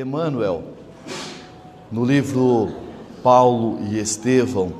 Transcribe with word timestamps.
Emmanuel, 0.00 0.62
no 1.90 2.04
livro 2.04 2.68
Paulo 3.20 3.80
e 3.90 3.98
Estevão, 3.98 4.72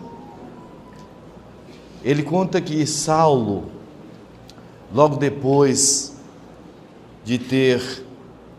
ele 2.05 2.23
conta 2.23 2.61
que 2.61 2.87
Saulo, 2.87 3.65
logo 4.95 5.17
depois 5.17 6.17
de 7.25 7.37
ter 7.37 8.05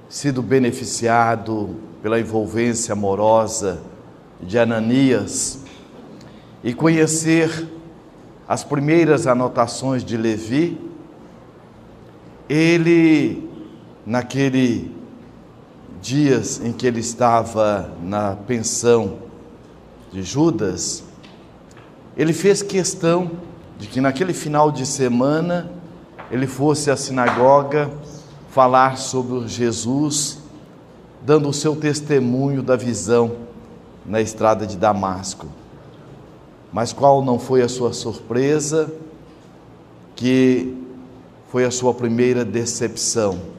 sido 0.09 0.41
beneficiado 0.41 1.77
pela 2.01 2.19
envolvência 2.19 2.91
amorosa 2.91 3.81
de 4.41 4.59
Ananias 4.59 5.59
e 6.61 6.73
conhecer 6.73 7.69
as 8.45 8.65
primeiras 8.65 9.28
anotações 9.28 10.03
de 10.03 10.17
Levi, 10.17 10.78
ele, 12.50 13.50
naquele 14.05 14.98
dias 16.01 16.61
em 16.63 16.71
que 16.71 16.87
ele 16.87 16.99
estava 16.99 17.91
na 18.01 18.35
pensão 18.35 19.19
de 20.11 20.23
Judas, 20.23 21.03
ele 22.17 22.33
fez 22.33 22.61
questão 22.61 23.31
de 23.77 23.87
que 23.87 24.01
naquele 24.01 24.33
final 24.33 24.71
de 24.71 24.85
semana 24.85 25.71
ele 26.31 26.47
fosse 26.47 26.91
à 26.91 26.97
sinagoga 26.97 27.89
falar 28.49 28.97
sobre 28.97 29.47
Jesus, 29.47 30.39
dando 31.21 31.49
o 31.49 31.53
seu 31.53 31.75
testemunho 31.75 32.61
da 32.61 32.75
visão 32.75 33.36
na 34.06 34.22
estrada 34.22 34.66
de 34.66 34.78
Damasco. 34.78 35.47
Mas 36.72 36.94
qual 36.94 37.23
não 37.23 37.39
foi 37.39 37.61
a 37.61 37.69
sua 37.69 37.94
surpresa? 37.94 38.91
Que 40.16 40.75
foi 41.50 41.66
a 41.66 41.72
sua 41.72 41.94
primeira 41.94 42.45
decepção 42.45 43.59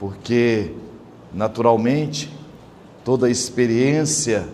porque 0.00 0.74
naturalmente 1.32 2.34
toda 3.04 3.30
experiência 3.30 4.48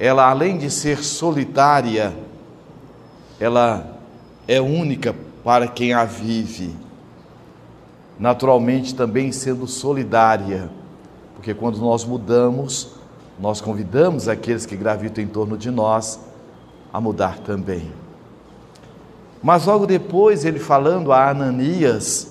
ela 0.00 0.30
além 0.30 0.56
de 0.56 0.70
ser 0.70 1.04
solitária, 1.04 2.16
ela 3.38 3.98
é 4.48 4.58
única 4.58 5.14
para 5.44 5.68
quem 5.68 5.92
a 5.92 6.06
vive. 6.06 6.74
Naturalmente 8.18 8.94
também 8.94 9.30
sendo 9.30 9.66
solidária, 9.66 10.70
porque 11.34 11.52
quando 11.52 11.78
nós 11.80 12.02
mudamos, 12.02 12.92
nós 13.38 13.60
convidamos 13.60 14.26
aqueles 14.26 14.64
que 14.64 14.74
gravitam 14.74 15.22
em 15.22 15.28
torno 15.28 15.58
de 15.58 15.70
nós 15.70 16.18
a 16.90 16.98
mudar 16.98 17.38
também. 17.40 17.92
Mas 19.42 19.66
logo 19.66 19.86
depois, 19.86 20.46
ele 20.46 20.58
falando 20.58 21.12
a 21.12 21.28
Ananias, 21.28 22.29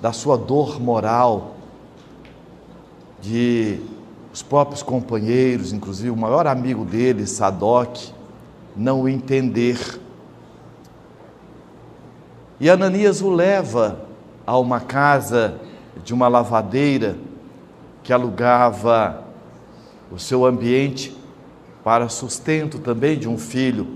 da 0.00 0.12
sua 0.12 0.36
dor 0.36 0.80
moral, 0.80 1.56
de 3.20 3.80
os 4.32 4.42
próprios 4.42 4.82
companheiros, 4.82 5.72
inclusive 5.72 6.10
o 6.10 6.16
maior 6.16 6.46
amigo 6.46 6.84
dele, 6.84 7.26
Sadoc, 7.26 8.12
não 8.76 9.02
o 9.02 9.08
entender. 9.08 9.78
E 12.60 12.70
Ananias 12.70 13.20
o 13.20 13.30
leva 13.30 14.06
a 14.46 14.58
uma 14.58 14.80
casa 14.80 15.60
de 16.04 16.14
uma 16.14 16.28
lavadeira 16.28 17.16
que 18.02 18.12
alugava 18.12 19.24
o 20.10 20.18
seu 20.18 20.44
ambiente 20.44 21.16
para 21.82 22.08
sustento 22.08 22.78
também 22.78 23.18
de 23.18 23.28
um 23.28 23.36
filho 23.36 23.86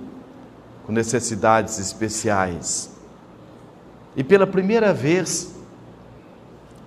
com 0.85 0.93
necessidades 0.93 1.79
especiais. 1.79 2.91
E 4.17 4.25
pela 4.25 4.47
primeira 4.47 4.93
vez, 4.93 5.55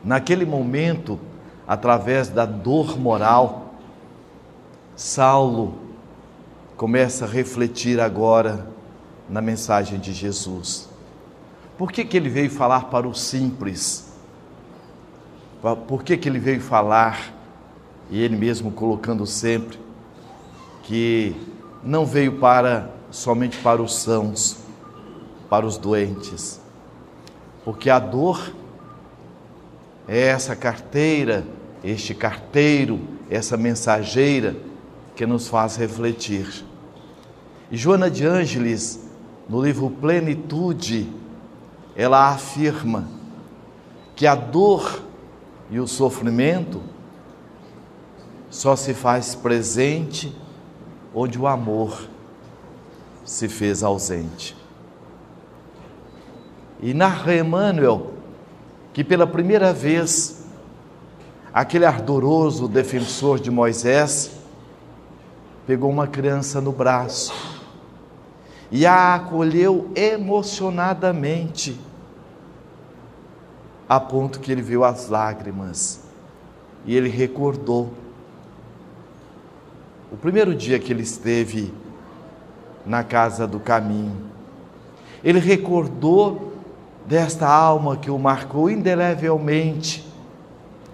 Naquele 0.06 0.46
momento, 0.46 1.20
através 1.68 2.30
da 2.30 2.46
dor 2.46 2.96
moral, 2.96 3.74
Saulo 4.96 5.74
começa 6.78 7.26
a 7.26 7.28
refletir 7.28 8.00
agora 8.00 8.68
na 9.28 9.42
mensagem 9.42 10.00
de 10.00 10.14
Jesus. 10.14 10.88
Por 11.76 11.92
que, 11.92 12.06
que 12.06 12.16
ele 12.16 12.30
veio 12.30 12.52
falar 12.52 12.86
para 12.86 13.08
o 13.08 13.16
simples? 13.16 14.14
Por 15.88 16.04
que, 16.04 16.16
que 16.16 16.30
ele 16.30 16.38
veio 16.38 16.62
falar, 16.62 17.34
e 18.12 18.22
ele 18.22 18.36
mesmo 18.36 18.70
colocando 18.72 19.26
sempre, 19.26 19.80
que 20.84 21.36
não 21.84 22.06
veio 22.06 22.38
para 22.38 22.92
somente 23.10 23.58
para 23.58 23.82
os 23.82 23.96
sãos, 23.96 24.58
para 25.50 25.66
os 25.66 25.80
doentes, 25.80 26.62
porque 27.64 27.90
a 27.90 27.98
dor 27.98 28.54
essa 30.08 30.56
carteira, 30.56 31.46
este 31.84 32.14
carteiro, 32.14 33.00
essa 33.30 33.58
mensageira 33.58 34.56
que 35.16 35.26
nos 35.26 35.48
faz 35.48 35.76
refletir. 35.76 36.64
E 37.72 37.78
Joana 37.78 38.10
de 38.10 38.26
Ângeles, 38.26 39.08
no 39.50 39.64
livro 39.64 39.90
Plenitude, 39.90 41.12
ela 41.96 42.30
afirma 42.30 43.08
que 44.16 44.28
a 44.28 44.36
dor 44.36 45.02
e 45.70 45.80
o 45.80 45.88
sofrimento 45.88 46.82
só 48.50 48.76
se 48.76 48.94
faz 48.94 49.36
presente 49.36 50.36
onde 51.14 51.40
o 51.40 51.48
amor 51.48 52.08
se 53.24 53.48
fez 53.48 53.84
ausente. 53.84 54.56
E 56.82 56.94
narra 56.94 57.36
Emmanuel 57.36 58.15
que 58.96 59.04
pela 59.04 59.28
primeira 59.28 59.74
vez 59.74 60.46
aquele 61.54 61.84
ardoroso 61.84 62.66
defensor 62.66 63.42
de 63.42 63.52
Moisés 63.52 64.32
pegou 65.68 65.90
uma 65.90 66.08
criança 66.08 66.62
no 66.62 66.72
braço 66.72 67.34
e 68.72 68.86
a 68.86 69.16
acolheu 69.16 69.92
emocionadamente, 69.94 71.78
a 73.90 74.00
ponto 74.00 74.40
que 74.40 74.50
ele 74.50 74.62
viu 74.62 74.86
as 74.86 75.10
lágrimas 75.10 76.00
e 76.86 76.96
ele 76.96 77.10
recordou 77.10 77.92
o 80.10 80.16
primeiro 80.16 80.56
dia 80.56 80.80
que 80.80 80.94
ele 80.94 81.04
esteve 81.04 81.74
na 82.86 83.04
casa 83.04 83.46
do 83.46 83.60
caminho. 83.60 84.16
Ele 85.22 85.40
recordou 85.40 86.55
desta 87.06 87.48
alma 87.48 87.98
que 87.98 88.10
o 88.10 88.18
marcou 88.18 88.70
indelevelmente 88.70 90.06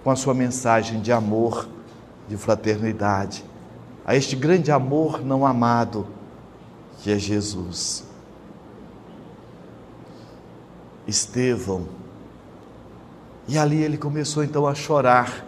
com 0.04 0.10
a 0.10 0.16
sua 0.16 0.34
mensagem 0.34 1.00
de 1.00 1.12
amor, 1.12 1.68
de 2.28 2.36
fraternidade, 2.36 3.44
a 4.04 4.16
este 4.16 4.34
grande 4.34 4.70
amor 4.70 5.24
não 5.24 5.46
amado 5.46 6.06
que 7.02 7.10
é 7.10 7.18
Jesus. 7.18 8.04
Estevão. 11.06 11.86
E 13.48 13.58
ali 13.58 13.82
ele 13.82 13.96
começou 13.96 14.44
então 14.44 14.66
a 14.66 14.74
chorar. 14.74 15.44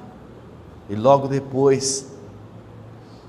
E 0.89 0.95
logo 0.95 1.29
depois 1.29 2.13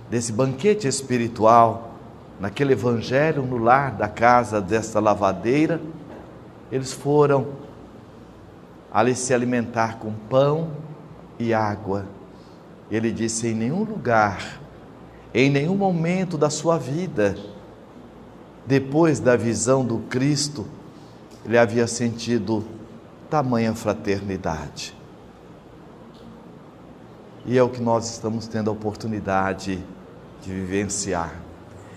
desse 0.09 0.31
banquete 0.31 0.87
espiritual, 0.87 1.95
naquele 2.39 2.73
evangelho 2.73 3.43
no 3.43 3.57
lar 3.57 3.91
da 3.91 4.07
casa 4.07 4.59
desta 4.59 4.99
lavadeira, 4.99 5.79
eles 6.75 6.91
foram 6.91 7.47
ali 8.91 9.15
se 9.15 9.33
alimentar 9.33 9.97
com 9.97 10.11
pão 10.29 10.71
e 11.39 11.53
água. 11.53 12.05
Ele 12.91 13.13
disse: 13.13 13.47
em 13.47 13.53
nenhum 13.53 13.83
lugar, 13.83 14.59
em 15.33 15.49
nenhum 15.49 15.75
momento 15.75 16.37
da 16.37 16.49
sua 16.49 16.77
vida, 16.77 17.37
depois 18.65 19.21
da 19.21 19.37
visão 19.37 19.85
do 19.85 19.99
Cristo, 20.09 20.65
ele 21.45 21.57
havia 21.57 21.87
sentido 21.87 22.65
tamanha 23.29 23.73
fraternidade. 23.73 24.93
E 27.45 27.57
é 27.57 27.63
o 27.63 27.69
que 27.69 27.81
nós 27.81 28.09
estamos 28.09 28.47
tendo 28.47 28.69
a 28.69 28.73
oportunidade 28.73 29.81
de 30.41 30.49
vivenciar. 30.53 31.35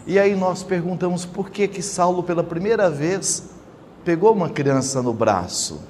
E 0.06 0.20
aí 0.20 0.36
nós 0.36 0.62
perguntamos 0.62 1.24
por 1.24 1.50
que 1.50 1.66
que 1.66 1.82
Saulo 1.82 2.22
pela 2.22 2.44
primeira 2.44 2.88
vez 2.88 3.47
pegou 4.08 4.32
uma 4.32 4.48
criança 4.48 5.02
no 5.02 5.12
braço. 5.12 5.80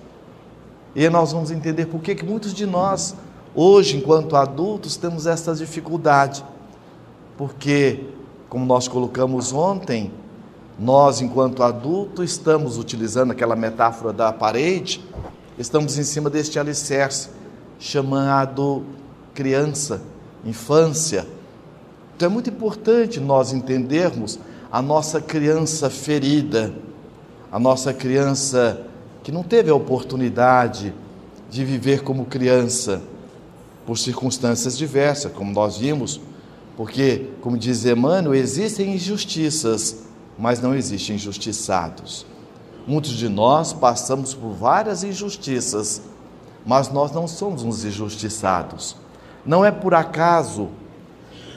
E 0.93 1.09
nós 1.09 1.31
vamos 1.31 1.53
entender 1.53 1.87
por 1.87 2.01
que 2.01 2.21
muitos 2.25 2.53
de 2.53 2.67
nós, 2.67 3.15
hoje, 3.55 3.97
enquanto 3.97 4.35
adultos, 4.35 4.97
temos 4.97 5.25
essa 5.25 5.55
dificuldade. 5.55 6.45
Porque, 7.37 8.07
como 8.49 8.67
nós 8.67 8.89
colocamos 8.89 9.53
ontem, 9.53 10.11
nós, 10.77 11.21
enquanto 11.21 11.63
adultos, 11.63 12.29
estamos 12.29 12.77
utilizando 12.77 13.31
aquela 13.31 13.55
metáfora 13.55 14.13
da 14.13 14.33
parede, 14.33 15.01
estamos 15.57 15.97
em 15.97 16.03
cima 16.03 16.29
deste 16.29 16.59
alicerce 16.59 17.29
chamado 17.79 18.83
criança, 19.33 20.03
infância. 20.45 21.25
Então 22.17 22.27
é 22.27 22.33
muito 22.33 22.51
importante 22.51 23.21
nós 23.21 23.53
entendermos 23.53 24.41
a 24.73 24.83
nossa 24.83 25.21
criança 25.21 25.89
ferida 25.89 26.75
a 27.51 27.59
nossa 27.59 27.93
criança 27.93 28.87
que 29.23 29.33
não 29.33 29.43
teve 29.43 29.71
a 29.71 29.75
oportunidade 29.75 30.95
de 31.51 31.65
viver 31.65 32.03
como 32.03 32.27
criança, 32.27 33.03
por 33.87 33.97
circunstâncias 33.97 34.77
diversas, 34.77 35.33
como 35.33 35.51
nós 35.51 35.79
vimos, 35.79 36.21
porque, 36.77 37.31
como 37.41 37.57
diz 37.57 37.87
Emmanuel, 37.87 38.35
existem 38.35 38.95
injustiças, 38.95 40.05
mas 40.39 40.61
não 40.61 40.75
existem 40.75 41.17
injustiçados. 41.17 42.27
Muitos 42.87 43.13
de 43.13 43.29
nós 43.29 43.73
passamos 43.73 44.35
por 44.35 44.51
várias 44.51 45.03
injustiças, 45.03 46.03
mas 46.67 46.91
nós 46.91 47.13
não 47.13 47.27
somos 47.27 47.63
uns 47.63 47.85
injustiçados. 47.85 48.95
Não 49.45 49.65
é 49.65 49.71
por 49.71 49.95
acaso 49.95 50.69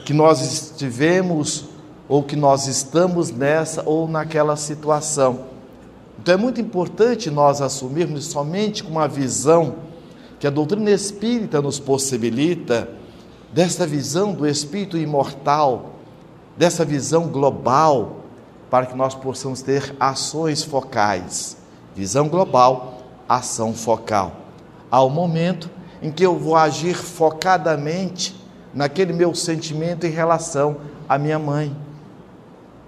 que 0.06 0.14
nós 0.14 0.40
estivemos 0.40 1.66
ou 2.08 2.22
que 2.22 2.34
nós 2.34 2.66
estamos 2.66 3.30
nessa 3.30 3.82
ou 3.86 4.08
naquela 4.08 4.56
situação. 4.56 5.51
Então 6.22 6.34
é 6.34 6.36
muito 6.36 6.60
importante 6.60 7.32
nós 7.32 7.60
assumirmos 7.60 8.26
somente 8.26 8.84
com 8.84 8.92
uma 8.92 9.08
visão 9.08 9.74
que 10.38 10.46
a 10.46 10.50
doutrina 10.50 10.88
espírita 10.88 11.60
nos 11.60 11.80
possibilita, 11.80 12.88
dessa 13.52 13.84
visão 13.84 14.32
do 14.32 14.46
espírito 14.46 14.96
imortal, 14.96 15.96
dessa 16.56 16.84
visão 16.84 17.26
global, 17.26 18.18
para 18.70 18.86
que 18.86 18.96
nós 18.96 19.16
possamos 19.16 19.62
ter 19.62 19.96
ações 19.98 20.62
focais. 20.62 21.56
Visão 21.92 22.28
global, 22.28 23.02
ação 23.28 23.74
focal. 23.74 24.30
Há 24.92 25.04
momento 25.08 25.68
em 26.00 26.12
que 26.12 26.24
eu 26.24 26.38
vou 26.38 26.54
agir 26.54 26.94
focadamente 26.94 28.40
naquele 28.72 29.12
meu 29.12 29.34
sentimento 29.34 30.06
em 30.06 30.10
relação 30.10 30.76
à 31.08 31.18
minha 31.18 31.40
mãe, 31.40 31.76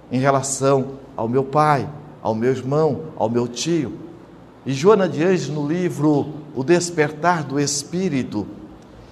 em 0.09 0.19
relação 0.21 0.91
ao 1.17 1.27
meu 1.27 1.43
pai, 1.43 1.85
ao 2.25 2.33
meu 2.33 2.49
irmão, 2.49 3.01
ao 3.17 3.29
meu 3.29 3.47
tio. 3.47 3.99
E 4.65 4.73
Joana 4.73 5.07
de 5.07 5.23
Anjos, 5.23 5.49
no 5.49 5.67
livro 5.67 6.33
O 6.55 6.63
Despertar 6.63 7.43
do 7.43 7.59
Espírito, 7.59 8.47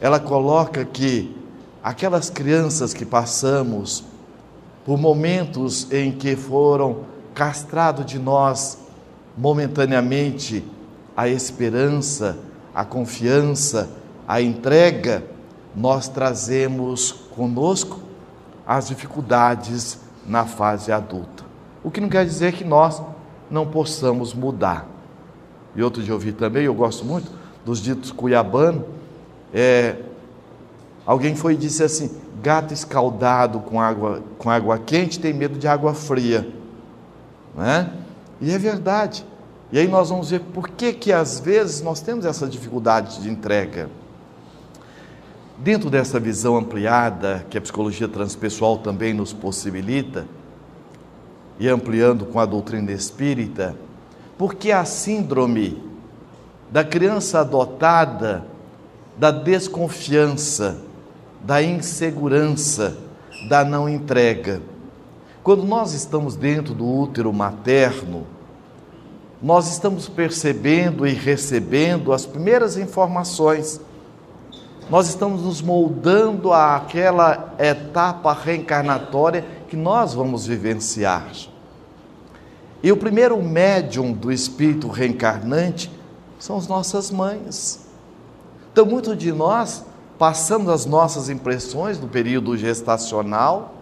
ela 0.02 0.20
coloca 0.20 0.84
que 0.84 1.38
aquelas 1.84 2.32
crianças 2.32 2.92
que 2.92 3.06
passamos 3.06 4.04
por 4.84 4.98
momentos 4.98 5.92
em 5.92 6.12
que 6.12 6.36
foram 6.36 7.02
castrados 7.36 8.08
de 8.08 8.18
nós 8.18 8.80
momentaneamente 9.38 10.66
a 11.16 11.28
esperança, 11.28 12.40
a 12.74 12.84
confiança, 12.84 13.92
a 14.28 14.42
entrega, 14.42 15.24
nós 15.76 16.08
trazemos 16.08 17.12
conosco 17.36 18.00
as 18.66 18.88
dificuldades 18.88 20.00
na 20.26 20.46
fase 20.46 20.92
adulta. 20.92 21.43
O 21.84 21.92
que 21.92 22.00
não 22.00 22.10
quer 22.10 22.26
dizer 22.26 22.54
que 22.54 22.64
nós 22.64 23.02
não 23.52 23.68
possamos 23.68 24.34
mudar. 24.34 24.88
E 25.76 25.84
outro 25.84 26.02
dia 26.02 26.12
eu 26.12 26.16
ouvi 26.16 26.32
também, 26.32 26.64
eu 26.66 26.74
gosto 26.74 27.06
muito 27.06 27.32
dos 27.66 27.80
ditos 27.80 28.12
cuiabanos, 28.12 28.84
é, 29.54 29.98
alguém 31.06 31.36
foi 31.36 31.54
e 31.54 31.58
disse 31.58 31.84
assim, 31.84 32.12
gato 32.42 32.74
escaldado 32.74 33.60
com 33.60 33.80
água, 33.80 34.22
com 34.38 34.50
água 34.50 34.78
quente 34.78 35.20
tem 35.20 35.34
medo 35.34 35.58
de 35.58 35.68
água 35.68 35.94
fria. 35.94 36.48
Né? 37.56 37.92
E 38.42 38.52
é 38.52 38.58
verdade. 38.58 39.26
E 39.72 39.80
aí 39.80 39.88
nós 39.88 40.10
vamos 40.10 40.30
ver 40.30 40.40
por 40.40 40.70
que, 40.70 40.94
que 40.94 41.12
às 41.12 41.40
vezes 41.40 41.82
nós 41.82 42.02
temos 42.02 42.26
essa 42.26 42.48
dificuldade 42.48 43.22
de 43.22 43.30
entrega. 43.30 43.90
Dentro 45.58 45.90
dessa 45.90 46.20
visão 46.20 46.58
ampliada 46.58 47.46
que 47.50 47.58
a 47.58 47.62
psicologia 47.62 48.08
transpessoal 48.08 48.80
também 48.80 49.14
nos 49.14 49.32
possibilita, 49.32 50.28
e 51.60 51.70
ampliando 51.70 52.26
com 52.26 52.40
a 52.40 52.46
doutrina 52.46 52.92
espírita, 52.92 53.76
porque 54.38 54.72
a 54.72 54.86
síndrome 54.86 55.82
da 56.72 56.84
criança 56.84 57.40
adotada, 57.40 58.46
da 59.18 59.30
desconfiança, 59.30 60.78
da 61.42 61.62
insegurança, 61.62 62.98
da 63.48 63.64
não 63.64 63.88
entrega. 63.88 64.62
Quando 65.44 65.64
nós 65.64 65.94
estamos 65.94 66.36
dentro 66.36 66.74
do 66.74 66.88
útero 66.88 67.32
materno, 67.32 68.26
nós 69.42 69.70
estamos 69.70 70.08
percebendo 70.08 71.06
e 71.06 71.14
recebendo 71.14 72.14
as 72.14 72.26
primeiras 72.26 72.78
informações. 72.78 73.80
Nós 74.90 75.10
estamos 75.10 75.44
nos 75.44 75.62
moldando 75.62 76.54
àquela 76.54 77.54
etapa 77.60 78.32
reencarnatória 78.34 79.46
que 79.74 79.78
nós 79.78 80.14
vamos 80.14 80.46
vivenciar. 80.46 81.32
E 82.84 82.92
o 82.92 82.98
primeiro 82.98 83.42
médium 83.42 84.14
do 84.14 84.32
espírito 84.32 84.88
reencarnante 84.88 85.90
são 86.38 86.58
as 86.58 86.68
nossas 86.68 87.10
mães. 87.10 87.88
Então, 88.72 88.86
muitos 88.86 89.18
de 89.18 89.32
nós 89.32 89.84
passamos 90.20 90.70
as 90.70 90.86
nossas 90.86 91.28
impressões 91.28 92.00
no 92.00 92.08
período 92.08 92.56
gestacional, 92.56 93.74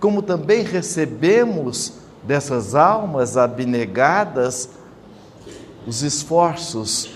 como 0.00 0.22
também 0.22 0.64
recebemos 0.64 1.92
dessas 2.24 2.74
almas 2.74 3.36
abnegadas 3.36 4.70
os 5.86 6.02
esforços 6.02 7.10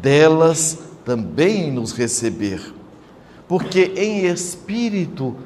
delas 0.00 0.78
também 1.04 1.70
nos 1.70 1.92
receber. 1.92 2.74
Porque 3.46 3.92
em 3.96 4.24
espírito, 4.24 5.36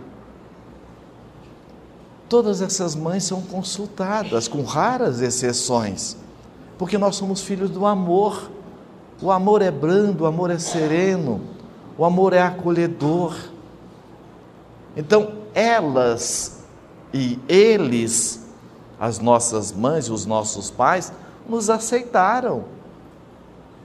todas 2.28 2.62
essas 2.62 2.94
mães 2.94 3.24
são 3.24 3.40
consultadas, 3.40 4.48
com 4.48 4.62
raras 4.62 5.20
exceções, 5.20 6.16
porque 6.78 6.98
nós 6.98 7.16
somos 7.16 7.40
filhos 7.42 7.70
do 7.70 7.86
amor. 7.86 8.50
O 9.22 9.30
amor 9.30 9.62
é 9.62 9.70
brando, 9.70 10.24
o 10.24 10.26
amor 10.26 10.50
é 10.50 10.58
sereno, 10.58 11.40
o 11.96 12.04
amor 12.04 12.32
é 12.32 12.42
acolhedor. 12.42 13.36
Então, 14.96 15.32
elas 15.54 16.64
e 17.12 17.38
eles, 17.48 18.44
as 18.98 19.20
nossas 19.20 19.72
mães, 19.72 20.10
os 20.10 20.26
nossos 20.26 20.70
pais, 20.70 21.12
nos 21.48 21.70
aceitaram. 21.70 22.64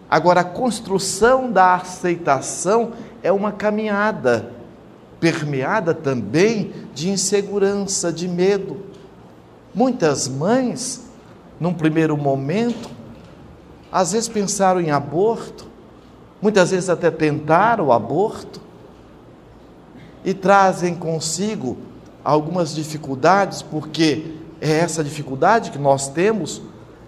Agora, 0.09 0.41
a 0.41 0.43
construção 0.43 1.51
da 1.51 1.75
aceitação 1.75 2.93
é 3.21 3.31
uma 3.31 3.51
caminhada, 3.51 4.51
permeada 5.19 5.93
também 5.93 6.71
de 6.93 7.09
insegurança, 7.09 8.11
de 8.11 8.27
medo. 8.27 8.77
Muitas 9.73 10.27
mães, 10.27 11.05
num 11.59 11.73
primeiro 11.73 12.17
momento, 12.17 12.89
às 13.91 14.11
vezes 14.13 14.29
pensaram 14.29 14.79
em 14.79 14.91
aborto, 14.91 15.67
muitas 16.41 16.71
vezes 16.71 16.89
até 16.89 17.11
tentaram 17.11 17.87
o 17.87 17.91
aborto, 17.91 18.61
e 20.23 20.33
trazem 20.33 20.95
consigo 20.95 21.77
algumas 22.23 22.75
dificuldades, 22.75 23.61
porque 23.61 24.35
é 24.59 24.79
essa 24.79 25.03
dificuldade 25.03 25.71
que 25.71 25.77
nós 25.77 26.09
temos 26.09 26.61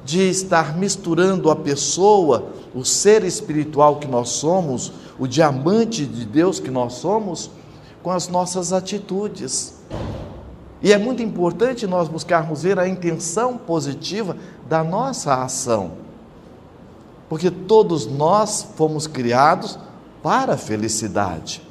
de 0.04 0.30
estar 0.30 0.78
misturando 0.78 1.52
a 1.52 1.56
pessoa, 1.56 2.50
o 2.74 2.84
ser 2.84 3.24
espiritual 3.24 3.98
que 3.98 4.08
nós 4.08 4.30
somos, 4.30 4.94
o 5.20 5.28
diamante 5.28 6.06
de 6.06 6.26
Deus 6.26 6.60
que 6.60 6.72
nós 6.72 6.94
somos, 6.94 7.52
com 8.04 8.12
as 8.12 8.28
nossas 8.28 8.74
atitudes. 8.74 9.74
E 10.82 10.92
é 10.92 10.98
muito 10.98 11.22
importante 11.22 11.86
nós 11.86 12.08
buscarmos 12.08 12.64
ver 12.64 12.80
a 12.80 12.88
intenção 12.88 13.58
positiva 13.58 14.36
da 14.68 14.84
nossa 14.84 15.44
ação. 15.44 15.92
Porque 17.30 17.52
todos 17.52 18.08
nós 18.08 18.68
fomos 18.76 19.08
criados 19.08 19.78
para 20.24 20.54
a 20.54 20.58
felicidade. 20.58 21.62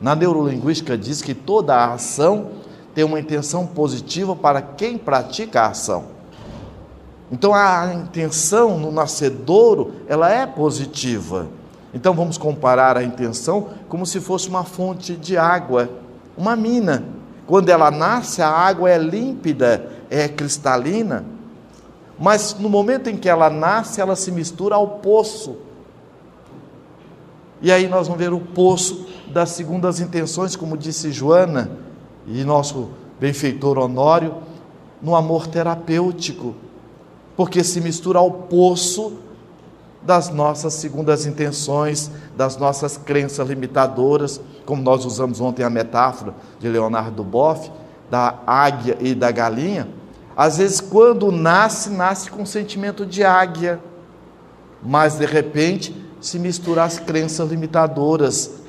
Na 0.00 0.14
neurolinguística 0.14 0.98
diz 0.98 1.22
que 1.22 1.34
toda 1.34 1.74
a 1.74 1.94
ação 1.94 2.50
tem 2.94 3.04
uma 3.04 3.18
intenção 3.18 3.66
positiva 3.66 4.36
para 4.36 4.60
quem 4.60 4.98
pratica 4.98 5.62
a 5.62 5.68
ação. 5.68 6.06
Então 7.30 7.54
a 7.54 7.94
intenção 7.94 8.78
no 8.78 8.92
nascedouro, 8.92 9.92
ela 10.06 10.30
é 10.30 10.46
positiva. 10.46 11.48
Então 11.94 12.14
vamos 12.14 12.38
comparar 12.38 12.96
a 12.96 13.04
intenção 13.04 13.68
como 13.88 14.06
se 14.06 14.20
fosse 14.20 14.48
uma 14.48 14.64
fonte 14.64 15.14
de 15.14 15.36
água, 15.36 15.90
uma 16.36 16.56
mina. 16.56 17.04
Quando 17.46 17.68
ela 17.68 17.90
nasce, 17.90 18.40
a 18.40 18.48
água 18.48 18.90
é 18.90 18.98
límpida, 18.98 19.90
é 20.08 20.28
cristalina. 20.28 21.24
Mas 22.18 22.56
no 22.58 22.68
momento 22.68 23.10
em 23.10 23.16
que 23.16 23.28
ela 23.28 23.50
nasce, 23.50 24.00
ela 24.00 24.16
se 24.16 24.30
mistura 24.30 24.74
ao 24.74 24.86
poço. 24.86 25.56
E 27.60 27.70
aí 27.70 27.88
nós 27.88 28.06
vamos 28.06 28.22
ver 28.22 28.32
o 28.32 28.40
poço 28.40 29.06
das 29.28 29.50
segundas 29.50 30.00
intenções, 30.00 30.56
como 30.56 30.76
disse 30.76 31.12
Joana 31.12 31.70
e 32.26 32.44
nosso 32.44 32.90
benfeitor 33.20 33.78
Honório, 33.78 34.36
no 35.00 35.14
amor 35.14 35.46
terapêutico 35.46 36.54
porque 37.36 37.64
se 37.64 37.80
mistura 37.80 38.18
ao 38.18 38.30
poço 38.30 39.14
das 40.04 40.30
nossas 40.30 40.74
segundas 40.74 41.26
intenções, 41.26 42.10
das 42.36 42.56
nossas 42.56 42.96
crenças 42.96 43.48
limitadoras, 43.48 44.40
como 44.66 44.82
nós 44.82 45.04
usamos 45.04 45.40
ontem 45.40 45.62
a 45.62 45.70
metáfora 45.70 46.34
de 46.58 46.68
Leonardo 46.68 47.22
Boff, 47.22 47.70
da 48.10 48.40
águia 48.46 48.96
e 49.00 49.14
da 49.14 49.30
galinha. 49.30 49.88
Às 50.36 50.58
vezes, 50.58 50.80
quando 50.80 51.30
nasce, 51.30 51.90
nasce 51.90 52.30
com 52.30 52.44
sentimento 52.44 53.06
de 53.06 53.22
águia, 53.22 53.80
mas 54.82 55.18
de 55.18 55.26
repente 55.26 55.94
se 56.20 56.38
mistura 56.38 56.84
as 56.84 56.98
crenças 56.98 57.50
limitadoras 57.50 58.62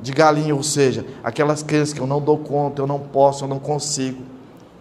de 0.00 0.12
galinha, 0.12 0.54
ou 0.54 0.62
seja, 0.62 1.04
aquelas 1.24 1.62
crenças 1.62 1.92
que 1.92 2.00
eu 2.00 2.06
não 2.06 2.20
dou 2.20 2.38
conta, 2.38 2.82
eu 2.82 2.86
não 2.86 3.00
posso, 3.00 3.44
eu 3.44 3.48
não 3.48 3.58
consigo. 3.58 4.22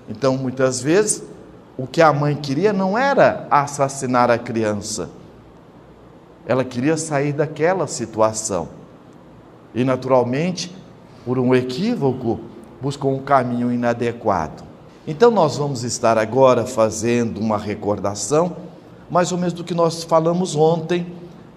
Então, 0.09 0.37
muitas 0.37 0.81
vezes, 0.81 1.23
o 1.77 1.85
que 1.85 2.01
a 2.01 2.13
mãe 2.13 2.35
queria 2.35 2.71
não 2.71 2.97
era 2.97 3.47
assassinar 3.49 4.29
a 4.31 4.37
criança. 4.37 5.09
Ela 6.47 6.63
queria 6.63 6.95
sair 6.95 7.33
daquela 7.33 7.85
situação. 7.87 8.69
E, 9.75 9.83
naturalmente, 9.83 10.73
por 11.25 11.37
um 11.37 11.53
equívoco, 11.53 12.39
buscou 12.81 13.13
um 13.13 13.19
caminho 13.19 13.71
inadequado. 13.71 14.63
Então, 15.05 15.29
nós 15.29 15.57
vamos 15.57 15.83
estar 15.83 16.17
agora 16.17 16.65
fazendo 16.65 17.39
uma 17.39 17.57
recordação, 17.57 18.55
mais 19.11 19.31
ou 19.33 19.37
menos 19.37 19.53
do 19.53 19.63
que 19.63 19.73
nós 19.73 20.03
falamos 20.03 20.55
ontem, 20.55 21.05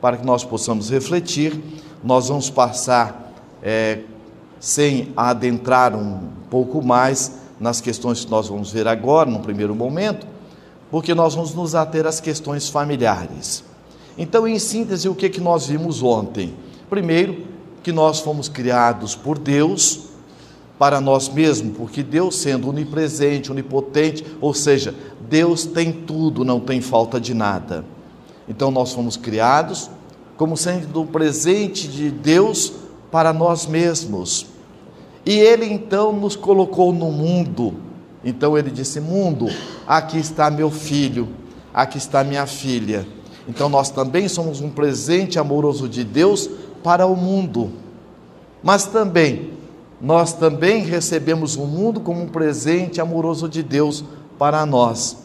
para 0.01 0.17
que 0.17 0.27
nós 0.27 0.43
possamos 0.43 0.91
refletir. 0.91 1.63
Nós 2.03 2.29
vamos 2.29 2.51
passar 2.51 3.33
é, 3.63 4.01
sem 4.59 5.13
adentrar 5.17 5.95
um 5.95 6.31
pouco 6.51 6.85
mais 6.85 7.39
nas 7.61 7.81
questões 7.81 8.25
que 8.25 8.31
nós 8.31 8.49
vamos 8.49 8.73
ver 8.73 8.89
agora, 8.89 9.31
no 9.31 9.41
primeiro 9.41 9.75
momento, 9.75 10.27
porque 10.91 11.15
nós 11.15 11.35
vamos 11.35 11.55
nos 11.55 11.75
ater 11.75 12.07
às 12.07 12.19
questões 12.19 12.69
familiares. 12.69 13.70
Então, 14.21 14.47
em 14.47 14.59
síntese, 14.59 15.09
o 15.09 15.15
que, 15.15 15.31
que 15.31 15.41
nós 15.41 15.69
vimos 15.69 16.03
ontem? 16.03 16.55
Primeiro, 16.91 17.47
que 17.83 17.91
nós 17.91 18.21
fomos 18.21 18.51
criados 18.51 19.15
por 19.15 19.39
Deus 19.39 20.11
para 20.79 21.01
nós 21.01 21.27
mesmos, 21.27 21.75
porque 21.75 22.03
Deus, 22.03 22.37
sendo 22.37 22.69
onipresente, 22.69 23.51
onipotente, 23.51 24.23
ou 24.39 24.53
seja, 24.53 24.95
Deus 25.27 25.65
tem 25.65 25.91
tudo, 25.91 26.45
não 26.45 26.61
tem 26.61 26.83
falta 26.83 27.19
de 27.19 27.33
nada. 27.33 27.83
Então, 28.47 28.71
nós 28.71 28.93
fomos 28.93 29.17
criados 29.17 29.91
como 30.37 30.55
sendo 30.55 31.01
o 31.01 31.07
presente 31.07 31.89
de 31.89 32.11
Deus 32.11 32.75
para 33.11 33.33
nós 33.33 33.65
mesmos. 33.65 34.49
E 35.25 35.33
ele 35.33 35.65
então 35.65 36.13
nos 36.13 36.37
colocou 36.37 36.93
no 36.93 37.11
mundo. 37.11 37.75
Então 38.23 38.57
ele 38.59 38.71
disse: 38.71 39.01
Mundo, 39.01 39.47
aqui 39.87 40.19
está 40.19 40.51
meu 40.51 40.71
filho, 40.71 41.27
aqui 41.73 41.97
está 41.97 42.23
minha 42.23 42.47
filha. 42.47 43.07
Então 43.49 43.69
nós 43.69 43.91
também 43.91 44.29
somos 44.29 44.61
um 44.61 44.71
presente 44.71 45.39
amoroso 45.39 45.89
de 45.89 46.05
Deus 46.05 46.49
para 46.83 47.07
o 47.07 47.17
mundo. 47.17 47.71
Mas 48.63 48.87
também, 48.87 49.53
nós 50.01 50.33
também 50.33 50.83
recebemos 50.85 51.57
o 51.57 51.67
mundo 51.67 52.01
como 52.01 52.23
um 52.23 52.29
presente 52.29 53.01
amoroso 53.01 53.49
de 53.49 53.63
Deus 53.63 54.05
para 54.39 54.65
nós. 54.65 55.19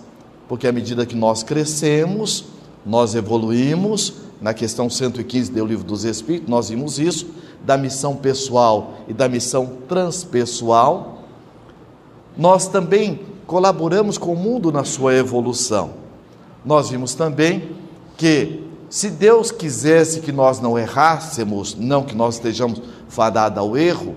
Porque 0.48 0.68
à 0.68 0.72
medida 0.72 1.06
que 1.06 1.16
nós 1.16 1.44
crescemos, 1.44 2.46
nós 2.86 3.16
evoluímos, 3.16 4.14
na 4.42 4.54
questão 4.54 4.90
115 4.90 5.52
do 5.52 5.66
Livro 5.66 5.86
dos 5.86 6.04
Espíritos, 6.04 6.50
nós 6.50 6.70
vimos 6.70 7.00
isso, 7.00 7.28
da 7.64 7.78
missão 7.78 8.16
pessoal 8.16 8.94
e 9.08 9.14
da 9.14 9.28
missão 9.28 9.78
transpessoal, 9.88 11.24
nós 12.38 12.68
também 12.68 13.22
colaboramos 13.48 14.18
com 14.18 14.34
o 14.34 14.36
mundo 14.36 14.72
na 14.72 14.84
sua 14.84 15.16
evolução. 15.16 15.92
Nós 16.64 16.90
vimos 16.90 17.16
também 17.16 17.72
que 18.18 18.64
se 18.90 19.10
Deus 19.10 19.52
quisesse 19.52 20.22
que 20.22 20.32
nós 20.32 20.60
não 20.60 20.78
errássemos, 20.78 21.76
não 21.76 22.04
que 22.04 22.16
nós 22.16 22.36
estejamos 22.36 22.82
fadados 23.10 23.58
ao 23.58 23.76
erro, 23.76 24.16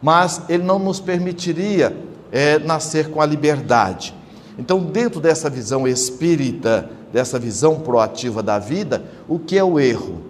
mas 0.00 0.42
Ele 0.48 0.62
não 0.62 0.78
nos 0.78 0.98
permitiria 1.00 1.96
é, 2.30 2.58
nascer 2.58 3.10
com 3.10 3.20
a 3.20 3.26
liberdade. 3.26 4.14
Então, 4.58 4.80
dentro 4.80 5.20
dessa 5.20 5.50
visão 5.50 5.86
espírita, 5.86 6.90
dessa 7.12 7.38
visão 7.38 7.80
proativa 7.80 8.42
da 8.42 8.58
vida, 8.58 9.04
o 9.28 9.38
que 9.38 9.58
é 9.58 9.64
o 9.64 9.78
erro? 9.78 10.22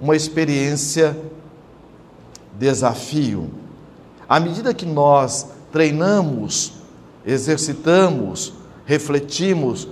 Uma 0.00 0.16
experiência 0.16 1.16
desafio. 2.58 3.50
À 4.28 4.40
medida 4.40 4.74
que 4.74 4.86
nós 4.86 5.46
treinamos, 5.70 6.72
exercitamos, 7.24 8.54
refletimos 8.84 9.88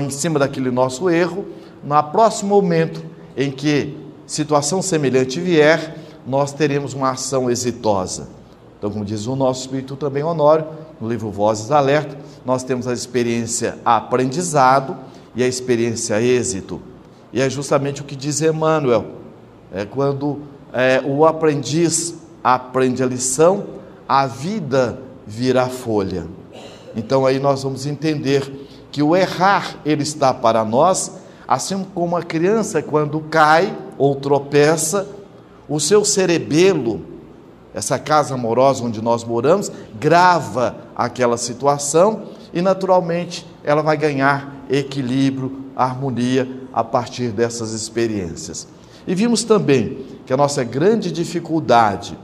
em 0.00 0.10
cima 0.10 0.38
daquele 0.38 0.70
nosso 0.70 1.08
erro, 1.08 1.44
no 1.82 2.02
próximo 2.04 2.54
momento 2.54 3.02
em 3.36 3.50
que 3.50 3.96
situação 4.26 4.82
semelhante 4.82 5.40
vier, 5.40 5.96
nós 6.26 6.52
teremos 6.52 6.94
uma 6.94 7.10
ação 7.10 7.50
exitosa. 7.50 8.28
Então, 8.78 8.90
como 8.90 9.04
diz 9.04 9.26
o 9.26 9.36
nosso 9.36 9.62
Espírito 9.62 9.96
também 9.96 10.22
Honório, 10.22 10.66
no 11.00 11.08
livro 11.08 11.30
Vozes 11.30 11.70
Alerta, 11.70 12.16
nós 12.44 12.62
temos 12.62 12.86
a 12.86 12.92
experiência 12.92 13.78
aprendizado 13.84 14.96
e 15.34 15.42
a 15.42 15.46
experiência 15.46 16.20
êxito. 16.20 16.80
E 17.32 17.40
é 17.40 17.48
justamente 17.48 18.00
o 18.00 18.04
que 18.04 18.16
diz 18.16 18.40
Emmanuel, 18.40 19.04
é 19.72 19.84
quando 19.84 20.40
é, 20.72 21.02
o 21.04 21.24
aprendiz 21.24 22.14
aprende 22.42 23.02
a 23.02 23.06
lição, 23.06 23.64
a 24.08 24.26
vida 24.26 24.98
vira 25.26 25.66
folha. 25.66 26.26
Então 26.94 27.26
aí 27.26 27.38
nós 27.38 27.62
vamos 27.62 27.84
entender 27.86 28.68
que 28.90 29.02
o 29.02 29.14
errar 29.14 29.76
ele 29.84 30.02
está 30.02 30.32
para 30.32 30.64
nós, 30.64 31.12
assim 31.46 31.84
como 31.94 32.16
a 32.16 32.22
criança 32.22 32.82
quando 32.82 33.20
cai 33.20 33.76
ou 33.96 34.14
tropeça, 34.14 35.08
o 35.68 35.80
seu 35.80 36.04
cerebelo, 36.04 37.04
essa 37.74 37.98
casa 37.98 38.34
amorosa 38.34 38.84
onde 38.84 39.02
nós 39.02 39.24
moramos, 39.24 39.70
grava 39.98 40.76
aquela 40.94 41.36
situação 41.36 42.24
e 42.52 42.62
naturalmente 42.62 43.46
ela 43.62 43.82
vai 43.82 43.96
ganhar 43.96 44.64
equilíbrio, 44.70 45.64
harmonia 45.76 46.48
a 46.72 46.82
partir 46.82 47.28
dessas 47.28 47.72
experiências. 47.72 48.66
E 49.06 49.14
vimos 49.14 49.44
também 49.44 50.04
que 50.24 50.32
a 50.32 50.36
nossa 50.36 50.64
grande 50.64 51.12
dificuldade 51.12 52.18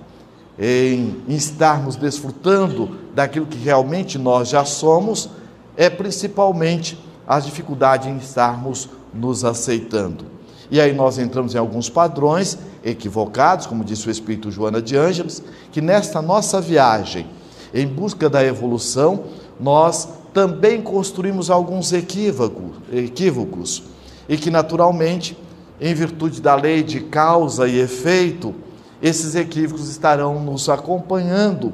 em, 0.58 1.22
estarmos 1.28 1.96
desfrutando 1.96 2.98
daquilo 3.14 3.46
que 3.46 3.58
realmente 3.58 4.18
nós 4.18 4.48
já 4.48 4.64
somos 4.64 5.30
é 5.76 5.88
principalmente 5.88 6.98
a 7.26 7.38
dificuldade 7.38 8.08
em 8.08 8.16
estarmos 8.16 8.88
nos 9.12 9.44
aceitando. 9.44 10.24
E 10.70 10.80
aí 10.80 10.92
nós 10.92 11.18
entramos 11.18 11.54
em 11.54 11.58
alguns 11.58 11.88
padrões 11.88 12.58
equivocados, 12.82 13.66
como 13.66 13.84
disse 13.84 14.08
o 14.08 14.10
Espírito 14.10 14.50
Joana 14.50 14.80
de 14.80 14.96
Ângeles, 14.96 15.42
que 15.70 15.80
nesta 15.80 16.22
nossa 16.22 16.60
viagem 16.60 17.26
em 17.74 17.86
busca 17.86 18.28
da 18.28 18.44
evolução, 18.44 19.24
nós 19.58 20.08
também 20.32 20.80
construímos 20.80 21.50
alguns 21.50 21.92
equívocos, 21.92 22.72
equívocos 22.92 23.82
e 24.28 24.36
que 24.36 24.50
naturalmente 24.50 25.36
em 25.80 25.94
virtude 25.94 26.40
da 26.40 26.54
lei 26.54 26.82
de 26.82 27.00
causa 27.00 27.66
e 27.66 27.80
efeito, 27.80 28.54
esses 29.02 29.34
equívocos 29.34 29.88
estarão 29.88 30.40
nos 30.40 30.68
acompanhando 30.68 31.72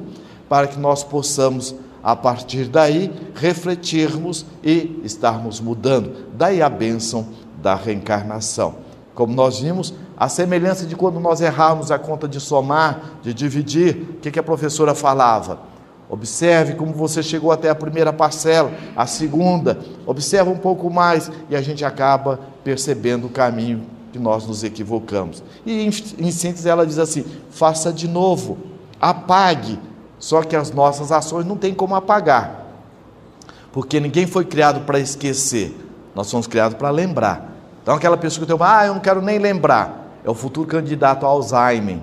para 0.49 0.67
que 0.67 0.79
nós 0.79 1.03
possamos, 1.03 1.75
a 2.03 2.15
partir 2.15 2.65
daí, 2.65 3.11
refletirmos 3.35 4.45
e 4.63 5.01
estarmos 5.03 5.59
mudando. 5.59 6.27
Daí 6.33 6.61
a 6.61 6.69
bênção 6.69 7.27
da 7.61 7.75
reencarnação. 7.75 8.75
Como 9.13 9.33
nós 9.33 9.59
vimos, 9.59 9.93
a 10.17 10.29
semelhança 10.29 10.85
de 10.85 10.95
quando 10.95 11.19
nós 11.19 11.41
erramos 11.41 11.91
a 11.91 11.99
conta 11.99 12.27
de 12.27 12.39
somar, 12.39 13.19
de 13.21 13.33
dividir, 13.33 13.95
o 13.95 14.13
que, 14.19 14.31
que 14.31 14.39
a 14.39 14.43
professora 14.43 14.95
falava? 14.95 15.59
Observe 16.09 16.73
como 16.73 16.91
você 16.91 17.21
chegou 17.21 17.51
até 17.51 17.69
a 17.69 17.75
primeira 17.75 18.11
parcela, 18.11 18.71
a 18.95 19.05
segunda, 19.05 19.77
observa 20.07 20.49
um 20.49 20.57
pouco 20.57 20.89
mais 20.89 21.31
e 21.49 21.55
a 21.55 21.61
gente 21.61 21.85
acaba 21.85 22.39
percebendo 22.63 23.27
o 23.27 23.29
caminho 23.29 23.83
que 24.11 24.17
nós 24.17 24.47
nos 24.47 24.63
equivocamos. 24.63 25.43
E 25.65 25.83
em, 25.83 25.89
em 26.17 26.31
síntese 26.31 26.67
ela 26.67 26.85
diz 26.85 26.97
assim: 26.97 27.23
faça 27.51 27.93
de 27.93 28.07
novo, 28.07 28.57
apague. 28.99 29.79
Só 30.19 30.43
que 30.43 30.55
as 30.55 30.71
nossas 30.71 31.11
ações 31.11 31.45
não 31.45 31.55
tem 31.55 31.73
como 31.73 31.95
apagar, 31.95 32.65
porque 33.71 33.99
ninguém 33.99 34.27
foi 34.27 34.43
criado 34.43 34.81
para 34.81 34.99
esquecer, 34.99 35.75
nós 36.13 36.27
somos 36.27 36.45
criados 36.45 36.77
para 36.77 36.89
lembrar. 36.89 37.49
Então 37.81 37.95
aquela 37.95 38.17
pessoa 38.17 38.45
que 38.45 38.53
tem, 38.53 38.61
ah, 38.61 38.85
eu 38.85 38.93
não 38.93 39.01
quero 39.01 39.21
nem 39.21 39.39
lembrar, 39.39 40.19
é 40.23 40.29
o 40.29 40.35
futuro 40.35 40.67
candidato 40.67 41.25
a 41.25 41.29
Alzheimer, 41.29 41.99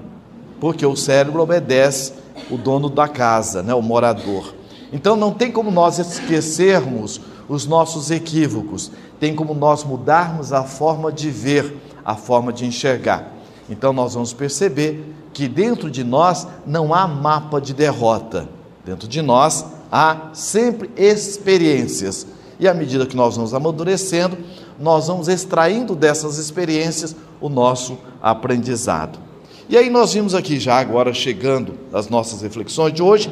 porque 0.59 0.87
o 0.87 0.97
cérebro 0.97 1.43
obedece 1.43 2.15
o 2.51 2.57
dono 2.57 2.89
da 2.89 3.07
casa, 3.07 3.63
né, 3.63 3.75
o 3.75 3.83
morador. 3.83 4.55
Então 4.91 5.15
não 5.15 5.33
tem 5.33 5.53
como 5.53 5.71
nós 5.71 5.99
esquecermos 5.99 7.21
os 7.49 7.67
nossos 7.67 8.11
equívocos, 8.11 8.91
tem 9.21 9.35
como 9.35 9.53
nós 9.53 9.85
mudarmos 9.85 10.53
a 10.53 10.63
forma 10.63 11.13
de 11.13 11.31
ver 11.31 11.77
a 12.05 12.15
forma 12.15 12.53
de 12.53 12.65
enxergar. 12.65 13.33
Então 13.69 13.93
nós 13.93 14.15
vamos 14.15 14.33
perceber 14.33 15.15
que 15.37 15.49
dentro 15.49 15.91
de 15.91 16.03
nós 16.03 16.49
não 16.67 16.95
há 16.95 17.07
mapa 17.07 17.61
de 17.61 17.75
derrota. 17.75 18.49
Dentro 18.87 19.07
de 19.07 19.21
nós 19.21 19.67
há 19.93 20.31
sempre 20.33 20.91
experiências. 20.97 22.27
E 22.59 22.67
à 22.67 22.73
medida 22.73 23.05
que 23.05 23.15
nós 23.15 23.37
vamos 23.37 23.53
amadurecendo, 23.53 24.39
nós 24.81 25.09
vamos 25.09 25.29
extraindo 25.29 25.95
dessas 25.95 26.39
experiências 26.39 27.15
o 27.39 27.51
nosso 27.51 27.99
aprendizado. 28.23 29.19
E 29.69 29.77
aí 29.77 29.91
nós 29.91 30.15
vimos 30.15 30.35
aqui 30.35 30.59
já 30.59 30.79
agora 30.79 31.13
chegando 31.13 31.75
às 31.93 32.09
nossas 32.09 32.41
reflexões 32.41 32.95
de 32.95 33.03
hoje 33.03 33.31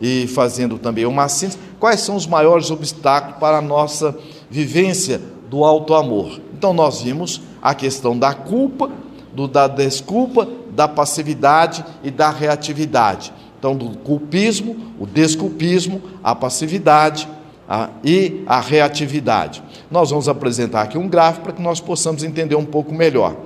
e 0.00 0.26
fazendo 0.28 0.78
também 0.78 1.04
uma 1.04 1.28
síntese, 1.28 1.58
quais 1.78 2.00
são 2.00 2.16
os 2.16 2.26
maiores 2.26 2.70
obstáculos 2.70 3.38
para 3.38 3.58
a 3.58 3.62
nossa 3.62 4.16
vivência 4.48 5.20
do 5.50 5.62
alto 5.62 5.92
amor. 5.92 6.40
Então 6.56 6.72
nós 6.72 7.02
vimos 7.02 7.42
a 7.60 7.74
questão 7.74 8.18
da 8.18 8.32
culpa, 8.32 8.90
do, 9.34 9.46
da 9.46 9.68
desculpa, 9.68 10.48
da 10.74 10.88
passividade 10.88 11.84
e 12.02 12.10
da 12.10 12.30
reatividade. 12.30 13.32
Então, 13.58 13.74
do 13.74 13.96
culpismo, 13.98 14.76
o 14.98 15.06
desculpismo, 15.06 16.02
a 16.22 16.34
passividade 16.34 17.28
a, 17.68 17.88
e 18.04 18.42
a 18.46 18.60
reatividade. 18.60 19.62
Nós 19.90 20.10
vamos 20.10 20.28
apresentar 20.28 20.82
aqui 20.82 20.98
um 20.98 21.08
gráfico 21.08 21.44
para 21.44 21.52
que 21.54 21.62
nós 21.62 21.80
possamos 21.80 22.22
entender 22.22 22.56
um 22.56 22.64
pouco 22.64 22.92
melhor. 22.92 23.36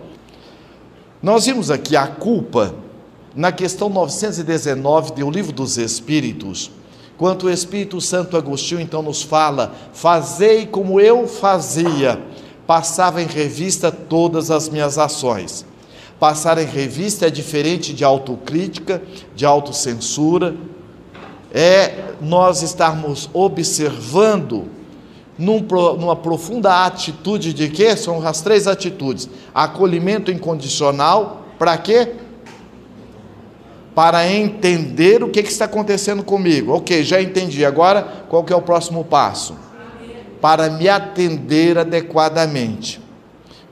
Nós 1.23 1.47
vimos 1.47 1.71
aqui 1.71 1.97
a 1.97 2.07
culpa 2.07 2.75
na 3.35 3.53
questão 3.53 3.89
919 3.89 5.13
do 5.13 5.31
Livro 5.31 5.53
dos 5.53 5.79
Espíritos, 5.79 6.71
quando 7.17 7.45
o 7.45 7.51
Espírito 7.51 8.01
Santo 8.01 8.37
Agostinho 8.37 8.81
então 8.81 9.03
nos 9.03 9.23
fala: 9.23 9.75
Fazei 9.93 10.67
como 10.67 11.01
eu 11.01 11.29
fazia, 11.29 12.21
passava 12.67 13.23
em 13.23 13.27
revista 13.27 13.93
todas 13.93 14.51
as 14.51 14.69
minhas 14.69 14.99
ações. 14.99 15.65
Passar 16.19 16.59
em 16.59 16.67
revista 16.67 17.27
é 17.27 17.31
diferente 17.31 17.93
de 17.93 18.03
autocrítica, 18.03 19.01
de 19.37 19.47
autocensura, 19.47 20.57
é 21.53 22.13
nós 22.21 22.63
estarmos 22.63 23.31
observando 23.33 24.67
num, 25.39 25.61
numa 25.97 26.17
profunda 26.17 26.85
atitude 26.85 27.53
de 27.53 27.69
quê? 27.69 27.97
São 27.97 28.27
as 28.27 28.41
três 28.41 28.67
atitudes: 28.67 29.29
acolhimento 29.55 30.33
incondicional, 30.33 31.45
para 31.57 31.79
quê? 31.79 32.15
Para 33.95 34.29
entender 34.29 35.23
o 35.23 35.29
que, 35.29 35.43
que 35.43 35.51
está 35.51 35.67
acontecendo 35.67 36.25
comigo. 36.25 36.73
Ok, 36.73 37.05
já 37.05 37.23
entendi. 37.23 37.65
Agora, 37.65 38.03
qual 38.29 38.43
que 38.43 38.53
é 38.53 38.57
o 38.57 38.63
próximo 38.63 39.05
passo? 39.05 39.57
Para 40.41 40.69
me 40.69 40.89
atender 40.89 41.79
adequadamente. 41.79 43.01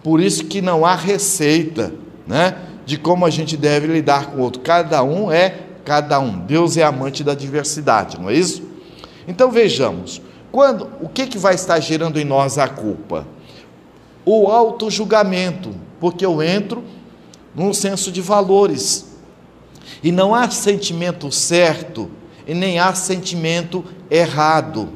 Por 0.02 0.20
isso 0.20 0.44
que 0.44 0.62
não 0.62 0.86
há 0.86 0.94
receita 0.94 1.92
né, 2.26 2.56
de 2.84 2.96
como 2.96 3.24
a 3.24 3.30
gente 3.30 3.56
deve 3.56 3.86
lidar 3.86 4.30
com 4.30 4.38
o 4.38 4.40
outro. 4.42 4.60
Cada 4.62 5.02
um 5.02 5.30
é 5.30 5.66
cada 5.84 6.18
um. 6.18 6.38
Deus 6.38 6.76
é 6.76 6.82
amante 6.82 7.22
da 7.22 7.34
diversidade, 7.34 8.20
não 8.20 8.28
é 8.28 8.34
isso? 8.34 8.62
Então 9.28 9.50
vejamos, 9.50 10.20
quando 10.50 10.90
o 11.00 11.08
que, 11.08 11.26
que 11.26 11.38
vai 11.38 11.54
estar 11.54 11.78
gerando 11.80 12.18
em 12.18 12.24
nós 12.24 12.58
a 12.58 12.68
culpa? 12.68 13.26
O 14.24 14.48
auto-julgamento, 14.48 15.74
porque 16.00 16.26
eu 16.26 16.42
entro 16.42 16.82
num 17.54 17.72
senso 17.72 18.10
de 18.10 18.20
valores. 18.20 19.06
E 20.02 20.10
não 20.10 20.34
há 20.34 20.50
sentimento 20.50 21.30
certo 21.30 22.10
e 22.46 22.54
nem 22.54 22.78
há 22.78 22.94
sentimento 22.94 23.84
errado. 24.10 24.88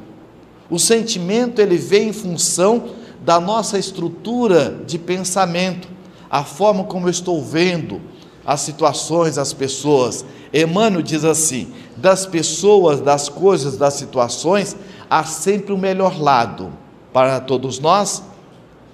O 0.69 0.79
sentimento 0.79 1.61
ele 1.61 1.77
vem 1.77 2.09
em 2.09 2.13
função 2.13 2.91
da 3.25 3.41
nossa 3.41 3.79
estrutura 3.79 4.83
de 4.87 4.99
pensamento 4.99 5.89
a 6.31 6.45
forma 6.45 6.85
como 6.85 7.07
eu 7.07 7.11
estou 7.11 7.43
vendo 7.43 8.01
as 8.47 8.61
situações, 8.61 9.37
as 9.37 9.53
pessoas. 9.53 10.25
Emmanuel 10.53 11.03
diz 11.03 11.25
assim: 11.25 11.73
das 11.97 12.27
pessoas, 12.27 13.01
das 13.01 13.29
coisas, 13.29 13.77
das 13.77 13.95
situações, 13.95 14.77
há 15.09 15.25
sempre 15.25 15.73
o 15.73 15.79
melhor 15.79 16.21
lado. 16.21 16.73
Para 17.13 17.41
todos 17.41 17.81
nós? 17.81 18.23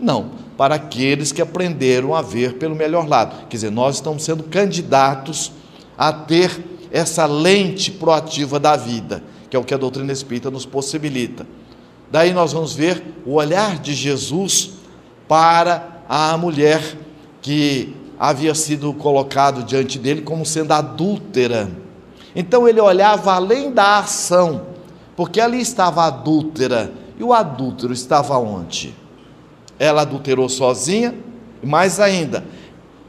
Não, 0.01 0.31
para 0.57 0.75
aqueles 0.77 1.33
que 1.33 1.43
aprenderam 1.43 2.15
a 2.15 2.23
ver 2.23 2.55
pelo 2.55 2.75
melhor 2.75 3.07
lado. 3.07 3.47
Quer 3.49 3.57
dizer, 3.57 3.71
nós 3.71 3.97
estamos 3.97 4.25
sendo 4.25 4.45
candidatos 4.45 5.53
a 5.97 6.13
ter 6.13 6.65
essa 6.91 7.27
lente 7.27 7.91
proativa 7.91 8.59
da 8.59 8.77
vida, 8.77 9.23
que 9.51 9.57
é 9.57 9.59
o 9.59 9.65
que 9.65 9.75
a 9.75 9.79
doutrina 9.79 10.13
espírita 10.13 10.51
nos 10.51 10.65
possibilita. 10.65 11.47
Daí 12.11 12.33
nós 12.33 12.53
vamos 12.53 12.75
ver 12.75 13.03
o 13.27 13.35
olhar 13.35 13.79
de 13.79 13.95
Jesus 13.95 14.73
para 15.29 16.03
a 16.09 16.37
mulher 16.37 16.81
que 17.47 17.95
havia 18.19 18.57
sido 18.57 18.93
colocado 18.93 19.63
diante 19.63 20.01
dele 20.01 20.21
como 20.21 20.45
sendo 20.45 20.73
adúltera. 20.73 21.71
Então 22.35 22.67
ele 22.67 22.81
olhava 22.81 23.35
além 23.35 23.71
da 23.71 24.01
ação, 24.01 24.63
porque 25.15 25.41
ali 25.41 25.61
estava 25.61 26.03
a 26.03 26.07
adúltera. 26.07 26.93
E 27.17 27.23
o 27.23 27.33
adúltero 27.33 27.93
estava 27.93 28.37
onde? 28.37 28.93
Ela 29.79 30.03
adulterou 30.03 30.49
sozinha, 30.49 31.15
mais 31.63 32.01
ainda, 32.01 32.45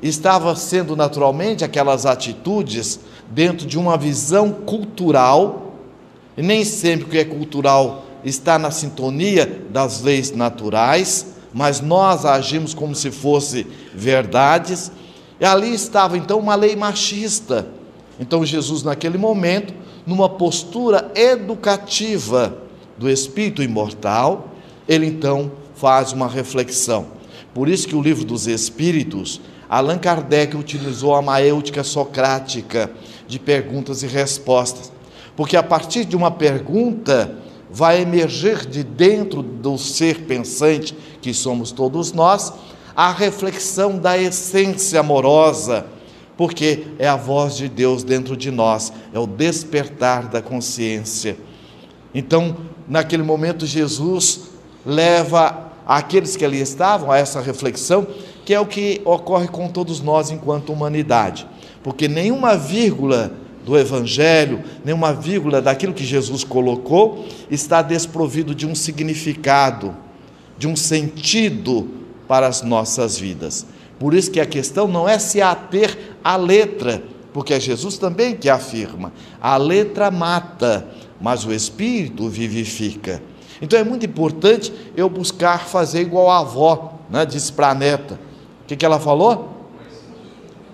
estava 0.04 0.56
sendo 0.56 0.96
naturalmente 0.96 1.66
aquelas 1.66 2.06
atitudes 2.06 3.00
dentro 3.32 3.66
de 3.66 3.80
uma 3.80 3.98
visão 3.98 4.52
cultural, 4.52 5.74
e 6.38 6.44
nem 6.44 6.64
sempre 6.64 7.08
o 7.08 7.10
que 7.10 7.18
é 7.18 7.26
cultural 7.26 8.06
está 8.24 8.60
na 8.60 8.70
sintonia 8.70 9.64
das 9.72 10.04
leis 10.04 10.30
naturais 10.30 11.38
mas 11.54 11.82
nós 11.82 12.24
agimos 12.24 12.74
como 12.74 12.94
se 12.94 13.10
fosse 13.10 13.66
verdades. 13.98 14.92
E 15.40 15.46
ali 15.46 15.74
estava 15.74 16.18
então 16.18 16.40
uma 16.40 16.56
lei 16.56 16.76
machista. 16.76 17.68
Então 18.20 18.46
Jesus, 18.46 18.84
naquele 18.84 19.18
momento, 19.18 19.74
numa 20.06 20.30
postura 20.30 21.12
educativa 21.16 22.58
do 22.98 23.10
espírito 23.10 23.62
imortal, 23.62 24.50
ele 24.88 25.06
então 25.06 25.52
faz 25.76 26.14
uma 26.14 26.28
reflexão. 26.28 27.08
Por 27.54 27.68
isso 27.68 27.88
que 27.88 27.96
o 27.96 28.02
livro 28.02 28.24
dos 28.24 28.48
Espíritos, 28.48 29.42
Allan 29.70 29.98
Kardec 29.98 30.56
utilizou 30.56 31.16
a 31.16 31.22
maêutica 31.22 31.84
socrática 31.84 32.90
de 33.28 33.38
perguntas 33.38 34.04
e 34.04 34.08
respostas. 34.08 34.92
Porque 35.36 35.58
a 35.58 35.64
partir 35.64 36.06
de 36.06 36.16
uma 36.16 36.32
pergunta, 36.32 37.36
vai 37.70 38.02
emergir 38.02 38.66
de 38.66 38.84
dentro 38.84 39.42
do 39.44 39.78
ser 39.78 40.22
pensante 40.22 40.96
que 41.22 41.34
somos 41.34 41.72
todos 41.72 42.14
nós 42.14 42.54
a 42.98 43.12
reflexão 43.12 44.00
da 44.00 44.18
essência 44.18 45.02
amorosa, 45.02 45.86
porque 46.36 46.88
é 46.98 47.08
a 47.08 47.16
voz 47.16 47.56
de 47.56 47.70
Deus 47.70 48.04
dentro 48.04 48.36
de 48.36 48.50
nós, 48.50 48.92
é 49.14 49.20
o 49.20 49.28
despertar 49.28 50.28
da 50.28 50.42
consciência. 50.42 51.38
Então, 52.12 52.58
naquele 52.88 53.22
momento, 53.22 53.68
Jesus 53.68 54.50
leva 54.84 55.74
aqueles 55.86 56.36
que 56.36 56.44
ali 56.44 56.60
estavam 56.60 57.12
a 57.12 57.20
essa 57.20 57.40
reflexão, 57.40 58.08
que 58.44 58.52
é 58.52 58.60
o 58.60 58.66
que 58.66 59.00
ocorre 59.06 59.48
com 59.48 59.68
todos 59.68 60.02
nós 60.02 60.32
enquanto 60.32 60.74
humanidade, 60.74 61.48
porque 61.84 62.08
nenhuma 62.08 62.58
vírgula 62.58 63.32
do 63.64 63.78
Evangelho, 63.78 64.64
nenhuma 64.84 65.14
vírgula 65.14 65.62
daquilo 65.62 65.94
que 65.94 66.04
Jesus 66.04 66.44
colocou 66.44 67.28
está 67.52 67.84
desprovido 67.84 68.56
de 68.56 68.66
um 68.66 68.74
significado, 68.74 69.96
de 70.58 70.68
um 70.68 70.76
sentido 70.76 71.97
para 72.28 72.48
as 72.48 72.62
nossas 72.62 73.18
vidas. 73.18 73.66
Por 74.00 74.14
isso 74.14 74.32
que 74.32 74.40
a 74.40 74.46
questão 74.46 74.88
não 74.88 75.08
é 75.08 75.18
se 75.18 75.42
ater 75.42 76.16
à 76.24 76.36
letra, 76.36 77.04
porque 77.34 77.54
é 77.54 77.60
Jesus 77.60 77.98
também 77.98 78.36
que 78.36 78.50
afirma: 78.50 79.12
a 79.42 79.58
letra 79.58 80.12
mata, 80.12 80.88
mas 81.20 81.46
o 81.46 81.54
espírito 81.54 82.30
vivifica. 82.30 83.22
Então 83.62 83.80
é 83.80 83.84
muito 83.84 84.06
importante 84.06 84.72
eu 84.96 85.10
buscar 85.10 85.66
fazer 85.66 86.02
igual 86.02 86.30
a 86.30 86.40
avó, 86.40 87.00
né, 87.10 87.26
disse 87.26 87.52
para 87.52 87.70
a 87.70 87.76
neta. 87.76 88.20
O 88.64 88.68
que, 88.68 88.76
que 88.76 88.86
ela 88.86 89.00
falou? 89.00 89.68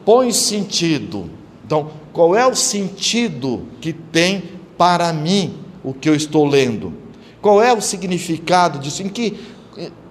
Põe 0.03 0.33
sentido. 0.33 1.29
Então, 1.65 1.91
qual 2.11 2.35
é 2.35 2.45
o 2.45 2.55
sentido 2.55 3.67
que 3.79 3.93
tem 3.93 4.43
para 4.77 5.13
mim 5.13 5.59
o 5.83 5.93
que 5.93 6.09
eu 6.09 6.15
estou 6.15 6.45
lendo? 6.45 6.93
Qual 7.41 7.61
é 7.61 7.73
o 7.73 7.81
significado 7.81 8.79
disso? 8.79 9.03
Em 9.03 9.09
que, 9.09 9.37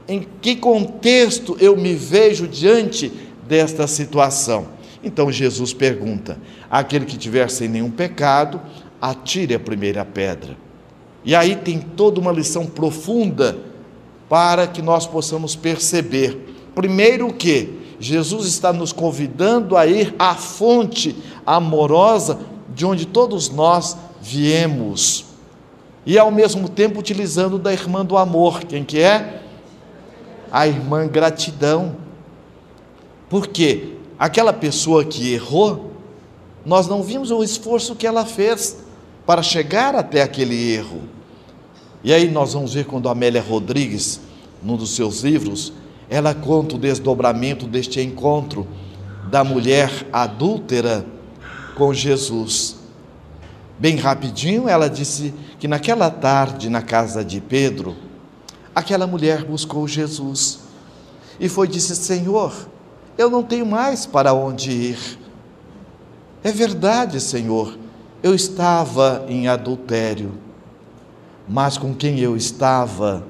em 0.08 0.26
que 0.40 0.56
contexto 0.56 1.56
eu 1.60 1.76
me 1.76 1.94
vejo 1.94 2.48
diante 2.48 3.12
desta 3.46 3.86
situação? 3.86 4.68
Então 5.02 5.30
Jesus 5.30 5.72
pergunta: 5.72 6.38
aquele 6.70 7.04
que 7.04 7.16
tiver 7.16 7.50
sem 7.50 7.68
nenhum 7.68 7.90
pecado, 7.90 8.60
atire 9.00 9.54
a 9.54 9.60
primeira 9.60 10.04
pedra. 10.04 10.56
E 11.24 11.34
aí 11.34 11.56
tem 11.56 11.78
toda 11.78 12.20
uma 12.20 12.32
lição 12.32 12.66
profunda 12.66 13.56
para 14.28 14.66
que 14.66 14.82
nós 14.82 15.06
possamos 15.06 15.54
perceber. 15.54 16.54
Primeiro 16.74 17.32
que? 17.32 17.80
Jesus 18.00 18.46
está 18.46 18.72
nos 18.72 18.92
convidando 18.92 19.76
a 19.76 19.86
ir 19.86 20.12
à 20.18 20.34
fonte 20.34 21.14
amorosa 21.46 22.40
de 22.74 22.84
onde 22.84 23.06
todos 23.06 23.48
nós 23.48 23.96
viemos. 24.20 25.26
E 26.04 26.18
ao 26.18 26.32
mesmo 26.32 26.68
tempo 26.68 26.98
utilizando 26.98 27.58
da 27.58 27.72
irmã 27.72 28.04
do 28.04 28.16
amor, 28.16 28.64
quem 28.64 28.82
que 28.82 28.98
é? 28.98 29.41
A 30.52 30.68
irmã 30.68 31.08
gratidão. 31.08 31.96
Porque 33.28 33.94
aquela 34.18 34.52
pessoa 34.52 35.04
que 35.04 35.32
errou, 35.32 35.92
nós 36.64 36.86
não 36.86 37.02
vimos 37.02 37.30
o 37.30 37.42
esforço 37.42 37.96
que 37.96 38.06
ela 38.06 38.24
fez 38.24 38.76
para 39.26 39.42
chegar 39.42 39.96
até 39.96 40.22
aquele 40.22 40.72
erro. 40.72 41.00
E 42.04 42.12
aí 42.12 42.30
nós 42.30 42.52
vamos 42.52 42.74
ver 42.74 42.84
quando 42.84 43.08
Amélia 43.08 43.40
Rodrigues, 43.40 44.20
num 44.62 44.76
dos 44.76 44.94
seus 44.94 45.20
livros, 45.22 45.72
ela 46.10 46.34
conta 46.34 46.74
o 46.74 46.78
desdobramento 46.78 47.66
deste 47.66 48.00
encontro 48.00 48.66
da 49.30 49.42
mulher 49.42 49.90
adúltera 50.12 51.06
com 51.74 51.94
Jesus. 51.94 52.76
Bem 53.78 53.96
rapidinho, 53.96 54.68
ela 54.68 54.88
disse 54.88 55.32
que 55.58 55.66
naquela 55.66 56.10
tarde, 56.10 56.68
na 56.68 56.82
casa 56.82 57.24
de 57.24 57.40
Pedro, 57.40 57.96
aquela 58.74 59.06
mulher 59.06 59.44
buscou 59.44 59.86
Jesus 59.86 60.60
e 61.38 61.48
foi 61.48 61.68
disse: 61.68 61.94
Senhor, 61.96 62.52
eu 63.16 63.28
não 63.30 63.42
tenho 63.42 63.66
mais 63.66 64.06
para 64.06 64.32
onde 64.32 64.70
ir. 64.70 65.18
É 66.42 66.50
verdade, 66.50 67.20
Senhor, 67.20 67.78
eu 68.22 68.34
estava 68.34 69.24
em 69.28 69.48
adultério, 69.48 70.32
mas 71.48 71.78
com 71.78 71.94
quem 71.94 72.18
eu 72.18 72.36
estava, 72.36 73.24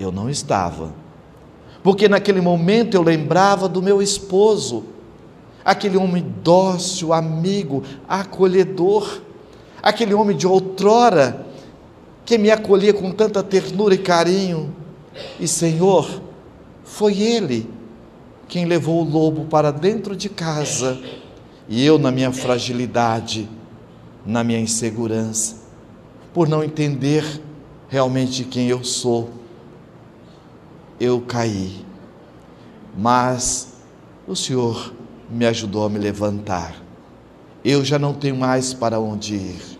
eu 0.00 0.10
não 0.10 0.28
estava. 0.28 0.92
Porque 1.82 2.08
naquele 2.08 2.40
momento 2.40 2.94
eu 2.94 3.02
lembrava 3.02 3.68
do 3.68 3.80
meu 3.80 4.02
esposo, 4.02 4.84
aquele 5.64 5.96
homem 5.96 6.24
dócil, 6.42 7.12
amigo, 7.12 7.84
acolhedor, 8.08 9.20
aquele 9.82 10.12
homem 10.12 10.36
de 10.36 10.46
outrora 10.46 11.46
que 12.24 12.36
me 12.36 12.50
acolhia 12.50 12.92
com 12.92 13.12
tanta 13.12 13.40
ternura 13.42 13.94
e 13.94 13.98
carinho. 13.98 14.74
E 15.38 15.46
Senhor, 15.46 16.22
foi 16.84 17.20
ele 17.20 17.68
quem 18.48 18.64
levou 18.64 19.00
o 19.00 19.08
lobo 19.08 19.46
para 19.46 19.70
dentro 19.70 20.14
de 20.14 20.28
casa 20.28 20.98
e 21.68 21.84
eu, 21.84 21.98
na 21.98 22.12
minha 22.12 22.30
fragilidade, 22.30 23.48
na 24.24 24.44
minha 24.44 24.60
insegurança, 24.60 25.56
por 26.32 26.48
não 26.48 26.62
entender 26.62 27.24
realmente 27.88 28.44
quem 28.44 28.68
eu 28.68 28.84
sou, 28.84 29.30
eu 31.00 31.20
caí. 31.20 31.84
Mas 32.96 33.74
o 34.26 34.36
Senhor 34.36 34.94
me 35.28 35.44
ajudou 35.46 35.84
a 35.84 35.88
me 35.88 35.98
levantar. 35.98 36.74
Eu 37.64 37.84
já 37.84 37.98
não 37.98 38.14
tenho 38.14 38.36
mais 38.36 38.72
para 38.72 39.00
onde 39.00 39.34
ir. 39.34 39.78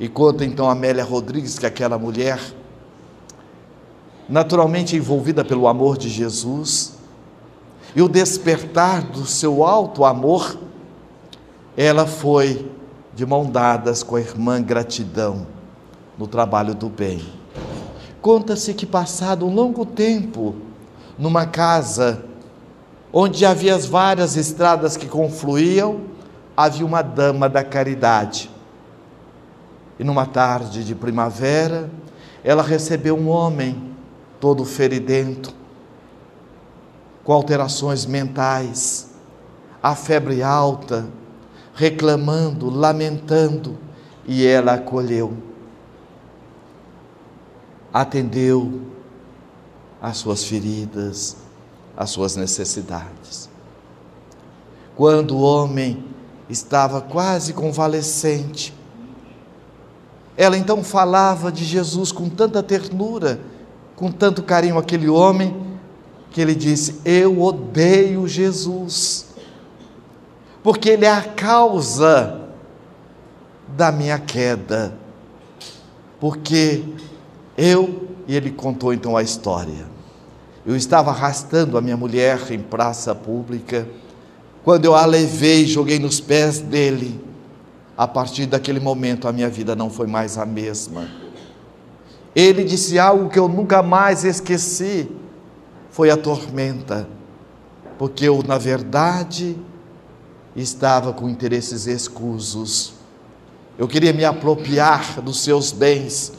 E 0.00 0.08
conta 0.08 0.44
então 0.44 0.68
Amélia 0.68 1.04
Rodrigues 1.04 1.58
que 1.58 1.66
aquela 1.66 1.98
mulher, 1.98 2.40
naturalmente 4.28 4.96
envolvida 4.96 5.44
pelo 5.44 5.66
amor 5.66 5.96
de 5.96 6.08
Jesus, 6.08 6.98
e 7.96 8.02
o 8.02 8.08
despertar 8.08 9.02
do 9.02 9.24
seu 9.24 9.64
alto 9.64 10.04
amor, 10.04 10.58
ela 11.76 12.06
foi 12.06 12.70
de 13.14 13.24
mão 13.24 13.46
dadas 13.46 14.02
com 14.02 14.16
a 14.16 14.20
irmã 14.20 14.62
Gratidão 14.62 15.46
no 16.18 16.26
trabalho 16.26 16.74
do 16.74 16.88
bem. 16.88 17.22
Conta-se 18.20 18.74
que, 18.74 18.84
passado 18.84 19.46
um 19.46 19.54
longo 19.54 19.86
tempo, 19.86 20.54
numa 21.18 21.46
casa 21.46 22.24
onde 23.12 23.46
havia 23.46 23.74
as 23.74 23.86
várias 23.86 24.36
estradas 24.36 24.96
que 24.96 25.06
confluíam, 25.06 26.02
havia 26.56 26.84
uma 26.84 27.00
dama 27.00 27.48
da 27.48 27.64
caridade. 27.64 28.50
E 29.98 30.04
numa 30.04 30.26
tarde 30.26 30.84
de 30.84 30.94
primavera, 30.94 31.90
ela 32.44 32.62
recebeu 32.62 33.16
um 33.16 33.28
homem 33.28 33.87
todo 34.40 34.64
feridento, 34.64 35.54
com 37.24 37.32
alterações 37.32 38.06
mentais, 38.06 39.10
a 39.82 39.94
febre 39.94 40.42
alta, 40.42 41.06
reclamando, 41.74 42.70
lamentando, 42.70 43.78
e 44.26 44.46
ela 44.46 44.74
acolheu, 44.74 45.36
atendeu 47.92 48.82
às 50.00 50.18
suas 50.18 50.44
feridas, 50.44 51.36
às 51.96 52.10
suas 52.10 52.36
necessidades. 52.36 53.48
Quando 54.94 55.36
o 55.36 55.40
homem 55.40 56.04
estava 56.48 57.00
quase 57.00 57.52
convalescente, 57.52 58.74
ela 60.36 60.56
então 60.56 60.84
falava 60.84 61.50
de 61.50 61.64
Jesus 61.64 62.12
com 62.12 62.28
tanta 62.28 62.62
ternura, 62.62 63.40
com 63.98 64.12
tanto 64.12 64.44
carinho 64.44 64.78
aquele 64.78 65.08
homem, 65.08 65.56
que 66.30 66.40
ele 66.40 66.54
disse: 66.54 67.00
Eu 67.04 67.42
odeio 67.42 68.28
Jesus, 68.28 69.26
porque 70.62 70.90
ele 70.90 71.04
é 71.04 71.10
a 71.10 71.20
causa 71.20 72.48
da 73.76 73.90
minha 73.90 74.16
queda. 74.16 74.96
Porque 76.20 76.84
eu, 77.56 78.08
e 78.28 78.36
ele 78.36 78.52
contou 78.52 78.92
então 78.92 79.16
a 79.16 79.22
história. 79.22 79.86
Eu 80.64 80.76
estava 80.76 81.10
arrastando 81.10 81.76
a 81.76 81.80
minha 81.80 81.96
mulher 81.96 82.52
em 82.52 82.60
praça 82.60 83.16
pública, 83.16 83.88
quando 84.62 84.84
eu 84.84 84.94
a 84.94 85.04
levei, 85.06 85.66
joguei 85.66 85.98
nos 85.98 86.20
pés 86.20 86.60
dele. 86.60 87.20
A 87.96 88.06
partir 88.06 88.46
daquele 88.46 88.78
momento 88.78 89.26
a 89.26 89.32
minha 89.32 89.48
vida 89.48 89.74
não 89.74 89.90
foi 89.90 90.06
mais 90.06 90.38
a 90.38 90.46
mesma. 90.46 91.27
Ele 92.38 92.62
disse 92.62 93.00
algo 93.00 93.28
que 93.28 93.36
eu 93.36 93.48
nunca 93.48 93.82
mais 93.82 94.22
esqueci 94.22 95.10
foi 95.90 96.08
a 96.08 96.16
tormenta, 96.16 97.08
porque 97.98 98.28
eu, 98.28 98.44
na 98.46 98.56
verdade, 98.56 99.58
estava 100.54 101.12
com 101.12 101.28
interesses 101.28 101.88
escusos. 101.88 102.92
Eu 103.76 103.88
queria 103.88 104.12
me 104.12 104.24
apropriar 104.24 105.20
dos 105.20 105.40
seus 105.40 105.72
bens 105.72 106.32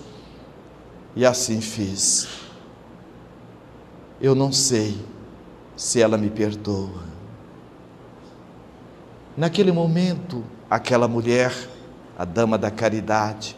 e 1.17 1.25
assim 1.25 1.59
fiz. 1.59 2.29
Eu 4.21 4.33
não 4.33 4.53
sei 4.53 4.97
se 5.75 6.01
ela 6.01 6.17
me 6.17 6.29
perdoa. 6.29 7.03
Naquele 9.35 9.73
momento, 9.73 10.45
aquela 10.69 11.09
mulher, 11.09 11.53
a 12.17 12.23
dama 12.23 12.57
da 12.57 12.71
caridade, 12.71 13.57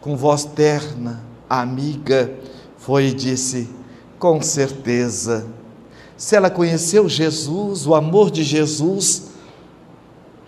com 0.00 0.16
voz 0.16 0.44
terna, 0.44 1.26
amiga, 1.48 2.32
foi 2.76 3.06
e 3.06 3.14
disse: 3.14 3.68
com 4.18 4.42
certeza. 4.42 5.46
Se 6.16 6.34
ela 6.34 6.50
conheceu 6.50 7.08
Jesus, 7.08 7.86
o 7.86 7.94
amor 7.94 8.30
de 8.30 8.42
Jesus, 8.42 9.30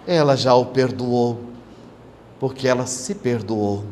ela 0.07 0.37
já 0.37 0.53
o 0.55 0.67
perdoou, 0.67 1.41
porque 2.41 2.67
ela 2.67 2.87
se 2.87 3.15
perdoou. 3.15 3.85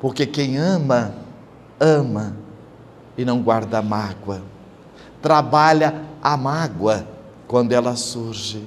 Porque 0.00 0.24
quem 0.26 0.56
ama, 0.56 1.14
ama 1.80 2.36
e 3.18 3.24
não 3.24 3.42
guarda 3.42 3.82
mágoa. 3.82 4.42
Trabalha 5.20 6.02
a 6.22 6.36
mágoa 6.36 7.06
quando 7.48 7.72
ela 7.72 7.96
surge. 7.96 8.62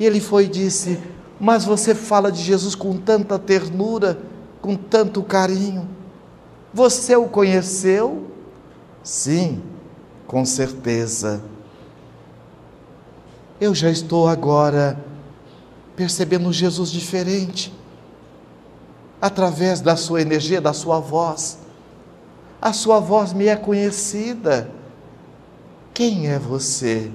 E 0.00 0.04
ele 0.04 0.20
foi 0.20 0.44
e 0.44 0.48
disse: 0.48 1.00
Mas 1.38 1.64
você 1.64 1.94
fala 1.94 2.32
de 2.32 2.42
Jesus 2.42 2.74
com 2.74 2.96
tanta 2.96 3.38
ternura, 3.38 4.18
com 4.60 4.74
tanto 4.74 5.22
carinho. 5.22 5.95
Você 6.72 7.16
o 7.16 7.28
conheceu? 7.28 8.30
Sim, 9.02 9.62
com 10.26 10.44
certeza. 10.44 11.42
Eu 13.60 13.74
já 13.74 13.88
estou 13.88 14.28
agora 14.28 14.98
percebendo 15.96 16.52
Jesus 16.52 16.90
diferente, 16.90 17.72
através 19.20 19.80
da 19.80 19.96
sua 19.96 20.20
energia, 20.20 20.60
da 20.60 20.74
sua 20.74 21.00
voz. 21.00 21.58
A 22.60 22.72
sua 22.72 23.00
voz 23.00 23.32
me 23.32 23.46
é 23.46 23.56
conhecida. 23.56 24.70
Quem 25.94 26.28
é 26.28 26.38
você? 26.38 27.10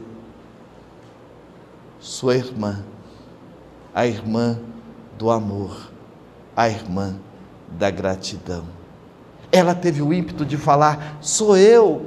Sua 2.00 2.36
irmã, 2.36 2.84
a 3.94 4.08
irmã 4.08 4.60
do 5.20 5.30
amor, 5.30 5.92
a 6.56 6.68
irmã 6.68 7.16
da 7.70 7.92
gratidão. 7.92 8.81
Ela 9.52 9.76
teve 9.76 10.02
o 10.02 10.14
ímpeto 10.14 10.46
de 10.46 10.58
falar: 10.58 11.18
sou 11.22 11.58
eu, 11.58 12.06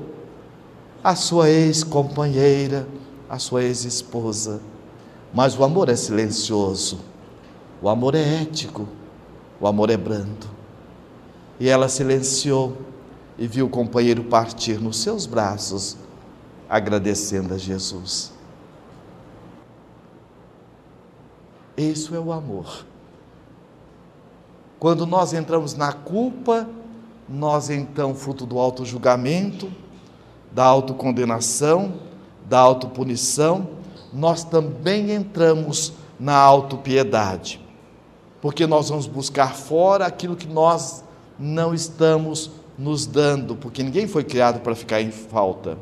a 1.02 1.14
sua 1.14 1.50
ex-companheira, 1.50 2.88
a 3.28 3.38
sua 3.38 3.62
ex-esposa. 3.62 4.61
Mas 5.33 5.59
o 5.59 5.64
amor 5.64 5.88
é 5.88 5.96
silencioso, 5.96 7.00
o 7.83 7.88
amor 7.88 8.14
é 8.14 8.42
ético, 8.42 8.88
o 9.61 9.66
amor 9.66 9.90
é 9.90 9.96
brando. 9.96 10.46
E 11.59 11.68
ela 11.68 11.88
silenciou 11.88 12.76
e 13.37 13.46
viu 13.46 13.66
o 13.66 13.70
companheiro 13.70 14.24
partir 14.24 14.80
nos 14.80 14.98
seus 14.98 15.26
braços, 15.26 15.96
agradecendo 16.68 17.52
a 17.52 17.59
Jesus. 17.59 18.33
Isso 21.76 22.14
é 22.14 22.20
o 22.20 22.33
amor. 22.33 22.87
Quando 24.78 25.07
nós 25.07 25.33
entramos 25.33 25.74
na 25.74 25.92
culpa, 25.92 26.68
nós 27.28 27.70
então, 27.70 28.14
fruto 28.14 28.44
do 28.44 28.58
auto-julgamento, 28.58 29.70
da 30.52 30.64
autocondenação, 30.64 31.94
da 32.48 32.58
autopunição, 32.58 33.68
nós 34.12 34.44
também 34.44 35.10
entramos 35.10 35.92
na 36.20 36.37
autopiedade. 36.37 37.60
Porque 38.40 38.66
nós 38.66 38.88
vamos 38.88 39.06
buscar 39.06 39.54
fora 39.54 40.06
aquilo 40.06 40.37
que 40.37 40.46
nós 40.46 41.02
não 41.38 41.74
estamos 41.74 42.50
nos 42.78 43.06
dando, 43.06 43.56
porque 43.56 43.82
ninguém 43.82 44.06
foi 44.06 44.22
criado 44.22 44.60
para 44.60 44.74
ficar 44.74 45.00
em 45.00 45.10
falta. 45.10 45.78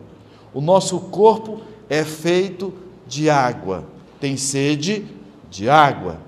O 0.55 0.61
nosso 0.61 0.99
corpo 1.01 1.61
é 1.89 2.05
feito 2.05 2.73
de 3.07 3.29
água, 3.29 3.85
tem 4.21 4.37
sede 4.37 5.07
de 5.51 5.69
água. 5.69 6.19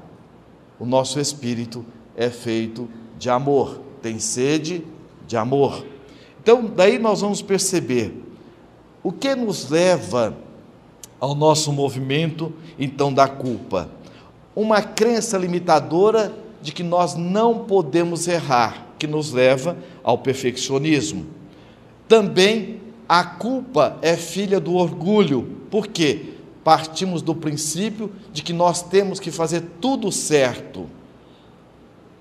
O 0.78 0.84
nosso 0.84 1.20
espírito 1.20 1.84
é 2.16 2.28
feito 2.28 2.88
de 3.18 3.30
amor, 3.30 3.80
tem 4.02 4.18
sede 4.18 4.78
de 4.78 4.93
amor. 5.36 5.84
Então, 6.42 6.66
daí 6.66 6.98
nós 6.98 7.20
vamos 7.20 7.40
perceber 7.40 8.22
o 9.02 9.12
que 9.12 9.34
nos 9.34 9.68
leva 9.70 10.36
ao 11.20 11.34
nosso 11.34 11.72
movimento 11.72 12.52
então 12.78 13.12
da 13.12 13.26
culpa. 13.26 13.88
Uma 14.54 14.82
crença 14.82 15.38
limitadora 15.38 16.34
de 16.60 16.72
que 16.72 16.82
nós 16.82 17.14
não 17.14 17.64
podemos 17.64 18.28
errar, 18.28 18.88
que 18.98 19.06
nos 19.06 19.32
leva 19.32 19.76
ao 20.02 20.18
perfeccionismo. 20.18 21.26
Também 22.08 22.80
a 23.08 23.24
culpa 23.24 23.98
é 24.00 24.16
filha 24.16 24.58
do 24.58 24.74
orgulho, 24.74 25.58
porque 25.70 26.34
partimos 26.62 27.20
do 27.20 27.34
princípio 27.34 28.10
de 28.32 28.42
que 28.42 28.52
nós 28.52 28.82
temos 28.82 29.20
que 29.20 29.30
fazer 29.30 29.62
tudo 29.80 30.10
certo. 30.10 30.88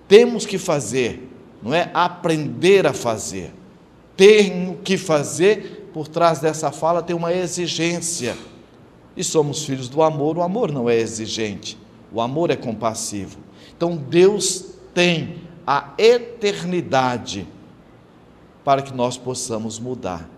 Temos 0.08 0.46
que 0.46 0.58
fazer, 0.58 1.30
não 1.64 1.74
é 1.74 1.90
aprender 1.94 2.86
a 2.86 2.94
fazer. 2.94 3.54
Tenho 4.18 4.78
que 4.84 4.98
fazer, 4.98 5.90
por 5.94 6.08
trás 6.08 6.40
dessa 6.40 6.72
fala 6.72 7.02
tem 7.02 7.16
uma 7.16 7.34
exigência. 7.34 8.38
E 9.16 9.24
somos 9.24 9.64
filhos 9.64 9.88
do 9.88 10.02
amor, 10.02 10.38
o 10.38 10.42
amor 10.42 10.72
não 10.72 10.90
é 10.90 10.98
exigente, 10.98 11.78
o 12.12 12.20
amor 12.20 12.52
é 12.52 12.56
compassivo. 12.56 13.38
Então 13.76 13.96
Deus 13.96 14.74
tem 14.94 15.38
a 15.66 15.94
eternidade 15.98 17.48
para 18.64 18.82
que 18.82 18.94
nós 18.94 19.18
possamos 19.18 19.80
mudar. 19.80 20.30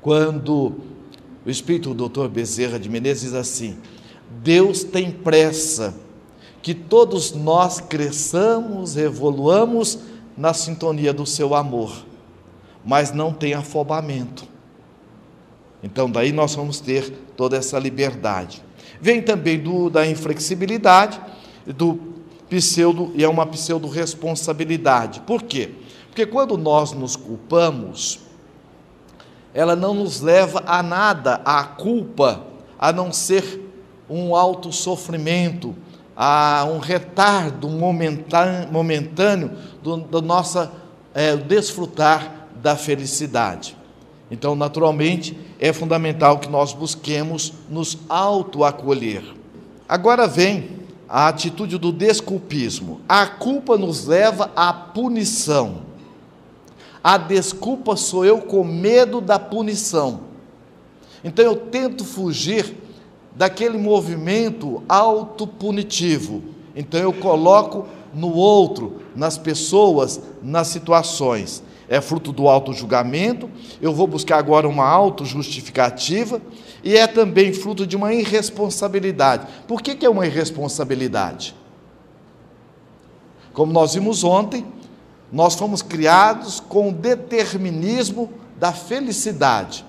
Quando 0.00 0.74
o 1.44 1.50
Espírito 1.50 1.94
do 1.94 2.08
Dr. 2.08 2.28
Bezerra 2.28 2.78
de 2.78 2.88
Menezes 2.88 3.22
diz 3.22 3.34
assim: 3.34 3.78
Deus 4.42 4.82
tem 4.82 5.10
pressa 5.10 5.94
que 6.66 6.74
todos 6.74 7.30
nós 7.30 7.78
cresçamos, 7.78 8.96
evoluamos 8.96 10.00
na 10.36 10.52
sintonia 10.52 11.12
do 11.12 11.24
seu 11.24 11.54
amor, 11.54 12.04
mas 12.84 13.12
não 13.12 13.32
tem 13.32 13.54
afobamento. 13.54 14.48
Então, 15.80 16.10
daí 16.10 16.32
nós 16.32 16.56
vamos 16.56 16.80
ter 16.80 17.08
toda 17.36 17.56
essa 17.56 17.78
liberdade. 17.78 18.64
Vem 19.00 19.22
também 19.22 19.60
do, 19.60 19.88
da 19.88 20.04
inflexibilidade, 20.08 21.20
do 21.64 22.00
pseudo, 22.50 23.12
e 23.14 23.22
é 23.22 23.28
uma 23.28 23.46
pseudo-responsabilidade. 23.46 25.20
Por 25.20 25.44
quê? 25.44 25.70
Porque 26.08 26.26
quando 26.26 26.58
nós 26.58 26.90
nos 26.90 27.14
culpamos, 27.14 28.18
ela 29.54 29.76
não 29.76 29.94
nos 29.94 30.20
leva 30.20 30.64
a 30.66 30.82
nada, 30.82 31.40
a 31.44 31.62
culpa, 31.62 32.44
a 32.76 32.92
não 32.92 33.12
ser 33.12 33.62
um 34.10 34.34
alto 34.34 34.72
sofrimento, 34.72 35.72
a 36.16 36.66
um 36.70 36.78
retardo 36.78 37.68
momentâneo, 37.68 39.50
do, 39.82 39.98
do 39.98 40.22
nosso 40.22 40.68
é, 41.14 41.36
desfrutar 41.36 42.48
da 42.62 42.74
felicidade. 42.74 43.76
Então, 44.30 44.56
naturalmente, 44.56 45.38
é 45.60 45.72
fundamental 45.72 46.38
que 46.38 46.48
nós 46.48 46.72
busquemos 46.72 47.52
nos 47.68 47.98
autoacolher. 48.08 49.22
Agora 49.88 50.26
vem 50.26 50.70
a 51.08 51.28
atitude 51.28 51.78
do 51.78 51.92
desculpismo. 51.92 53.00
A 53.08 53.26
culpa 53.26 53.78
nos 53.78 54.06
leva 54.06 54.50
à 54.56 54.72
punição. 54.72 55.82
A 57.04 57.16
desculpa 57.16 57.94
sou 57.94 58.24
eu 58.24 58.40
com 58.40 58.64
medo 58.64 59.20
da 59.20 59.38
punição. 59.38 60.20
Então 61.22 61.44
eu 61.44 61.56
tento 61.56 62.04
fugir 62.04 62.74
daquele 63.36 63.76
movimento 63.76 64.82
autopunitivo. 64.88 66.42
Então 66.74 66.98
eu 66.98 67.12
coloco 67.12 67.86
no 68.12 68.32
outro, 68.32 69.02
nas 69.14 69.36
pessoas, 69.36 70.20
nas 70.42 70.68
situações. 70.68 71.62
É 71.88 72.00
fruto 72.00 72.32
do 72.32 72.48
auto-julgamento, 72.48 73.48
eu 73.80 73.92
vou 73.92 74.06
buscar 74.06 74.38
agora 74.38 74.66
uma 74.66 74.84
auto-justificativa, 74.84 76.40
e 76.82 76.96
é 76.96 77.06
também 77.06 77.52
fruto 77.52 77.86
de 77.86 77.94
uma 77.94 78.12
irresponsabilidade. 78.12 79.46
Por 79.68 79.80
que, 79.80 79.94
que 79.94 80.04
é 80.04 80.10
uma 80.10 80.26
irresponsabilidade? 80.26 81.54
Como 83.52 83.72
nós 83.72 83.94
vimos 83.94 84.24
ontem, 84.24 84.66
nós 85.30 85.54
fomos 85.54 85.82
criados 85.82 86.58
com 86.58 86.88
o 86.88 86.92
determinismo 86.92 88.32
da 88.58 88.72
felicidade. 88.72 89.84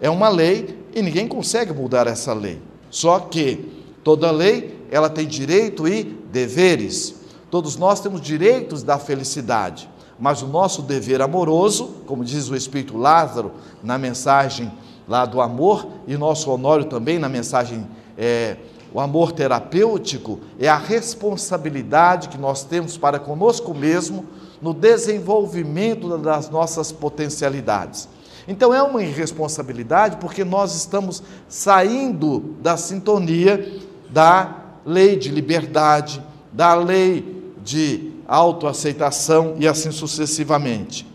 É 0.00 0.08
uma 0.10 0.28
lei 0.28 0.78
e 0.94 1.02
ninguém 1.02 1.28
consegue 1.28 1.72
mudar 1.72 2.06
essa 2.06 2.32
lei. 2.32 2.69
Só 2.90 3.20
que 3.20 3.70
toda 4.02 4.30
lei, 4.30 4.86
ela 4.90 5.08
tem 5.08 5.26
direito 5.26 5.86
e 5.86 6.02
deveres. 6.02 7.14
Todos 7.50 7.76
nós 7.76 8.00
temos 8.00 8.20
direitos 8.20 8.82
da 8.82 8.98
felicidade, 8.98 9.88
mas 10.18 10.42
o 10.42 10.46
nosso 10.46 10.82
dever 10.82 11.22
amoroso, 11.22 12.02
como 12.06 12.24
diz 12.24 12.48
o 12.48 12.56
Espírito 12.56 12.96
Lázaro 12.96 13.52
na 13.82 13.96
mensagem 13.96 14.70
lá 15.08 15.24
do 15.24 15.40
amor, 15.40 15.86
e 16.06 16.16
nosso 16.16 16.50
Honório 16.50 16.84
também 16.84 17.18
na 17.18 17.28
mensagem, 17.28 17.86
é, 18.16 18.56
o 18.92 19.00
amor 19.00 19.32
terapêutico, 19.32 20.40
é 20.58 20.68
a 20.68 20.76
responsabilidade 20.76 22.28
que 22.28 22.38
nós 22.38 22.62
temos 22.62 22.96
para 22.96 23.18
conosco 23.18 23.74
mesmo 23.74 24.24
no 24.60 24.72
desenvolvimento 24.72 26.16
das 26.18 26.50
nossas 26.50 26.92
potencialidades. 26.92 28.08
Então 28.50 28.74
é 28.74 28.82
uma 28.82 29.00
irresponsabilidade 29.00 30.16
porque 30.16 30.42
nós 30.42 30.74
estamos 30.74 31.22
saindo 31.48 32.56
da 32.60 32.76
sintonia 32.76 33.80
da 34.10 34.56
lei 34.84 35.14
de 35.14 35.28
liberdade, 35.28 36.20
da 36.50 36.74
lei 36.74 37.52
de 37.62 38.10
autoaceitação 38.26 39.54
e 39.56 39.68
assim 39.68 39.92
sucessivamente. 39.92 41.06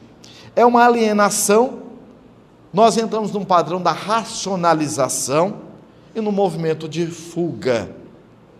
É 0.55 0.65
uma 0.65 0.85
alienação, 0.85 1.79
nós 2.71 2.95
entramos 2.95 3.33
num 3.33 3.43
padrão 3.43 3.81
da 3.81 3.91
racionalização 3.91 5.55
e 6.15 6.21
no 6.21 6.31
movimento 6.31 6.87
de 6.87 7.05
fuga. 7.05 7.89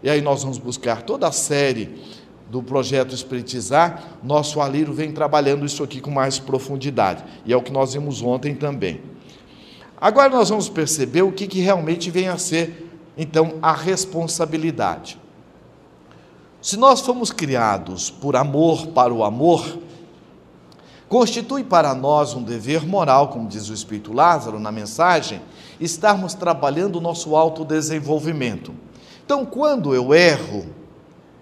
E 0.04 0.10
aí 0.10 0.20
nós 0.20 0.44
vamos 0.44 0.58
buscar 0.58 1.02
toda 1.04 1.30
a 1.30 1.32
série 1.32 1.98
do 2.56 2.63
projeto 2.63 3.13
Espiritizar, 3.13 4.18
nosso 4.24 4.62
Alírio 4.62 4.94
vem 4.94 5.12
trabalhando 5.12 5.65
isso 5.65 5.84
aqui 5.84 6.00
com 6.00 6.10
mais 6.10 6.39
profundidade, 6.39 7.22
e 7.46 7.52
é 7.52 7.58
o 7.58 7.62
que 7.62 7.72
nós 7.72 7.94
vimos 7.94 8.22
ontem 8.22 8.56
também. 8.56 9.02
Agora 10.00 10.30
nós 10.30 10.48
vamos 10.48 10.70
perceber 10.70 11.22
o 11.22 11.34
que, 11.34 11.48
que 11.48 11.60
realmente 11.60 12.10
vem 12.10 12.30
a 12.30 12.38
ser, 12.38 12.89
então, 13.18 13.56
a 13.62 13.74
responsabilidade. 13.74 15.20
Se 16.62 16.78
nós 16.78 17.02
fomos 17.02 17.30
criados 17.30 18.10
por 18.10 18.38
amor 18.38 18.88
para 18.88 19.13
o 19.13 19.26
amor, 19.26 19.78
constitui 21.10 21.62
para 21.62 21.94
nós 21.94 22.34
um 22.36 22.41
dever 22.41 22.88
moral, 22.88 23.28
como 23.28 23.50
diz 23.50 23.68
o 23.68 23.74
Espírito 23.74 24.13
Lázaro 24.13 24.62
na 24.62 24.72
mensagem, 24.72 25.41
estarmos 25.78 26.34
trabalhando 26.34 27.00
o 27.00 27.02
nosso 27.02 27.36
autodesenvolvimento. 27.36 28.74
Então, 29.26 29.46
quando 29.46 29.94
eu 29.94 30.13
erro, 30.13 30.85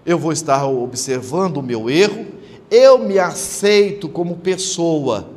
eu 0.06 0.18
vou 0.18 0.32
estar 0.32 0.66
observando 0.66 1.58
o 1.58 1.64
meu 1.64 1.90
erro, 1.90 2.26
eu 2.70 2.98
me 2.98 3.20
aceito 3.20 4.10
como 4.10 4.38
pessoa. 4.38 5.30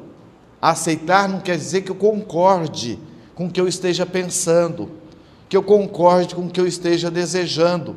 Aceitar 0.61 1.29
não 1.29 1.41
quer 1.41 1.57
dizer 1.57 1.83
que 1.83 1.91
eu 1.91 1.95
concorde 1.95 2.99
com 3.35 3.47
o 3.47 3.51
que 3.51 3.61
eu 3.61 3.69
esteja 3.69 4.05
pensando, 4.05 4.91
que 5.49 5.57
eu 5.57 5.63
concorde 5.63 6.35
com 6.35 6.47
o 6.47 6.51
que 6.51 6.61
eu 6.61 6.67
esteja 6.67 7.11
desejando, 7.11 7.97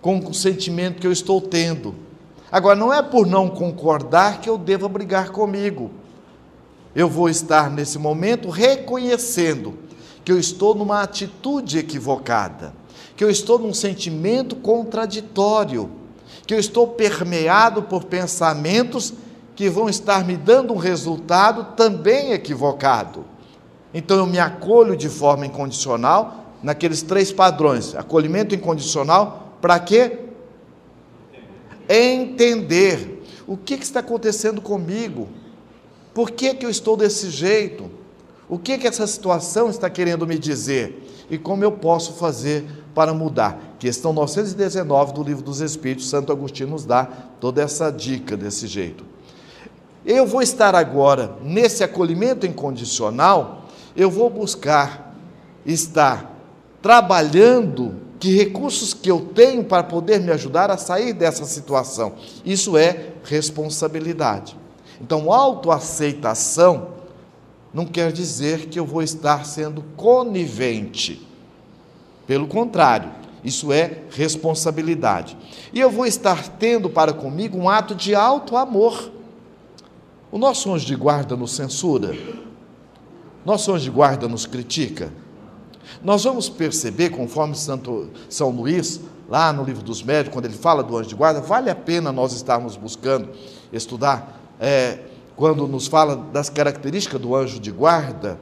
com 0.00 0.18
o 0.18 0.34
sentimento 0.34 1.00
que 1.00 1.06
eu 1.06 1.12
estou 1.12 1.40
tendo. 1.40 1.94
Agora, 2.52 2.76
não 2.76 2.92
é 2.92 3.02
por 3.02 3.26
não 3.26 3.48
concordar 3.48 4.40
que 4.40 4.48
eu 4.48 4.58
devo 4.58 4.88
brigar 4.88 5.30
comigo. 5.30 5.90
Eu 6.94 7.08
vou 7.08 7.28
estar 7.28 7.70
nesse 7.70 7.98
momento 7.98 8.48
reconhecendo 8.48 9.78
que 10.24 10.30
eu 10.30 10.38
estou 10.38 10.74
numa 10.74 11.02
atitude 11.02 11.78
equivocada 11.78 12.79
que 13.20 13.24
eu 13.24 13.28
estou 13.28 13.58
num 13.58 13.74
sentimento 13.74 14.56
contraditório, 14.56 15.90
que 16.46 16.54
eu 16.54 16.58
estou 16.58 16.86
permeado 16.86 17.82
por 17.82 18.04
pensamentos 18.04 19.12
que 19.54 19.68
vão 19.68 19.90
estar 19.90 20.24
me 20.24 20.38
dando 20.38 20.72
um 20.72 20.78
resultado 20.78 21.76
também 21.76 22.32
equivocado. 22.32 23.26
Então 23.92 24.16
eu 24.16 24.26
me 24.26 24.38
acolho 24.38 24.96
de 24.96 25.10
forma 25.10 25.44
incondicional 25.44 26.54
naqueles 26.62 27.02
três 27.02 27.30
padrões: 27.30 27.94
acolhimento 27.94 28.54
incondicional, 28.54 29.58
para 29.60 29.78
quê? 29.78 30.20
Entender 31.90 33.22
o 33.46 33.54
que, 33.54 33.76
que, 33.76 33.84
está 33.84 34.00
acontecendo 34.00 34.62
comigo, 34.62 35.28
por 36.14 36.30
que, 36.30 36.54
que 36.54 36.64
eu 36.64 36.70
estou 36.70 36.96
desse 36.96 37.28
jeito, 37.28 37.90
o 38.48 38.58
que, 38.58 38.78
que 38.78 38.86
essa 38.86 39.06
situação 39.06 39.68
está 39.68 39.90
querendo 39.90 40.26
me 40.26 40.38
dizer 40.38 41.26
e 41.30 41.38
como 41.38 41.62
eu 41.62 41.70
posso 41.70 42.14
fazer 42.14 42.64
para 42.94 43.14
mudar. 43.14 43.76
Questão 43.78 44.12
919 44.12 45.12
do 45.12 45.22
Livro 45.22 45.42
dos 45.42 45.60
Espíritos, 45.60 46.08
Santo 46.08 46.32
Agostinho 46.32 46.70
nos 46.70 46.84
dá 46.84 47.04
toda 47.40 47.62
essa 47.62 47.90
dica 47.90 48.36
desse 48.36 48.66
jeito. 48.66 49.04
Eu 50.04 50.26
vou 50.26 50.42
estar 50.42 50.74
agora 50.74 51.36
nesse 51.42 51.84
acolhimento 51.84 52.46
incondicional, 52.46 53.66
eu 53.96 54.10
vou 54.10 54.30
buscar 54.30 55.14
estar 55.64 56.36
trabalhando 56.80 57.94
que 58.18 58.36
recursos 58.36 58.92
que 58.92 59.10
eu 59.10 59.20
tenho 59.34 59.64
para 59.64 59.82
poder 59.82 60.20
me 60.20 60.30
ajudar 60.30 60.70
a 60.70 60.76
sair 60.76 61.12
dessa 61.12 61.44
situação. 61.44 62.14
Isso 62.44 62.76
é 62.76 63.12
responsabilidade. 63.24 64.56
Então, 65.00 65.32
autoaceitação 65.32 66.88
não 67.72 67.86
quer 67.86 68.12
dizer 68.12 68.66
que 68.66 68.78
eu 68.78 68.84
vou 68.84 69.02
estar 69.02 69.46
sendo 69.46 69.82
conivente 69.96 71.26
Pelo 72.30 72.46
contrário, 72.46 73.10
isso 73.42 73.72
é 73.72 74.02
responsabilidade. 74.12 75.36
E 75.72 75.80
eu 75.80 75.90
vou 75.90 76.06
estar 76.06 76.48
tendo 76.48 76.88
para 76.88 77.12
comigo 77.12 77.58
um 77.58 77.68
ato 77.68 77.92
de 77.92 78.14
alto 78.14 78.56
amor. 78.56 79.10
O 80.30 80.38
nosso 80.38 80.72
anjo 80.72 80.86
de 80.86 80.94
guarda 80.94 81.34
nos 81.34 81.50
censura. 81.56 82.16
Nosso 83.44 83.72
anjo 83.72 83.82
de 83.82 83.90
guarda 83.90 84.28
nos 84.28 84.46
critica. 84.46 85.12
Nós 86.04 86.22
vamos 86.22 86.48
perceber, 86.48 87.10
conforme 87.10 87.56
Santo 87.56 88.10
São 88.28 88.50
Luís, 88.50 89.00
lá 89.28 89.52
no 89.52 89.64
livro 89.64 89.82
dos 89.82 90.00
médicos, 90.00 90.34
quando 90.34 90.44
ele 90.44 90.54
fala 90.54 90.84
do 90.84 90.96
anjo 90.96 91.08
de 91.08 91.16
guarda, 91.16 91.40
vale 91.40 91.68
a 91.68 91.74
pena 91.74 92.12
nós 92.12 92.32
estarmos 92.32 92.76
buscando 92.76 93.30
estudar, 93.72 94.40
é, 94.60 95.00
quando 95.34 95.66
nos 95.66 95.88
fala 95.88 96.14
das 96.14 96.48
características 96.48 97.20
do 97.20 97.34
anjo 97.34 97.58
de 97.58 97.72
guarda, 97.72 98.38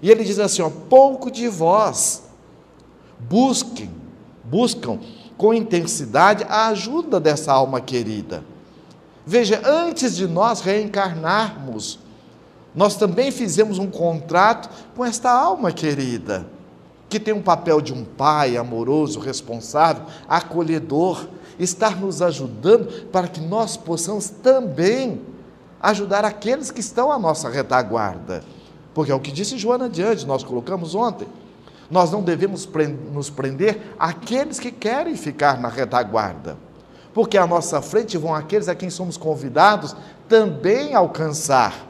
e 0.00 0.10
ele 0.10 0.24
diz 0.24 0.38
assim: 0.38 0.62
ó, 0.62 0.70
pouco 0.70 1.30
de 1.30 1.48
vós 1.48 2.29
busquem, 3.28 3.90
buscam 4.44 4.98
com 5.36 5.54
intensidade 5.54 6.44
a 6.48 6.68
ajuda 6.68 7.18
dessa 7.18 7.52
alma 7.52 7.80
querida. 7.80 8.44
Veja, 9.24 9.60
antes 9.64 10.16
de 10.16 10.26
nós 10.26 10.60
reencarnarmos, 10.60 11.98
nós 12.74 12.96
também 12.96 13.30
fizemos 13.30 13.78
um 13.78 13.90
contrato 13.90 14.68
com 14.94 15.04
esta 15.04 15.30
alma 15.30 15.72
querida, 15.72 16.46
que 17.08 17.18
tem 17.18 17.34
um 17.34 17.42
papel 17.42 17.80
de 17.80 17.92
um 17.92 18.04
pai 18.04 18.56
amoroso, 18.56 19.18
responsável, 19.18 20.04
acolhedor, 20.28 21.26
estar 21.58 22.00
nos 22.00 22.22
ajudando 22.22 23.06
para 23.06 23.28
que 23.28 23.40
nós 23.40 23.76
possamos 23.76 24.30
também 24.30 25.20
ajudar 25.80 26.24
aqueles 26.24 26.70
que 26.70 26.80
estão 26.80 27.10
à 27.10 27.18
nossa 27.18 27.48
retaguarda. 27.48 28.44
Porque 28.94 29.12
é 29.12 29.14
o 29.14 29.20
que 29.20 29.32
disse 29.32 29.58
Joana 29.58 29.88
diante, 29.88 30.26
nós 30.26 30.44
colocamos 30.44 30.94
ontem. 30.94 31.26
Nós 31.90 32.10
não 32.10 32.22
devemos 32.22 32.68
nos 33.12 33.28
prender 33.28 33.94
àqueles 33.98 34.60
que 34.60 34.70
querem 34.70 35.16
ficar 35.16 35.60
na 35.60 35.68
retaguarda. 35.68 36.56
Porque 37.12 37.36
à 37.36 37.46
nossa 37.46 37.82
frente 37.82 38.16
vão 38.16 38.34
aqueles 38.34 38.68
a 38.68 38.74
quem 38.74 38.88
somos 38.88 39.16
convidados 39.16 39.96
também 40.28 40.94
alcançar. 40.94 41.86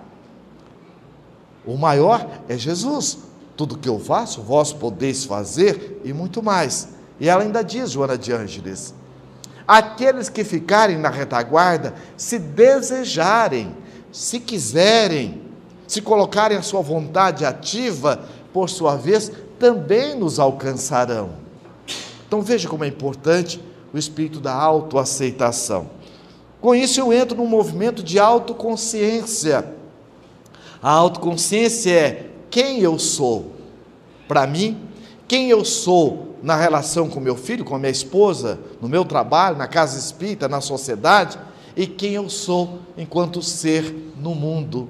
O 1.66 1.76
maior 1.76 2.26
é 2.48 2.56
Jesus. 2.56 3.18
Tudo 3.54 3.76
que 3.76 3.88
eu 3.88 4.00
faço, 4.00 4.40
vós 4.40 4.72
podeis 4.72 5.26
fazer 5.26 6.00
e 6.02 6.14
muito 6.14 6.42
mais. 6.42 6.88
E 7.20 7.28
ela 7.28 7.42
ainda 7.42 7.62
diz, 7.62 7.90
Joana 7.90 8.16
de 8.16 8.32
Ângeles, 8.32 8.94
aqueles 9.68 10.30
que 10.30 10.42
ficarem 10.42 10.96
na 10.96 11.10
retaguarda, 11.10 11.94
se 12.16 12.38
desejarem, 12.38 13.76
se 14.10 14.40
quiserem, 14.40 15.42
se 15.86 16.00
colocarem 16.00 16.56
a 16.56 16.62
sua 16.62 16.80
vontade 16.80 17.44
ativa, 17.44 18.24
por 18.52 18.70
sua 18.70 18.96
vez, 18.96 19.30
também 19.60 20.16
nos 20.16 20.40
alcançarão. 20.40 21.30
Então 22.26 22.40
veja 22.40 22.66
como 22.66 22.82
é 22.82 22.88
importante 22.88 23.60
o 23.92 23.98
espírito 23.98 24.40
da 24.40 24.54
autoaceitação. 24.54 25.90
Com 26.60 26.74
isso 26.74 26.98
eu 26.98 27.12
entro 27.12 27.36
num 27.36 27.46
movimento 27.46 28.02
de 28.02 28.18
autoconsciência. 28.18 29.74
A 30.82 30.90
autoconsciência 30.90 31.92
é 31.92 32.30
quem 32.50 32.80
eu 32.80 32.98
sou 32.98 33.52
para 34.26 34.46
mim, 34.46 34.80
quem 35.28 35.50
eu 35.50 35.64
sou 35.64 36.36
na 36.42 36.56
relação 36.56 37.10
com 37.10 37.20
meu 37.20 37.36
filho, 37.36 37.64
com 37.64 37.74
a 37.74 37.78
minha 37.78 37.90
esposa, 37.90 38.58
no 38.80 38.88
meu 38.88 39.04
trabalho, 39.04 39.58
na 39.58 39.68
casa 39.68 39.98
espírita, 39.98 40.48
na 40.48 40.62
sociedade, 40.62 41.38
e 41.76 41.86
quem 41.86 42.14
eu 42.14 42.30
sou 42.30 42.78
enquanto 42.96 43.42
ser 43.42 44.14
no 44.16 44.34
mundo. 44.34 44.88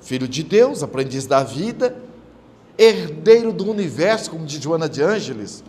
Filho 0.00 0.28
de 0.28 0.42
Deus, 0.42 0.82
aprendiz 0.82 1.26
da 1.26 1.42
vida, 1.42 2.03
herdeiro 2.78 3.52
do 3.52 3.70
universo, 3.70 4.30
como 4.30 4.46
diz 4.46 4.62
Joana 4.62 4.88
de 4.88 5.02
Ângeles. 5.02 5.62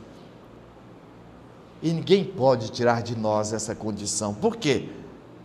E 1.82 1.92
ninguém 1.92 2.24
pode 2.24 2.72
tirar 2.72 3.04
de 3.04 3.16
nós 3.16 3.54
essa 3.54 3.76
condição. 3.76 4.34
Por 4.34 4.56
quê? 4.56 4.90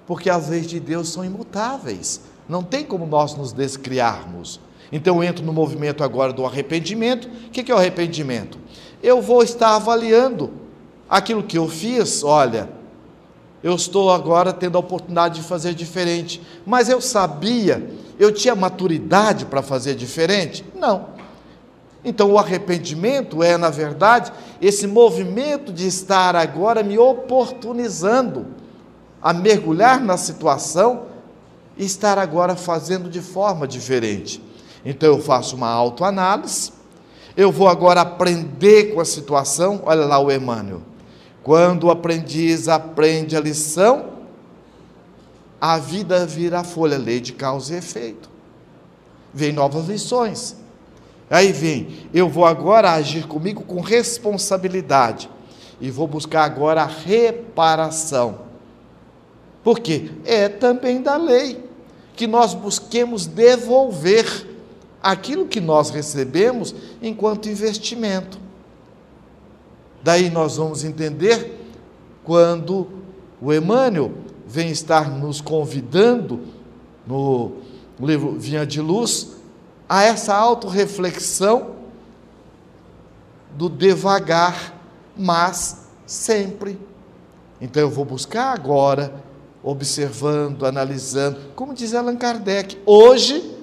Porque 0.07 0.31
as 0.31 0.49
leis 0.49 0.67
de 0.67 0.81
Deus 0.81 1.09
são 1.11 1.25
imutáveis. 1.25 2.23
Não 2.49 2.63
tem 2.63 2.85
como 2.85 3.07
nós 3.07 3.35
nos 3.35 3.53
descriarmos. 3.53 4.61
Então 4.91 5.17
eu 5.17 5.25
entro 5.25 5.45
no 5.45 5.53
movimento 5.53 6.03
agora 6.03 6.33
do 6.33 6.45
arrependimento. 6.45 7.29
O 7.29 7.51
que 7.51 7.71
é 7.71 7.75
o 7.75 7.79
arrependimento? 7.79 8.59
Eu 9.03 9.21
vou 9.21 9.43
estar 9.43 9.77
avaliando 9.77 10.51
aquilo 11.09 11.43
que 11.43 11.59
eu 11.59 11.69
fiz. 11.69 12.25
Olha, 12.25 12.69
eu 13.63 13.75
estou 13.75 14.11
agora 14.11 14.53
tendo 14.53 14.77
a 14.77 14.81
oportunidade 14.81 15.37
de 15.37 15.47
fazer 15.47 15.75
diferente. 15.75 16.41
Mas 16.65 16.89
eu 16.89 17.01
sabia, 17.01 17.91
eu 18.19 18.33
tinha 18.33 18.55
maturidade 18.55 19.45
para 19.45 19.63
fazer 19.63 19.95
diferente? 19.95 20.65
Não. 20.75 21.20
Então, 22.05 22.33
o 22.33 22.39
arrependimento 22.39 23.43
é, 23.43 23.57
na 23.57 23.69
verdade, 23.69 24.33
esse 24.61 24.87
movimento 24.87 25.73
de 25.73 25.87
estar 25.87 26.35
agora 26.35 26.83
me 26.83 26.99
oportunizando 26.99 28.47
a 29.21 29.33
mergulhar 29.35 30.01
na 30.01 30.17
situação 30.17 31.03
e 31.77 31.85
estar 31.85 32.19
agora 32.19 32.57
fazendo 32.57 33.11
de 33.11 33.21
forma 33.21 33.69
diferente. 33.69 34.43
Então, 34.85 35.11
eu 35.11 35.21
faço 35.21 35.57
uma 35.57 35.69
autoanálise, 35.69 36.73
eu 37.37 37.53
vou 37.53 37.69
agora 37.69 38.01
aprender 38.01 38.95
com 38.95 39.01
a 39.01 39.05
situação. 39.05 39.83
Olha 39.85 40.05
lá 40.07 40.19
o 40.19 40.33
Emmanuel. 40.33 40.83
Quando 41.43 41.85
o 41.85 41.91
aprendiz 41.91 42.69
aprende 42.69 43.37
a 43.37 43.41
lição, 43.41 44.11
a 45.61 45.79
vida 45.79 46.27
vira 46.27 46.65
folha, 46.65 46.99
lei 46.99 47.21
de 47.21 47.33
causa 47.33 47.75
e 47.75 47.79
efeito. 47.79 48.31
Vem 49.33 49.53
novas 49.53 49.87
lições. 49.87 50.57
Aí 51.31 51.53
vem, 51.53 51.87
eu 52.13 52.29
vou 52.29 52.45
agora 52.45 52.91
agir 52.91 53.29
comigo 53.29 53.63
com 53.63 53.81
responsabilidade 53.81 55.31
e 55.81 55.89
vou 55.89 56.09
buscar 56.09 56.43
agora 56.43 56.83
a 56.83 56.87
reparação. 56.87 58.41
Porque 59.63 60.11
é 60.25 60.49
também 60.49 61.01
da 61.01 61.17
lei 61.17 61.65
que 62.17 62.27
nós 62.27 62.53
busquemos 62.53 63.27
devolver 63.27 64.49
aquilo 65.01 65.47
que 65.47 65.61
nós 65.61 65.91
recebemos 65.91 66.75
enquanto 67.01 67.49
investimento. 67.49 68.41
Daí 70.03 70.31
nós 70.31 70.57
vamos 70.57 70.83
entender 70.83 71.59
quando 72.25 72.89
o 73.41 73.55
Emmanuel 73.55 74.13
vem 74.47 74.71
estar 74.71 75.09
nos 75.09 75.41
convidando 75.41 76.41
no 77.07 77.53
livro 78.01 78.33
Vinha 78.33 78.67
de 78.67 78.81
Luz 78.81 79.40
a 79.91 80.05
essa 80.05 80.33
autorreflexão 80.37 81.73
do 83.57 83.69
devagar, 83.69 84.73
mas 85.17 85.89
sempre. 86.07 86.79
Então 87.61 87.83
eu 87.83 87.91
vou 87.91 88.05
buscar 88.05 88.55
agora, 88.55 89.13
observando, 89.65 90.65
analisando, 90.65 91.41
como 91.57 91.75
diz 91.75 91.93
Allan 91.93 92.15
Kardec, 92.15 92.79
hoje 92.87 93.57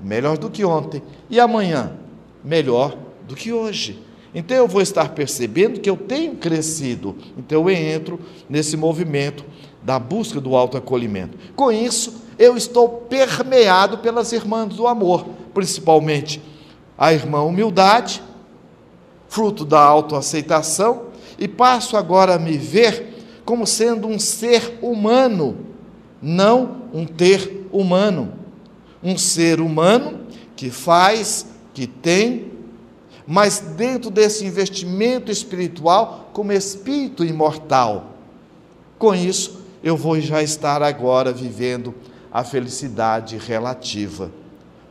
melhor 0.00 0.38
do 0.38 0.48
que 0.48 0.64
ontem 0.64 1.02
e 1.28 1.40
amanhã 1.40 1.98
melhor 2.44 2.96
do 3.26 3.34
que 3.34 3.52
hoje. 3.52 4.00
Então 4.32 4.56
eu 4.56 4.68
vou 4.68 4.82
estar 4.82 5.08
percebendo 5.08 5.80
que 5.80 5.90
eu 5.90 5.96
tenho 5.96 6.36
crescido. 6.36 7.16
Então 7.36 7.68
eu 7.68 7.70
entro 7.70 8.20
nesse 8.48 8.76
movimento 8.76 9.44
da 9.82 9.98
busca 9.98 10.40
do 10.40 10.54
autoacolhimento. 10.54 11.36
Com 11.56 11.72
isso, 11.72 12.21
eu 12.42 12.56
estou 12.56 12.88
permeado 12.88 13.98
pelas 13.98 14.32
irmãs 14.32 14.74
do 14.74 14.86
amor 14.86 15.26
principalmente 15.52 16.42
a 16.96 17.12
irmã 17.12 17.42
humildade, 17.42 18.22
fruto 19.28 19.64
da 19.64 19.80
autoaceitação, 19.80 21.06
e 21.38 21.48
passo 21.48 21.96
agora 21.96 22.34
a 22.34 22.38
me 22.38 22.56
ver 22.56 23.40
como 23.44 23.66
sendo 23.66 24.06
um 24.06 24.18
ser 24.18 24.78
humano, 24.80 25.66
não 26.20 26.82
um 26.92 27.04
ter 27.04 27.66
humano. 27.72 28.34
Um 29.02 29.18
ser 29.18 29.60
humano 29.60 30.26
que 30.54 30.70
faz, 30.70 31.46
que 31.74 31.86
tem, 31.86 32.52
mas 33.26 33.58
dentro 33.58 34.10
desse 34.10 34.44
investimento 34.44 35.32
espiritual 35.32 36.30
como 36.32 36.52
espírito 36.52 37.24
imortal. 37.24 38.12
Com 38.98 39.14
isso, 39.14 39.62
eu 39.82 39.96
vou 39.96 40.20
já 40.20 40.42
estar 40.42 40.82
agora 40.82 41.32
vivendo 41.32 41.92
a 42.32 42.42
felicidade 42.42 43.36
relativa. 43.36 44.30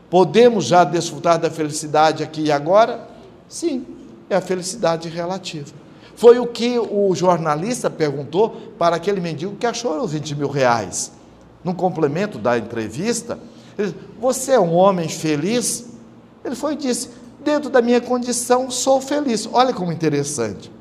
Podemos 0.10 0.66
já 0.66 0.84
desfrutar 0.84 1.40
da 1.40 1.50
felicidade 1.50 2.22
aqui 2.22 2.44
e 2.44 2.52
agora? 2.52 3.08
Sim, 3.48 3.86
é 4.30 4.36
a 4.36 4.42
felicidade 4.42 5.10
relativa. 5.10 5.74
Foi 6.16 6.38
o 6.38 6.46
que 6.46 6.78
o 6.78 7.16
jornalista 7.16 7.90
perguntou 7.90 8.50
para 8.78 8.96
aquele 8.96 9.20
mendigo 9.20 9.56
que 9.56 9.66
achou 9.66 10.00
os 10.02 10.12
20 10.12 10.36
mil 10.36 10.50
reais. 10.50 11.12
No 11.64 11.74
complemento 11.74 12.38
da 12.38 12.58
entrevista, 12.58 13.40
ele 13.78 13.92
disse, 13.92 14.04
você 14.20 14.52
é 14.52 14.60
um 14.60 14.74
homem 14.74 15.08
feliz? 15.08 15.88
Ele 16.44 16.56
foi 16.56 16.74
e 16.74 16.78
disse, 16.78 17.10
dentro 17.44 17.70
da 17.70 17.82
minha 17.82 18.02
condição, 18.02 18.70
sou 18.70 19.02
feliz. 19.02 19.48
Olha 19.52 19.74
como 19.74 19.92
interessante. 19.92 20.72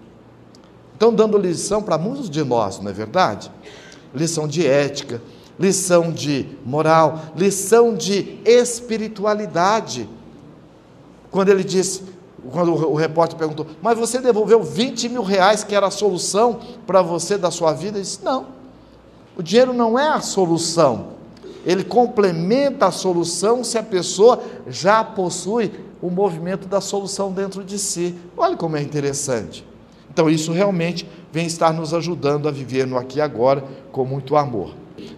Estão 0.92 1.14
dando 1.14 1.38
lição 1.38 1.82
para 1.82 1.96
muitos 1.96 2.28
de 2.28 2.44
nós, 2.44 2.78
não 2.78 2.90
é 2.90 2.92
verdade? 2.92 3.50
Lição 4.14 4.46
de 4.46 4.66
ética, 4.66 5.22
lição 5.60 6.10
de 6.10 6.46
moral, 6.64 7.20
lição 7.36 7.94
de 7.94 8.38
espiritualidade. 8.46 10.08
Quando 11.30 11.50
ele 11.50 11.62
diz: 11.62 12.02
quando 12.50 12.72
o 12.72 12.94
repórter 12.94 13.36
perguntou, 13.36 13.66
mas 13.82 13.98
você 13.98 14.18
devolveu 14.18 14.62
20 14.62 15.10
mil 15.10 15.22
reais, 15.22 15.62
que 15.62 15.74
era 15.74 15.86
a 15.86 15.90
solução 15.90 16.58
para 16.86 17.02
você 17.02 17.36
da 17.36 17.50
sua 17.50 17.74
vida? 17.74 17.98
Ele 17.98 18.04
disse, 18.04 18.24
não, 18.24 18.46
o 19.36 19.42
dinheiro 19.42 19.74
não 19.74 19.98
é 19.98 20.08
a 20.08 20.20
solução, 20.20 21.08
ele 21.66 21.84
complementa 21.84 22.86
a 22.86 22.90
solução 22.90 23.62
se 23.62 23.76
a 23.76 23.82
pessoa 23.82 24.42
já 24.66 25.04
possui 25.04 25.70
o 26.00 26.08
movimento 26.08 26.66
da 26.66 26.80
solução 26.80 27.30
dentro 27.30 27.62
de 27.62 27.78
si. 27.78 28.14
Olha 28.34 28.56
como 28.56 28.78
é 28.78 28.82
interessante. 28.82 29.66
Então, 30.10 30.28
isso 30.28 30.50
realmente 30.50 31.06
vem 31.30 31.46
estar 31.46 31.72
nos 31.72 31.94
ajudando 31.94 32.48
a 32.48 32.50
viver 32.50 32.86
no 32.86 32.96
aqui 32.98 33.18
e 33.18 33.20
agora 33.20 33.62
com 33.92 34.04
muito 34.04 34.34
amor. 34.34 34.74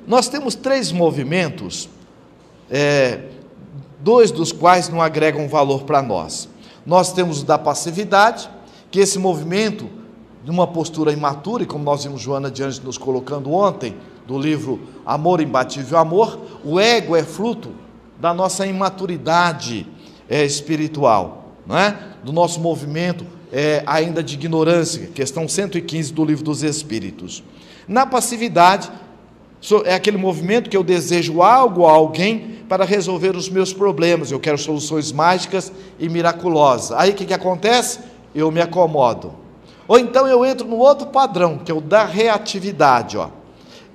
Nós 0.06 0.28
temos 0.28 0.54
três 0.54 0.92
movimentos, 0.92 1.88
é, 2.70 3.20
dois 4.00 4.30
dos 4.30 4.52
quais 4.52 4.88
não 4.88 5.00
agregam 5.00 5.48
valor 5.48 5.82
para 5.84 6.02
nós. 6.02 6.48
Nós 6.84 7.12
temos 7.12 7.42
o 7.42 7.44
da 7.44 7.58
passividade, 7.58 8.50
que 8.90 9.00
esse 9.00 9.18
movimento, 9.18 9.88
de 10.44 10.50
uma 10.50 10.66
postura 10.66 11.12
imatura, 11.12 11.62
e 11.62 11.66
como 11.66 11.84
nós 11.84 12.04
vimos 12.04 12.20
Joana 12.20 12.50
de 12.50 12.62
Anjos 12.62 12.80
nos 12.80 12.98
colocando 12.98 13.52
ontem, 13.52 13.94
do 14.26 14.38
livro 14.38 14.80
Amor 15.04 15.40
Imbatível 15.40 15.98
Amor, 15.98 16.38
o 16.64 16.78
ego 16.78 17.16
é 17.16 17.22
fruto 17.22 17.70
da 18.20 18.32
nossa 18.32 18.66
imaturidade 18.66 19.86
é, 20.28 20.44
espiritual, 20.44 21.52
não 21.66 21.76
é? 21.76 21.96
do 22.22 22.32
nosso 22.32 22.60
movimento 22.60 23.26
é, 23.52 23.82
ainda 23.86 24.22
de 24.22 24.34
ignorância, 24.34 25.08
questão 25.08 25.46
115 25.46 26.12
do 26.12 26.24
livro 26.24 26.44
dos 26.44 26.62
Espíritos. 26.62 27.42
Na 27.86 28.06
passividade, 28.06 28.90
é 29.84 29.94
aquele 29.94 30.16
movimento 30.16 30.68
que 30.68 30.76
eu 30.76 30.82
desejo 30.82 31.40
algo 31.40 31.86
a 31.86 31.92
alguém 31.92 32.58
para 32.68 32.84
resolver 32.84 33.36
os 33.36 33.48
meus 33.48 33.72
problemas, 33.72 34.32
eu 34.32 34.40
quero 34.40 34.58
soluções 34.58 35.12
mágicas 35.12 35.70
e 35.98 36.08
miraculosas. 36.08 36.92
Aí 36.92 37.10
o 37.10 37.14
que, 37.14 37.26
que 37.26 37.34
acontece? 37.34 38.00
Eu 38.34 38.50
me 38.50 38.60
acomodo. 38.60 39.34
Ou 39.86 39.98
então 39.98 40.26
eu 40.26 40.44
entro 40.44 40.66
no 40.66 40.78
outro 40.78 41.08
padrão, 41.08 41.58
que 41.58 41.70
é 41.70 41.74
o 41.74 41.80
da 41.80 42.04
reatividade. 42.04 43.18
Ó. 43.18 43.28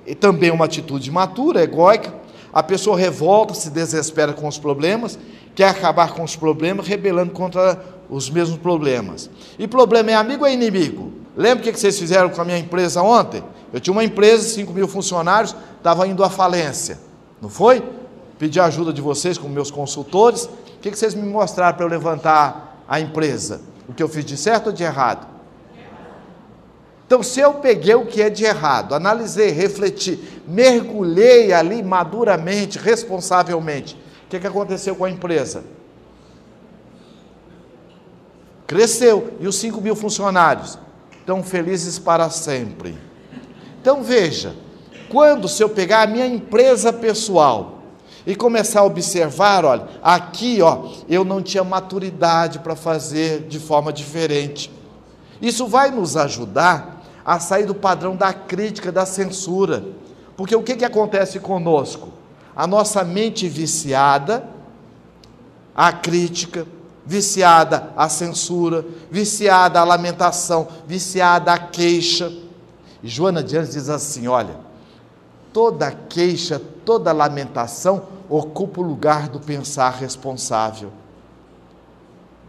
E 0.06 0.14
também 0.14 0.50
uma 0.50 0.64
atitude 0.64 1.10
matura, 1.10 1.62
egóica. 1.62 2.14
A 2.52 2.62
pessoa 2.62 2.96
revolta, 2.96 3.52
se 3.52 3.68
desespera 3.68 4.32
com 4.32 4.46
os 4.46 4.58
problemas, 4.58 5.18
quer 5.54 5.68
acabar 5.68 6.12
com 6.12 6.22
os 6.22 6.36
problemas, 6.36 6.86
rebelando 6.86 7.32
contra 7.32 7.84
os 8.08 8.30
mesmos 8.30 8.58
problemas. 8.58 9.28
E 9.58 9.66
problema 9.66 10.12
é 10.12 10.14
amigo 10.14 10.44
ou 10.44 10.48
é 10.48 10.54
inimigo? 10.54 11.12
Lembra 11.38 11.60
o 11.60 11.72
que 11.72 11.78
vocês 11.78 11.96
fizeram 11.96 12.30
com 12.30 12.40
a 12.40 12.44
minha 12.44 12.58
empresa 12.58 13.00
ontem? 13.00 13.44
Eu 13.72 13.78
tinha 13.78 13.92
uma 13.92 14.02
empresa, 14.02 14.42
5 14.42 14.72
mil 14.72 14.88
funcionários, 14.88 15.54
estava 15.76 16.04
indo 16.08 16.24
à 16.24 16.28
falência. 16.28 16.98
Não 17.40 17.48
foi? 17.48 17.80
Pedi 18.36 18.58
ajuda 18.58 18.92
de 18.92 19.00
vocês 19.00 19.38
como 19.38 19.54
meus 19.54 19.70
consultores. 19.70 20.46
O 20.46 20.80
que 20.80 20.90
vocês 20.90 21.14
me 21.14 21.22
mostraram 21.22 21.76
para 21.76 21.86
eu 21.86 21.88
levantar 21.88 22.82
a 22.88 22.98
empresa? 22.98 23.60
O 23.88 23.94
que 23.94 24.02
eu 24.02 24.08
fiz 24.08 24.24
de 24.24 24.36
certo 24.36 24.66
ou 24.66 24.72
de 24.72 24.82
errado? 24.82 25.28
Então, 27.06 27.22
se 27.22 27.38
eu 27.38 27.54
peguei 27.54 27.94
o 27.94 28.04
que 28.04 28.20
é 28.20 28.28
de 28.28 28.44
errado, 28.44 28.92
analisei, 28.92 29.50
refleti, 29.50 30.18
mergulhei 30.44 31.52
ali 31.52 31.84
maduramente, 31.84 32.80
responsavelmente, 32.80 33.94
o 34.26 34.28
que, 34.28 34.40
que 34.40 34.46
aconteceu 34.46 34.96
com 34.96 35.04
a 35.04 35.10
empresa? 35.10 35.62
Cresceu. 38.66 39.34
E 39.38 39.46
os 39.46 39.54
5 39.54 39.80
mil 39.80 39.94
funcionários? 39.94 40.76
Estão 41.28 41.42
felizes 41.42 41.98
para 41.98 42.30
sempre. 42.30 42.96
Então 43.82 44.02
veja, 44.02 44.56
quando 45.10 45.46
se 45.46 45.62
eu 45.62 45.68
pegar 45.68 46.00
a 46.00 46.06
minha 46.06 46.26
empresa 46.26 46.90
pessoal 46.90 47.82
e 48.26 48.34
começar 48.34 48.80
a 48.80 48.84
observar, 48.84 49.62
olha, 49.62 49.86
aqui, 50.02 50.62
ó, 50.62 50.88
eu 51.06 51.26
não 51.26 51.42
tinha 51.42 51.62
maturidade 51.62 52.60
para 52.60 52.74
fazer 52.74 53.42
de 53.42 53.58
forma 53.60 53.92
diferente. 53.92 54.72
Isso 55.38 55.66
vai 55.66 55.90
nos 55.90 56.16
ajudar 56.16 57.04
a 57.22 57.38
sair 57.38 57.66
do 57.66 57.74
padrão 57.74 58.16
da 58.16 58.32
crítica, 58.32 58.90
da 58.90 59.04
censura. 59.04 59.84
Porque 60.34 60.56
o 60.56 60.62
que, 60.62 60.76
que 60.76 60.84
acontece 60.86 61.38
conosco? 61.38 62.08
a 62.56 62.66
nossa 62.66 63.04
mente 63.04 63.46
viciada 63.48 64.48
à 65.76 65.92
crítica, 65.92 66.66
viciada 67.08 67.90
à 67.96 68.06
censura, 68.08 68.84
viciada 69.10 69.80
à 69.80 69.84
lamentação, 69.84 70.68
viciada 70.86 71.54
à 71.54 71.58
queixa. 71.58 72.30
E 73.02 73.08
Joana 73.08 73.42
de 73.42 73.56
Anjos 73.56 73.72
diz 73.72 73.88
assim: 73.88 74.28
olha, 74.28 74.56
toda 75.52 75.90
queixa, 75.90 76.60
toda 76.84 77.10
lamentação 77.10 78.02
ocupa 78.28 78.82
o 78.82 78.84
lugar 78.84 79.28
do 79.28 79.40
pensar 79.40 79.90
responsável. 79.90 80.92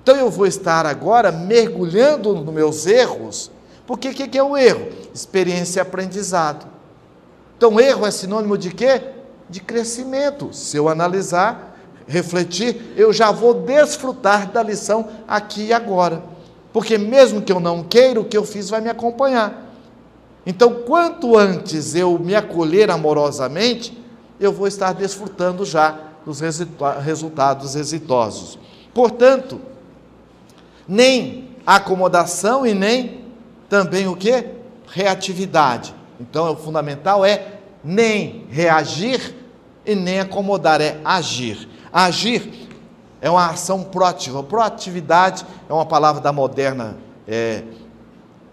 Então 0.04 0.18
eu 0.18 0.30
vou 0.30 0.46
estar 0.46 0.86
agora 0.86 1.32
mergulhando 1.32 2.36
nos 2.36 2.54
meus 2.54 2.86
erros, 2.86 3.50
porque 3.88 4.10
o 4.10 4.14
que, 4.14 4.28
que 4.28 4.38
é 4.38 4.44
o 4.44 4.58
erro? 4.58 4.90
Experiência 5.14 5.80
e 5.80 5.82
aprendizado. 5.82 6.68
Então, 7.58 7.80
erro 7.80 8.06
é 8.06 8.12
sinônimo 8.12 8.58
de 8.58 8.72
quê? 8.72 9.02
de 9.50 9.60
crescimento. 9.60 10.54
Se 10.54 10.78
eu 10.78 10.88
analisar, 10.88 11.69
refletir, 12.10 12.94
eu 12.98 13.14
já 13.14 13.32
vou 13.32 13.54
desfrutar 13.54 14.52
da 14.52 14.64
lição 14.64 15.08
aqui 15.28 15.68
e 15.68 15.74
agora. 15.74 16.24
Porque 16.74 16.98
mesmo 16.98 17.42
que 17.42 17.52
eu 17.52 17.60
não 17.60 17.84
queira, 17.84 18.20
o 18.20 18.26
que 18.26 18.36
eu 18.36 18.44
fiz 18.44 18.70
vai 18.70 18.82
me 18.82 18.90
acompanhar. 18.90 19.72
Então, 20.46 20.82
quanto 20.86 21.38
antes 21.38 21.94
eu 21.94 22.18
me 22.18 22.34
acolher 22.34 22.90
amorosamente, 22.90 23.96
eu 24.40 24.52
vou 24.52 24.68
estar 24.68 24.94
desfrutando 24.94 25.64
já 25.64 26.00
dos 26.26 26.42
resultados 27.04 27.76
exitosos. 27.76 28.58
Portanto, 28.94 29.62
nem 30.88 31.50
acomodação 31.66 32.66
e 32.66 32.74
nem 32.74 33.26
também 33.70 34.08
o 34.08 34.16
que? 34.16 34.46
Reatividade. 34.88 35.94
Então, 36.20 36.52
o 36.52 36.56
fundamental 36.56 37.24
é 37.24 37.60
nem 37.84 38.46
reagir 38.50 39.36
e 39.86 39.94
nem 39.94 40.20
acomodar, 40.20 40.82
é 40.82 41.00
agir. 41.06 41.70
Agir 41.92 42.70
é 43.22 43.30
uma 43.30 43.50
ação 43.50 43.84
proativa. 43.84 44.44
Proatividade 44.44 45.46
é 45.68 45.74
uma 45.74 45.86
palavra 45.86 46.22
da 46.22 46.32
moderna 46.32 46.98
é, 47.28 47.64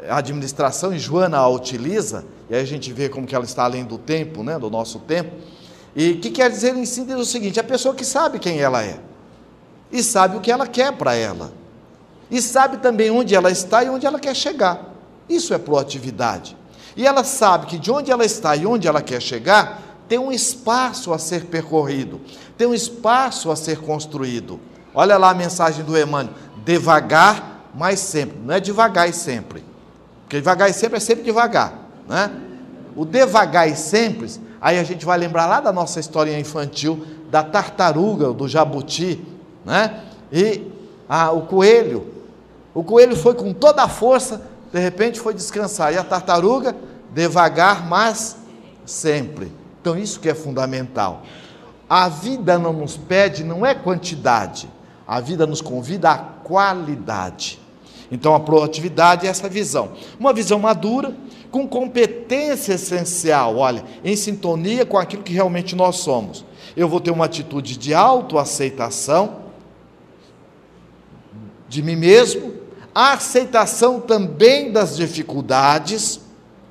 administração, 0.08 0.92
e 0.92 0.98
Joana 0.98 1.38
a 1.38 1.48
utiliza, 1.48 2.24
e 2.48 2.54
aí 2.54 2.60
a 2.60 2.66
gente 2.66 2.92
vê 2.92 3.08
como 3.08 3.26
que 3.26 3.34
ela 3.34 3.44
está 3.44 3.64
além 3.64 3.84
do 3.84 3.98
tempo, 3.98 4.42
né, 4.42 4.58
do 4.58 4.70
nosso 4.70 4.98
tempo. 5.00 5.34
E 5.94 6.12
o 6.12 6.20
que 6.20 6.30
quer 6.30 6.50
dizer 6.50 6.76
em 6.76 6.84
síntese 6.84 7.18
o 7.18 7.24
seguinte: 7.24 7.58
a 7.58 7.64
pessoa 7.64 7.94
que 7.94 8.04
sabe 8.04 8.38
quem 8.38 8.60
ela 8.60 8.82
é, 8.82 8.98
e 9.90 10.02
sabe 10.02 10.36
o 10.36 10.40
que 10.40 10.50
ela 10.50 10.66
quer 10.66 10.92
para 10.92 11.14
ela, 11.14 11.52
e 12.30 12.40
sabe 12.42 12.78
também 12.78 13.10
onde 13.10 13.34
ela 13.34 13.50
está 13.50 13.82
e 13.82 13.88
onde 13.88 14.06
ela 14.06 14.20
quer 14.20 14.34
chegar. 14.34 14.94
Isso 15.28 15.54
é 15.54 15.58
proatividade. 15.58 16.56
E 16.96 17.06
ela 17.06 17.24
sabe 17.24 17.66
que 17.66 17.78
de 17.78 17.90
onde 17.90 18.10
ela 18.10 18.24
está 18.24 18.54
e 18.56 18.66
onde 18.66 18.86
ela 18.86 19.02
quer 19.02 19.20
chegar, 19.20 19.82
tem 20.08 20.18
um 20.18 20.30
espaço 20.30 21.12
a 21.12 21.18
ser 21.18 21.46
percorrido, 21.46 22.20
tem 22.56 22.66
um 22.66 22.74
espaço 22.74 23.50
a 23.50 23.56
ser 23.56 23.80
construído. 23.80 24.60
Olha 24.94 25.16
lá 25.16 25.30
a 25.30 25.34
mensagem 25.34 25.84
do 25.84 25.98
Emmanuel: 25.98 26.34
devagar, 26.64 27.70
mas 27.74 28.00
sempre. 28.00 28.38
Não 28.44 28.54
é 28.54 28.60
devagar 28.60 29.08
e 29.08 29.12
sempre. 29.12 29.64
Porque 30.22 30.36
devagar 30.36 30.70
e 30.70 30.72
sempre 30.72 30.96
é 30.96 31.00
sempre 31.00 31.24
devagar. 31.24 31.74
Né? 32.08 32.30
O 32.94 33.04
devagar 33.04 33.68
e 33.68 33.76
sempre, 33.76 34.30
aí 34.60 34.78
a 34.78 34.84
gente 34.84 35.04
vai 35.04 35.18
lembrar 35.18 35.46
lá 35.46 35.60
da 35.60 35.72
nossa 35.72 36.00
história 36.00 36.38
infantil, 36.38 37.06
da 37.30 37.42
tartaruga, 37.42 38.32
do 38.32 38.48
jabuti, 38.48 39.22
né? 39.64 40.02
e 40.32 40.62
ah, 41.08 41.30
o 41.32 41.42
coelho. 41.42 42.14
O 42.74 42.82
coelho 42.82 43.16
foi 43.16 43.34
com 43.34 43.52
toda 43.52 43.82
a 43.82 43.88
força 43.88 44.42
de 44.76 44.82
repente 44.82 45.20
foi 45.20 45.32
descansar. 45.32 45.92
E 45.94 45.96
a 45.96 46.04
tartaruga, 46.04 46.76
devagar, 47.14 47.88
mas 47.88 48.36
sempre. 48.84 49.52
Então, 49.80 49.96
isso 49.96 50.20
que 50.20 50.28
é 50.28 50.34
fundamental. 50.34 51.22
A 51.88 52.08
vida 52.08 52.58
não 52.58 52.72
nos 52.72 52.96
pede, 52.96 53.44
não 53.44 53.64
é 53.64 53.74
quantidade, 53.74 54.68
a 55.06 55.20
vida 55.20 55.46
nos 55.46 55.60
convida 55.60 56.10
à 56.10 56.18
qualidade. 56.18 57.60
Então, 58.10 58.34
a 58.34 58.40
proatividade 58.40 59.26
é 59.26 59.30
essa 59.30 59.48
visão. 59.48 59.92
Uma 60.18 60.32
visão 60.32 60.58
madura, 60.58 61.14
com 61.50 61.66
competência 61.66 62.74
essencial, 62.74 63.56
olha, 63.56 63.84
em 64.04 64.16
sintonia 64.16 64.84
com 64.84 64.98
aquilo 64.98 65.22
que 65.22 65.32
realmente 65.32 65.74
nós 65.74 65.96
somos. 65.96 66.44
Eu 66.76 66.88
vou 66.88 67.00
ter 67.00 67.10
uma 67.10 67.24
atitude 67.24 67.76
de 67.76 67.94
autoaceitação 67.94 69.46
de 71.68 71.82
mim 71.82 71.96
mesmo, 71.96 72.54
a 72.94 73.12
aceitação 73.12 74.00
também 74.00 74.70
das 74.70 74.96
dificuldades, 74.96 76.20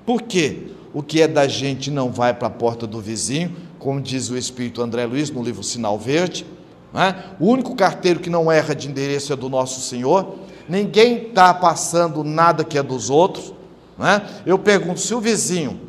porque 0.05 0.72
o 0.93 1.03
que 1.03 1.22
é 1.22 1.28
da 1.28 1.47
gente 1.47 1.91
não 1.91 2.11
vai 2.11 2.34
para 2.34 2.47
a 2.47 2.51
porta 2.51 2.88
do 2.88 3.01
vizinho, 3.01 3.55
como 3.86 4.01
diz 4.01 4.31
o 4.31 4.38
Espírito 4.38 4.81
André 4.81 5.05
Luiz 5.05 5.29
no 5.29 5.43
livro 5.43 5.61
Sinal 5.61 5.99
Verde. 5.99 6.43
É? 6.91 7.36
O 7.39 7.45
único 7.51 7.75
carteiro 7.75 8.19
que 8.19 8.31
não 8.31 8.51
erra 8.51 8.73
de 8.73 8.88
endereço 8.88 9.31
é 9.31 9.36
do 9.36 9.47
nosso 9.47 9.79
Senhor. 9.79 10.38
Ninguém 10.67 11.27
está 11.27 11.53
passando 11.53 12.23
nada 12.23 12.63
que 12.63 12.79
é 12.79 12.81
dos 12.81 13.11
outros. 13.11 13.53
É? 13.99 14.21
Eu 14.43 14.57
pergunto: 14.57 14.99
se 14.99 15.13
o 15.13 15.21
vizinho 15.21 15.79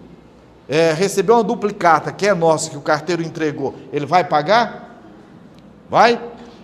é, 0.68 0.92
recebeu 0.92 1.36
uma 1.36 1.42
duplicata 1.42 2.12
que 2.12 2.26
é 2.26 2.34
nossa, 2.34 2.68
que 2.68 2.76
o 2.76 2.82
carteiro 2.82 3.22
entregou, 3.22 3.74
ele 3.90 4.04
vai 4.04 4.24
pagar? 4.24 5.00
Vai? 5.88 6.20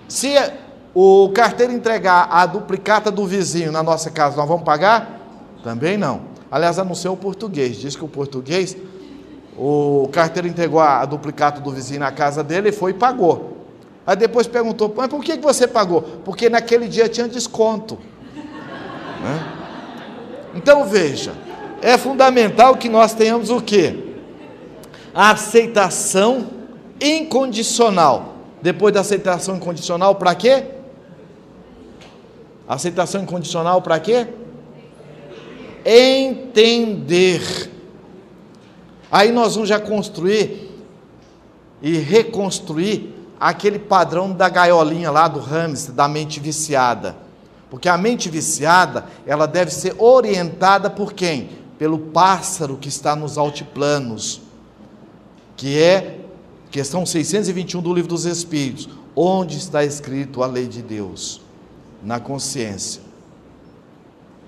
Se 0.09 0.35
o 0.95 1.31
carteiro 1.31 1.73
entregar 1.73 2.29
a 2.31 2.45
duplicata 2.45 3.11
do 3.11 3.27
vizinho 3.27 3.73
na 3.73 3.83
nossa 3.83 4.11
casa, 4.11 4.37
nós 4.37 4.47
vamos 4.47 4.65
pagar? 4.65 5.19
Também 5.65 5.97
não. 5.97 6.33
Aliás, 6.51 6.79
anunciou 6.79 7.15
o 7.15 7.17
português, 7.17 7.79
diz 7.79 7.97
que 7.97 8.05
o 8.05 8.09
português, 8.09 8.77
o 9.57 10.09
carteiro 10.13 10.49
entregou 10.49 10.81
a 10.81 11.05
duplicata 11.05 11.61
do 11.61 11.71
vizinho 11.71 12.01
na 12.01 12.11
casa 12.11 12.43
dele 12.43 12.71
e 12.71 12.73
foi 12.73 12.93
e 12.93 12.95
pagou. 12.95 13.59
Aí 14.07 14.17
depois 14.17 14.47
perguntou, 14.47 14.93
mas 14.97 15.09
por 15.09 15.23
que 15.23 15.37
você 15.37 15.67
pagou? 15.67 16.03
Porque 16.25 16.49
naquele 16.49 16.89
dia 16.89 17.09
tinha 17.09 17.29
desconto. 17.29 17.99
Né? 19.23 19.41
Então 20.53 20.85
veja, 20.85 21.33
é 21.81 21.97
fundamental 21.97 22.77
que 22.77 22.89
nós 22.89 23.15
tenhamos 23.15 23.51
o 23.51 23.61
quê? 23.61 24.17
A 25.15 25.31
aceitação 25.31 26.49
incondicional. 27.01 28.35
Depois 28.61 28.93
da 28.93 29.01
aceitação 29.01 29.57
incondicional, 29.57 30.17
para 30.17 30.35
quê? 30.35 30.65
Aceitação 32.69 33.23
incondicional 33.23 33.81
para 33.81 33.99
quê? 33.99 34.27
Entender. 35.85 37.72
Aí 39.13 39.31
nós 39.31 39.57
vamos 39.57 39.69
já 39.69 39.79
construir 39.79 40.71
e 41.83 41.99
reconstruir 41.99 43.15
aquele 43.39 43.79
padrão 43.79 44.33
da 44.33 44.49
gaiolinha 44.49 45.11
lá 45.11 45.29
do 45.29 45.39
hamster, 45.39 45.95
da 45.95 46.09
mente 46.09 46.41
viciada. 46.41 47.15
Porque 47.69 47.91
a 47.91 47.99
mente 47.99 48.31
viciada, 48.31 49.05
ela 49.27 49.45
deve 49.45 49.71
ser 49.71 49.95
orientada 49.99 50.89
por 50.89 51.13
quem? 51.13 51.51
Pelo 51.79 51.99
pássaro 51.99 52.79
que 52.79 52.89
está 52.89 53.15
nos 53.15 53.37
altiplanos, 53.37 54.41
que 55.59 55.79
é 55.79 56.21
questão 56.71 57.05
621 57.05 57.83
do 57.83 57.93
livro 57.93 58.09
dos 58.09 58.25
Espíritos, 58.25 58.89
onde 59.15 59.59
está 59.59 59.85
escrito 59.85 60.43
a 60.43 60.47
lei 60.47 60.67
de 60.67 60.81
Deus? 60.81 61.43
Na 62.03 62.19
consciência. 62.19 63.02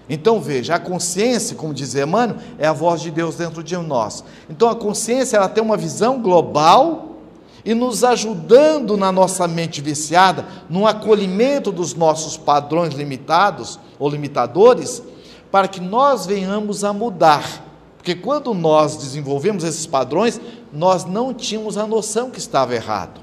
Então 0.09 0.41
veja, 0.41 0.75
a 0.75 0.79
consciência, 0.79 1.57
como 1.57 1.73
diz 1.73 1.95
Emmanuel, 1.95 2.39
é 2.59 2.67
a 2.67 2.73
voz 2.73 3.01
de 3.01 3.11
Deus 3.11 3.37
dentro 3.37 3.63
de 3.63 3.77
nós. 3.77 4.23
Então 4.51 4.69
a 4.69 4.77
consciência 4.77 5.37
ela 5.37 5.49
tem 5.49 5.63
uma 5.63 5.77
visão 5.77 6.21
global 6.21 7.17
e 7.65 7.73
nos 7.73 8.05
ajudando 8.05 8.97
na 8.97 9.11
nossa 9.11 9.49
mente 9.49 9.81
viciada, 9.81 10.47
no 10.69 10.87
acolhimento 10.87 11.73
dos 11.73 11.95
nossos 11.95 12.37
padrões 12.37 12.93
limitados 12.93 13.81
ou 13.99 14.11
limitadores, 14.11 15.03
para 15.51 15.67
que 15.67 15.81
nós 15.81 16.27
venhamos 16.27 16.85
a 16.85 16.93
mudar. 16.93 17.65
Porque 17.97 18.15
quando 18.15 18.53
nós 18.53 18.97
desenvolvemos 18.97 19.65
esses 19.65 19.87
padrões, 19.87 20.39
nós 20.71 21.07
não 21.07 21.33
tínhamos 21.33 21.79
a 21.79 21.87
noção 21.87 22.31
que 22.31 22.39
estava 22.39 22.75
errado. 22.75 23.23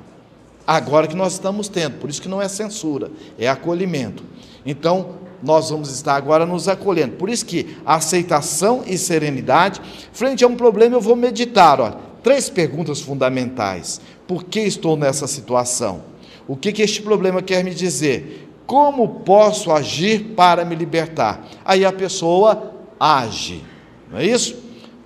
Agora 0.66 1.06
que 1.06 1.16
nós 1.16 1.34
estamos 1.34 1.68
tendo, 1.68 2.00
por 2.00 2.10
isso 2.10 2.22
que 2.22 2.30
não 2.30 2.42
é 2.42 2.48
censura, 2.48 3.12
é 3.38 3.48
acolhimento. 3.48 4.24
Então, 4.66 5.21
nós 5.42 5.70
vamos 5.70 5.92
estar 5.92 6.16
agora 6.16 6.46
nos 6.46 6.68
acolhendo. 6.68 7.16
Por 7.16 7.30
isso 7.30 7.46
que 7.46 7.78
aceitação 7.86 8.84
e 8.86 8.98
serenidade, 8.98 9.82
frente 10.12 10.44
a 10.44 10.48
um 10.48 10.56
problema, 10.56 10.96
eu 10.96 11.02
vou 11.02 11.16
meditar, 11.16 11.80
olha, 11.80 11.98
três 12.24 12.50
perguntas 12.50 13.02
fundamentais. 13.02 14.00
Por 14.28 14.44
que 14.44 14.62
estou 14.62 14.96
nessa 14.96 15.28
situação? 15.28 16.04
O 16.48 16.56
que, 16.56 16.72
que 16.72 16.82
este 16.82 17.02
problema 17.02 17.42
quer 17.42 17.64
me 17.64 17.74
dizer? 17.74 18.50
Como 18.66 19.22
posso 19.22 19.72
agir 19.72 20.34
para 20.36 20.64
me 20.64 20.76
libertar? 20.76 21.48
Aí 21.66 21.84
a 21.84 21.92
pessoa 21.92 22.74
age, 23.00 23.64
não 24.10 24.20
é 24.20 24.26
isso? 24.26 24.56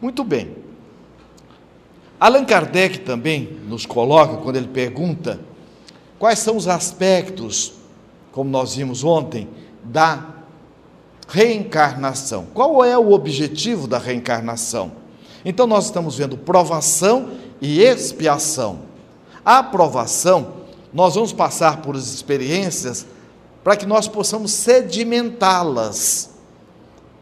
Muito 0.01 0.23
bem. 0.23 0.55
Allan 2.19 2.45
Kardec 2.45 2.99
também 2.99 3.57
nos 3.67 3.85
coloca, 3.85 4.37
quando 4.37 4.55
ele 4.55 4.67
pergunta 4.67 5.39
quais 6.17 6.39
são 6.39 6.55
os 6.55 6.67
aspectos, 6.67 7.73
como 8.31 8.49
nós 8.49 8.75
vimos 8.75 9.03
ontem, 9.03 9.47
da 9.85 10.25
reencarnação. 11.27 12.47
Qual 12.53 12.83
é 12.83 12.97
o 12.97 13.11
objetivo 13.11 13.87
da 13.87 13.97
reencarnação? 13.97 14.91
Então, 15.43 15.65
nós 15.65 15.85
estamos 15.85 16.17
vendo 16.17 16.37
provação 16.37 17.31
e 17.61 17.81
expiação. 17.81 18.79
A 19.45 19.59
aprovação, 19.59 20.53
nós 20.93 21.15
vamos 21.15 21.31
passar 21.31 21.81
por 21.81 21.95
experiências 21.95 23.05
para 23.63 23.75
que 23.75 23.85
nós 23.85 24.07
possamos 24.07 24.51
sedimentá-las. 24.51 26.31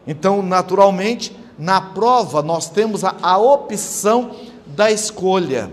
Então, 0.06 0.42
naturalmente, 0.42 1.34
na 1.58 1.80
prova 1.80 2.42
nós 2.42 2.68
temos 2.68 3.04
a, 3.04 3.14
a 3.22 3.38
opção 3.38 4.32
da 4.66 4.90
escolha. 4.90 5.70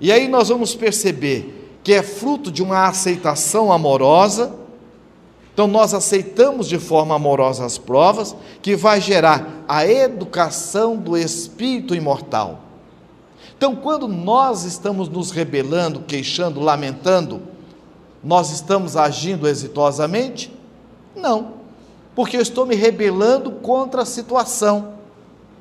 E 0.00 0.10
aí 0.12 0.28
nós 0.28 0.48
vamos 0.48 0.74
perceber 0.74 1.78
que 1.82 1.92
é 1.92 2.02
fruto 2.02 2.50
de 2.50 2.62
uma 2.62 2.86
aceitação 2.86 3.72
amorosa. 3.72 4.54
Então, 5.58 5.66
nós 5.66 5.92
aceitamos 5.92 6.68
de 6.68 6.78
forma 6.78 7.16
amorosa 7.16 7.66
as 7.66 7.76
provas, 7.78 8.36
que 8.62 8.76
vai 8.76 9.00
gerar 9.00 9.64
a 9.66 9.84
educação 9.84 10.96
do 10.96 11.18
espírito 11.18 11.96
imortal. 11.96 12.60
Então, 13.56 13.74
quando 13.74 14.06
nós 14.06 14.62
estamos 14.62 15.08
nos 15.08 15.32
rebelando, 15.32 16.04
queixando, 16.06 16.60
lamentando, 16.60 17.42
nós 18.22 18.52
estamos 18.52 18.96
agindo 18.96 19.48
exitosamente? 19.48 20.54
Não, 21.16 21.54
porque 22.14 22.36
eu 22.36 22.40
estou 22.40 22.64
me 22.64 22.76
rebelando 22.76 23.50
contra 23.50 24.02
a 24.02 24.06
situação. 24.06 24.92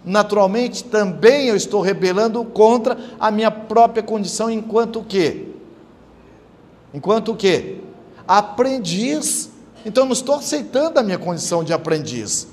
Naturalmente, 0.06 0.84
também 0.84 1.48
eu 1.48 1.56
estou 1.56 1.82
rebelando 1.82 2.46
contra 2.46 2.96
a 3.20 3.32
minha 3.32 3.50
própria 3.50 4.04
condição 4.04 4.48
enquanto 4.48 5.02
quê? 5.02 5.48
Enquanto 6.94 7.34
quê? 7.34 7.80
Aprendiz. 8.28 9.57
Então, 9.86 10.04
eu 10.04 10.08
não 10.08 10.14
estou 10.14 10.36
aceitando 10.36 11.00
a 11.00 11.04
minha 11.04 11.18
condição 11.18 11.64
de 11.64 11.74
aprendiz. 11.74 12.48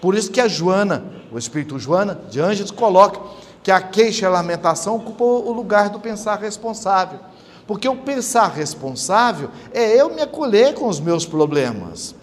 Por 0.00 0.14
isso 0.14 0.30
que 0.30 0.40
a 0.40 0.48
Joana, 0.48 1.04
o 1.30 1.38
Espírito 1.38 1.78
Joana 1.78 2.18
de 2.30 2.40
Ângeles, 2.40 2.70
coloca 2.70 3.20
que 3.62 3.70
a 3.70 3.80
queixa 3.80 4.24
e 4.24 4.26
a 4.26 4.30
lamentação 4.30 4.96
ocupam 4.96 5.24
o 5.24 5.52
lugar 5.52 5.90
do 5.90 6.00
pensar 6.00 6.38
responsável. 6.38 7.20
Porque 7.66 7.88
o 7.88 7.96
pensar 7.96 8.48
responsável 8.48 9.50
é 9.72 10.00
eu 10.00 10.12
me 10.12 10.20
acolher 10.20 10.74
com 10.74 10.88
os 10.88 10.98
meus 10.98 11.24
problemas, 11.24 12.14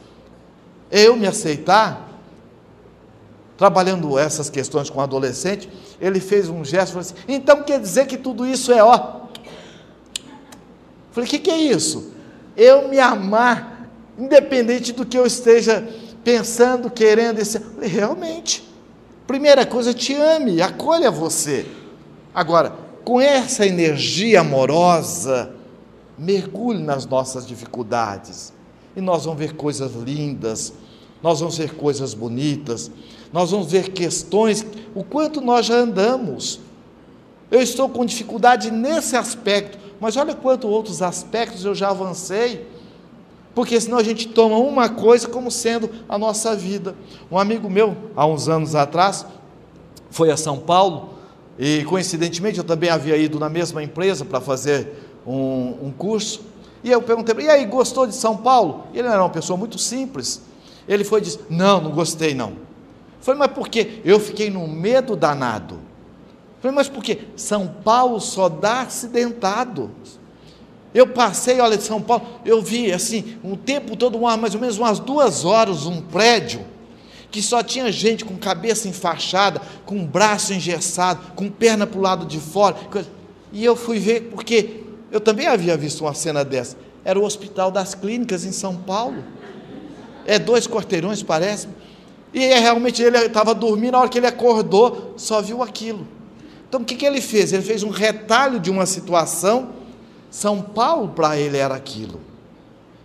é 0.92 1.04
eu 1.08 1.16
me 1.16 1.28
aceitar. 1.28 2.06
Trabalhando 3.58 4.20
essas 4.20 4.52
questões 4.52 4.88
com 4.88 5.00
o 5.00 5.02
adolescente, 5.02 5.68
ele 6.00 6.20
fez 6.20 6.48
um 6.48 6.64
gesto 6.64 6.90
e 6.90 6.92
falou 6.92 7.00
assim: 7.02 7.16
então 7.28 7.64
quer 7.64 7.80
dizer 7.80 8.06
que 8.06 8.18
tudo 8.18 8.46
isso 8.46 8.72
é 8.72 8.84
ó. 8.84 9.22
Falei: 11.12 11.28
o 11.28 11.30
que, 11.30 11.40
que 11.40 11.50
é 11.50 11.58
isso? 11.58 12.12
Eu 12.56 12.88
me 12.88 13.00
amar, 13.00 13.77
independente 14.18 14.92
do 14.92 15.06
que 15.06 15.18
eu 15.18 15.26
esteja 15.26 15.88
pensando, 16.24 16.90
querendo. 16.90 17.44
Falei, 17.46 17.90
realmente. 17.90 18.68
Primeira 19.26 19.66
coisa, 19.66 19.94
te 19.94 20.14
ame, 20.14 20.62
acolha 20.62 21.12
você. 21.12 21.66
Agora, 22.34 22.74
com 23.04 23.20
essa 23.20 23.66
energia 23.66 24.42
amorosa, 24.42 25.54
mergulhe 26.18 26.82
nas 26.82 27.06
nossas 27.06 27.46
dificuldades. 27.46 28.54
E 28.96 29.02
nós 29.02 29.26
vamos 29.26 29.40
ver 29.40 29.56
coisas 29.56 29.94
lindas, 29.94 30.74
nós 31.22 31.40
vamos 31.40 31.58
ver 31.58 31.76
coisas 31.76 32.14
bonitas, 32.14 32.90
nós 33.32 33.52
vamos 33.52 33.72
ver 33.72 33.90
questões, 33.90 34.66
o 34.96 35.04
quanto 35.04 35.42
nós 35.42 35.66
já 35.66 35.76
andamos. 35.76 36.60
Eu 37.52 37.62
estou 37.62 37.88
com 37.90 38.06
dificuldade 38.06 38.72
nesse 38.72 39.16
aspecto, 39.16 39.78
mas 40.00 40.18
olha 40.18 40.34
quanto 40.34 40.68
outros 40.68 41.02
aspectos 41.02 41.64
eu 41.64 41.76
já 41.76 41.90
avancei 41.90 42.66
porque 43.58 43.82
senão 43.82 43.98
a 43.98 44.04
gente 44.04 44.28
toma 44.28 44.56
uma 44.56 44.88
coisa 44.88 45.28
como 45.28 45.50
sendo 45.50 45.90
a 46.08 46.16
nossa 46.16 46.56
vida. 46.56 46.94
Um 47.32 47.40
amigo 47.40 47.68
meu, 47.68 47.98
há 48.16 48.24
uns 48.24 48.48
anos 48.48 48.76
atrás, 48.76 49.26
foi 50.12 50.30
a 50.30 50.38
São 50.38 50.60
Paulo 50.60 51.16
e 51.58 51.84
coincidentemente 51.86 52.60
eu 52.60 52.64
também 52.64 52.92
havia 52.92 53.18
ido 53.18 53.40
na 53.40 53.50
mesma 53.50 53.82
empresa 53.82 54.24
para 54.24 54.40
fazer 54.40 54.94
um, 55.26 55.88
um 55.88 55.92
curso. 55.92 56.42
E 56.84 56.92
eu 56.92 57.02
perguntei, 57.02 57.34
e 57.46 57.50
aí, 57.50 57.66
gostou 57.66 58.06
de 58.06 58.14
São 58.14 58.38
Paulo? 58.38 58.84
Ele 58.94 59.08
era 59.08 59.24
uma 59.24 59.30
pessoa 59.32 59.58
muito 59.58 59.80
simples. 59.80 60.40
Ele 60.88 61.04
foi 61.04 61.20
e 61.22 61.24
disse: 61.24 61.40
Não, 61.50 61.82
não 61.82 61.90
gostei 61.90 62.36
não. 62.36 62.54
Falei, 63.22 63.40
mas 63.40 63.52
por 63.54 63.70
quê? 63.70 64.04
Eu 64.06 64.20
fiquei 64.20 64.52
num 64.52 64.68
medo 64.68 65.16
danado. 65.16 65.80
Falei, 66.62 66.76
mas 66.76 66.88
por 66.88 67.04
quê? 67.04 67.22
São 67.36 67.68
Paulo 67.68 68.20
só 68.20 68.50
dá 68.50 68.82
acidentado. 68.82 69.90
Eu 70.98 71.06
passei, 71.06 71.62
olha, 71.62 71.78
de 71.78 71.84
São 71.84 72.02
Paulo, 72.02 72.26
eu 72.44 72.60
vi 72.60 72.92
assim, 72.92 73.38
um 73.44 73.56
tempo 73.56 73.96
todo, 73.96 74.18
mais 74.18 74.56
ou 74.56 74.60
menos 74.60 74.80
umas 74.80 74.98
duas 74.98 75.46
horas, 75.46 75.86
um 75.86 76.02
prédio, 76.02 76.66
que 77.30 77.40
só 77.40 77.62
tinha 77.62 77.92
gente 77.92 78.26
com 78.26 78.36
cabeça 78.36 78.88
enfaixada, 78.88 79.62
com 79.86 80.04
braço 80.04 80.56
engessado, 80.56 81.34
com 81.36 81.52
perna 81.52 81.86
para 81.86 82.00
o 82.00 82.02
lado 82.02 82.26
de 82.26 82.40
fora. 82.40 82.76
E 83.54 83.64
eu 83.64 83.76
fui 83.76 84.00
ver, 84.00 84.32
porque 84.32 84.86
eu 85.12 85.22
também 85.22 85.46
havia 85.46 85.78
visto 85.78 86.02
uma 86.02 86.16
cena 86.16 86.44
dessa. 86.44 86.76
Era 87.06 87.20
o 87.20 87.24
Hospital 87.24 87.70
das 87.70 87.94
Clínicas 87.94 88.44
em 88.44 88.52
São 88.52 88.76
Paulo. 88.76 89.24
É 90.26 90.40
dois 90.40 90.66
quarteirões, 90.66 91.22
parece. 91.22 91.68
E 92.34 92.44
é, 92.44 92.58
realmente 92.58 93.04
ele 93.04 93.20
estava 93.20 93.54
dormindo, 93.54 93.92
na 93.92 94.00
hora 94.00 94.10
que 94.10 94.18
ele 94.18 94.26
acordou, 94.26 95.14
só 95.16 95.44
viu 95.44 95.62
aquilo. 95.62 96.08
Então 96.68 96.82
o 96.82 96.84
que, 96.84 96.96
que 96.96 97.06
ele 97.06 97.22
fez? 97.22 97.54
Ele 97.54 97.62
fez 97.62 97.84
um 97.84 97.92
retalho 97.92 98.60
de 98.60 98.72
uma 98.72 98.88
situação 98.88 99.77
são 100.38 100.62
Paulo 100.62 101.08
para 101.10 101.36
ele 101.36 101.58
era 101.58 101.74
aquilo. 101.74 102.20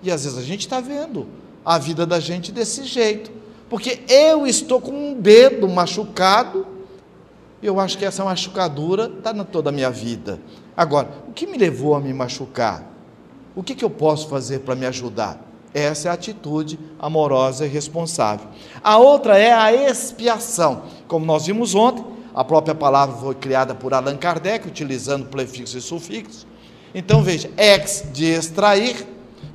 E 0.02 0.10
às 0.10 0.24
vezes 0.24 0.38
a 0.38 0.42
gente 0.42 0.60
está 0.60 0.80
vendo 0.80 1.26
a 1.64 1.78
vida 1.78 2.04
da 2.04 2.20
gente 2.20 2.52
desse 2.52 2.84
jeito. 2.84 3.32
Porque 3.70 4.00
eu 4.06 4.46
estou 4.46 4.82
com 4.82 4.92
um 4.92 5.18
dedo 5.18 5.66
machucado, 5.66 6.66
e 7.62 7.66
eu 7.66 7.80
acho 7.80 7.96
que 7.96 8.04
essa 8.04 8.22
machucadura 8.22 9.10
está 9.16 9.32
na 9.32 9.44
toda 9.44 9.70
a 9.70 9.72
minha 9.72 9.90
vida. 9.90 10.40
Agora, 10.76 11.08
o 11.26 11.32
que 11.32 11.46
me 11.46 11.56
levou 11.56 11.94
a 11.94 12.00
me 12.00 12.12
machucar? 12.12 12.86
O 13.56 13.62
que, 13.62 13.74
que 13.74 13.84
eu 13.84 13.88
posso 13.88 14.28
fazer 14.28 14.58
para 14.58 14.74
me 14.74 14.84
ajudar? 14.84 15.40
Essa 15.72 16.08
é 16.08 16.10
a 16.10 16.14
atitude 16.14 16.78
amorosa 16.98 17.64
e 17.64 17.68
responsável. 17.68 18.46
A 18.84 18.98
outra 18.98 19.38
é 19.38 19.50
a 19.50 19.72
expiação. 19.72 20.82
Como 21.08 21.24
nós 21.24 21.46
vimos 21.46 21.74
ontem, 21.74 22.04
a 22.34 22.44
própria 22.44 22.74
palavra 22.74 23.16
foi 23.16 23.34
criada 23.34 23.74
por 23.74 23.94
Allan 23.94 24.18
Kardec, 24.18 24.68
utilizando 24.68 25.28
prefixo 25.28 25.78
e 25.78 25.80
sufixo. 25.80 26.51
Então 26.94 27.22
veja, 27.22 27.50
ex 27.56 28.04
de 28.12 28.26
extrair, 28.26 29.06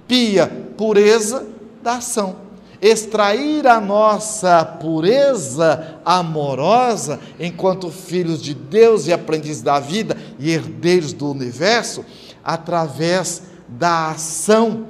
pia, 0.07 0.47
pureza 0.75 1.45
da 1.83 1.97
ação. 1.97 2.47
Extrair 2.81 3.65
a 3.67 3.81
nossa 3.81 4.63
pureza 4.63 5.99
amorosa 6.05 7.19
enquanto 7.39 7.89
filhos 7.89 8.41
de 8.41 8.53
Deus 8.53 9.07
e 9.07 9.13
aprendizes 9.13 9.63
da 9.63 9.79
vida 9.79 10.15
e 10.37 10.51
herdeiros 10.51 11.11
do 11.11 11.31
universo, 11.31 12.05
através 12.43 13.43
da 13.67 14.11
ação 14.11 14.85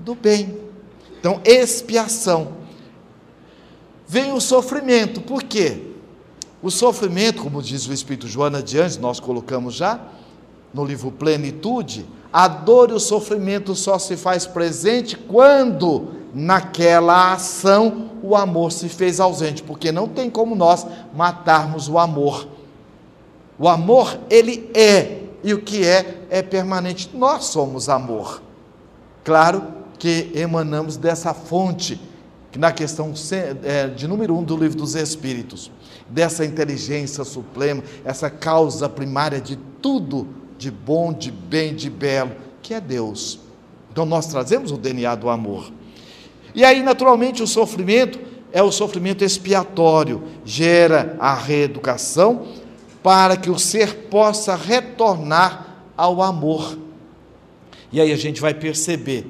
do 0.00 0.14
bem. 0.14 0.58
Então, 1.18 1.40
expiação. 1.44 2.52
Vem 4.06 4.32
o 4.32 4.40
sofrimento, 4.40 5.20
por 5.20 5.42
quê? 5.42 5.82
O 6.62 6.70
sofrimento, 6.70 7.42
como 7.42 7.62
diz 7.62 7.86
o 7.88 7.92
Espírito 7.92 8.28
Joana 8.28 8.58
adiante, 8.58 9.00
nós 9.00 9.18
colocamos 9.18 9.74
já 9.74 10.00
no 10.76 10.84
livro 10.84 11.10
Plenitude, 11.10 12.06
a 12.30 12.46
dor 12.46 12.90
e 12.90 12.92
o 12.92 13.00
sofrimento 13.00 13.74
só 13.74 13.98
se 13.98 14.14
faz 14.14 14.44
presente 14.44 15.16
quando 15.16 16.08
naquela 16.34 17.32
ação 17.32 18.10
o 18.22 18.36
amor 18.36 18.70
se 18.70 18.90
fez 18.90 19.18
ausente, 19.18 19.62
porque 19.62 19.90
não 19.90 20.06
tem 20.06 20.28
como 20.28 20.54
nós 20.54 20.86
matarmos 21.14 21.88
o 21.88 21.98
amor. 21.98 22.46
O 23.58 23.66
amor, 23.66 24.20
ele 24.28 24.70
é, 24.74 25.22
e 25.42 25.54
o 25.54 25.62
que 25.62 25.82
é, 25.82 26.26
é 26.28 26.42
permanente. 26.42 27.10
Nós 27.14 27.46
somos 27.46 27.88
amor. 27.88 28.42
Claro 29.24 29.62
que 29.98 30.30
emanamos 30.34 30.98
dessa 30.98 31.32
fonte, 31.32 31.98
na 32.58 32.70
questão 32.70 33.14
é, 33.64 33.86
de 33.86 34.06
número 34.06 34.36
um 34.36 34.42
do 34.42 34.58
livro 34.58 34.76
dos 34.76 34.94
Espíritos, 34.94 35.70
dessa 36.06 36.44
inteligência 36.44 37.24
suprema, 37.24 37.82
essa 38.04 38.28
causa 38.28 38.90
primária 38.90 39.40
de 39.40 39.56
tudo 39.80 40.44
de 40.58 40.70
bom, 40.70 41.12
de 41.12 41.30
bem, 41.30 41.74
de 41.74 41.90
belo, 41.90 42.32
que 42.62 42.74
é 42.74 42.80
Deus. 42.80 43.38
Então 43.90 44.04
nós 44.04 44.26
trazemos 44.26 44.72
o 44.72 44.76
DNA 44.76 45.14
do 45.14 45.28
amor. 45.28 45.72
E 46.54 46.64
aí, 46.64 46.82
naturalmente, 46.82 47.42
o 47.42 47.46
sofrimento 47.46 48.18
é 48.52 48.62
o 48.62 48.72
sofrimento 48.72 49.22
expiatório, 49.22 50.22
gera 50.44 51.16
a 51.18 51.34
reeducação 51.34 52.46
para 53.02 53.36
que 53.36 53.50
o 53.50 53.58
ser 53.58 54.08
possa 54.08 54.54
retornar 54.54 55.84
ao 55.96 56.22
amor. 56.22 56.78
E 57.92 58.00
aí 58.00 58.12
a 58.12 58.16
gente 58.16 58.40
vai 58.40 58.52
perceber, 58.52 59.26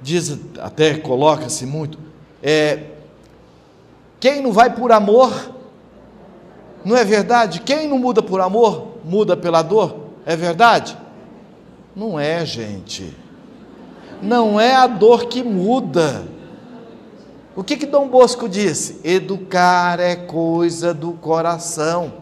diz, 0.00 0.38
até 0.58 0.94
coloca-se 0.94 1.64
muito, 1.64 1.98
é, 2.42 2.84
quem 4.18 4.40
não 4.40 4.52
vai 4.52 4.74
por 4.74 4.92
amor, 4.92 5.54
não 6.84 6.96
é 6.96 7.04
verdade? 7.04 7.60
Quem 7.60 7.88
não 7.88 7.98
muda 7.98 8.22
por 8.22 8.40
amor, 8.40 8.98
muda 9.04 9.36
pela 9.36 9.62
dor, 9.62 10.01
é 10.24 10.36
verdade? 10.36 10.96
Não 11.94 12.18
é, 12.18 12.44
gente 12.46 13.22
não 14.22 14.60
é 14.60 14.76
a 14.76 14.86
dor 14.86 15.26
que 15.26 15.42
muda. 15.42 16.24
O 17.56 17.64
que 17.64 17.76
que 17.76 17.84
Dom 17.84 18.08
Bosco 18.08 18.48
disse? 18.48 19.00
Educar 19.02 19.98
é 19.98 20.14
coisa 20.14 20.94
do 20.94 21.12
coração. 21.14 22.14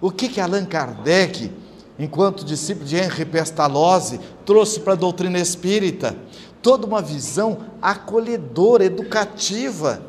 O 0.00 0.10
que 0.10 0.28
que 0.28 0.40
Allan 0.40 0.64
Kardec, 0.64 1.52
enquanto 1.98 2.44
discípulo 2.44 2.86
de 2.86 2.96
Henri 2.96 3.24
Pestalozzi, 3.24 4.20
trouxe 4.46 4.80
para 4.80 4.94
a 4.94 4.96
doutrina 4.96 5.38
espírita? 5.38 6.16
Toda 6.62 6.86
uma 6.86 7.02
visão 7.02 7.58
acolhedora, 7.82 8.84
educativa. 8.84 10.02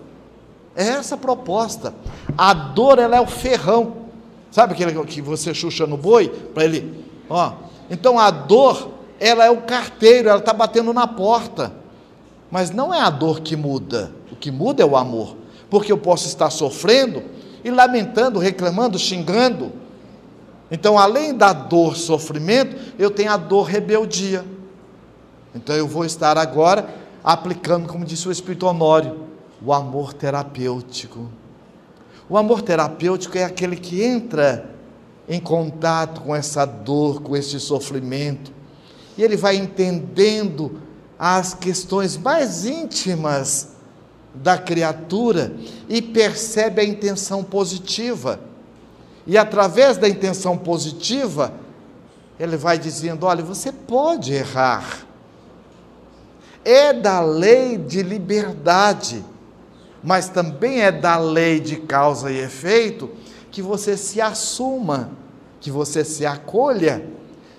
É 0.75 0.89
essa 0.89 1.15
a 1.15 1.17
proposta. 1.17 1.93
A 2.37 2.53
dor 2.53 2.99
ela 2.99 3.17
é 3.17 3.21
o 3.21 3.27
ferrão. 3.27 4.02
Sabe 4.53 4.73
aquele 4.73 4.93
que 5.05 5.19
você 5.19 5.51
chucha 5.51 5.87
no 5.87 5.97
boi 5.97 6.29
para 6.29 6.63
ele, 6.63 7.03
ó. 7.27 7.53
Então 7.89 8.19
a 8.19 8.29
dor 8.29 8.91
ela 9.19 9.43
é 9.43 9.49
o 9.49 9.63
carteiro, 9.63 10.29
ela 10.29 10.37
está 10.37 10.53
batendo 10.53 10.93
na 10.93 11.07
porta. 11.07 11.73
Mas 12.51 12.69
não 12.69 12.93
é 12.93 13.01
a 13.01 13.09
dor 13.09 13.41
que 13.41 13.55
muda, 13.55 14.13
o 14.31 14.35
que 14.35 14.51
muda 14.51 14.83
é 14.83 14.85
o 14.85 14.95
amor. 14.95 15.35
Porque 15.71 15.91
eu 15.91 15.97
posso 15.97 16.27
estar 16.27 16.51
sofrendo 16.51 17.23
e 17.63 17.71
lamentando, 17.71 18.37
reclamando, 18.37 18.99
xingando. 18.99 19.71
Então, 20.69 20.99
além 20.99 21.33
da 21.33 21.51
dor, 21.51 21.97
sofrimento, 21.97 22.75
eu 22.99 23.09
tenho 23.09 23.31
a 23.31 23.37
dor, 23.37 23.63
rebeldia. 23.63 24.45
Então, 25.55 25.75
eu 25.75 25.87
vou 25.87 26.05
estar 26.05 26.37
agora 26.37 26.87
aplicando, 27.23 27.87
como 27.87 28.05
disse 28.05 28.27
o 28.27 28.31
Espírito 28.31 28.67
Honório, 28.67 29.21
o 29.65 29.73
amor 29.73 30.13
terapêutico. 30.13 31.27
O 32.33 32.37
amor 32.39 32.63
terapêutico 32.63 33.37
é 33.37 33.43
aquele 33.43 33.75
que 33.75 34.03
entra 34.03 34.67
em 35.29 35.39
contato 35.39 36.21
com 36.21 36.35
essa 36.35 36.65
dor, 36.65 37.21
com 37.21 37.37
esse 37.37 37.59
sofrimento, 37.59 38.51
e 39.15 39.21
ele 39.21 39.37
vai 39.37 39.55
entendendo 39.55 40.81
as 41.19 41.53
questões 41.53 42.17
mais 42.17 42.65
íntimas 42.65 43.73
da 44.33 44.57
criatura 44.57 45.55
e 45.87 46.01
percebe 46.01 46.81
a 46.81 46.83
intenção 46.83 47.43
positiva. 47.43 48.39
E 49.27 49.37
através 49.37 49.97
da 49.97 50.09
intenção 50.09 50.57
positiva, 50.57 51.53
ele 52.39 52.57
vai 52.57 52.79
dizendo: 52.79 53.27
olha, 53.27 53.43
você 53.43 53.71
pode 53.71 54.33
errar. 54.33 55.05
É 56.65 56.93
da 56.93 57.21
lei 57.21 57.77
de 57.77 58.01
liberdade, 58.01 59.23
mas 60.03 60.27
também 60.27 60.81
é 60.81 60.91
da 60.91 61.17
lei 61.17 61.59
de 61.59 61.77
causa 61.77 62.31
e 62.31 62.37
efeito 62.37 63.09
que 63.49 63.61
você 63.61 63.95
se 63.95 64.19
assuma, 64.19 65.11
que 65.61 65.71
você 65.71 66.03
se 66.03 66.25
acolha 66.25 67.05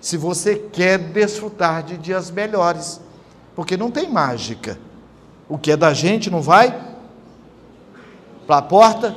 se 0.00 0.18
você 0.18 0.56
quer 0.56 0.98
desfrutar 0.98 1.82
de 1.82 1.96
dias 1.96 2.30
melhores, 2.30 3.00
porque 3.56 3.74
não 3.74 3.90
tem 3.90 4.10
mágica. 4.10 4.78
O 5.48 5.56
que 5.56 5.70
é 5.70 5.76
da 5.76 5.94
gente 5.94 6.30
não 6.30 6.42
vai 6.42 6.78
para 8.46 8.58
a 8.58 8.62
porta 8.62 9.16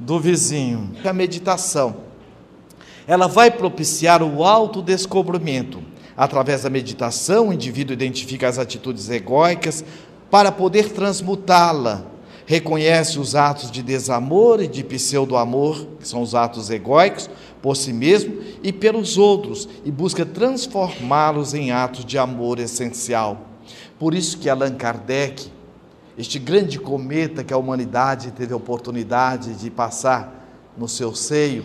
do 0.00 0.18
vizinho. 0.18 0.90
A 1.04 1.12
meditação, 1.12 1.96
ela 3.06 3.28
vai 3.28 3.50
propiciar 3.50 4.22
o 4.22 4.42
autodescobrimento. 4.42 5.80
Através 6.16 6.62
da 6.62 6.70
meditação, 6.70 7.48
o 7.48 7.52
indivíduo 7.52 7.92
identifica 7.92 8.48
as 8.48 8.58
atitudes 8.58 9.08
egóicas 9.10 9.84
para 10.30 10.50
poder 10.50 10.90
transmutá-la. 10.90 12.13
Reconhece 12.46 13.18
os 13.18 13.34
atos 13.34 13.70
de 13.70 13.82
desamor 13.82 14.62
e 14.62 14.68
de 14.68 14.84
pseudo-amor, 14.84 15.86
que 15.98 16.06
são 16.06 16.20
os 16.20 16.34
atos 16.34 16.68
egóicos, 16.68 17.30
por 17.62 17.74
si 17.74 17.92
mesmo 17.92 18.36
e 18.62 18.70
pelos 18.70 19.16
outros 19.16 19.66
e 19.84 19.90
busca 19.90 20.26
transformá-los 20.26 21.54
em 21.54 21.70
atos 21.70 22.04
de 22.04 22.18
amor 22.18 22.58
essencial. 22.58 23.38
Por 23.98 24.12
isso 24.12 24.36
que 24.36 24.50
Allan 24.50 24.74
Kardec, 24.74 25.50
este 26.18 26.38
grande 26.38 26.78
cometa 26.78 27.42
que 27.42 27.54
a 27.54 27.56
humanidade 27.56 28.32
teve 28.32 28.52
a 28.52 28.56
oportunidade 28.56 29.54
de 29.54 29.70
passar 29.70 30.46
no 30.76 30.86
seu 30.86 31.14
seio, 31.14 31.64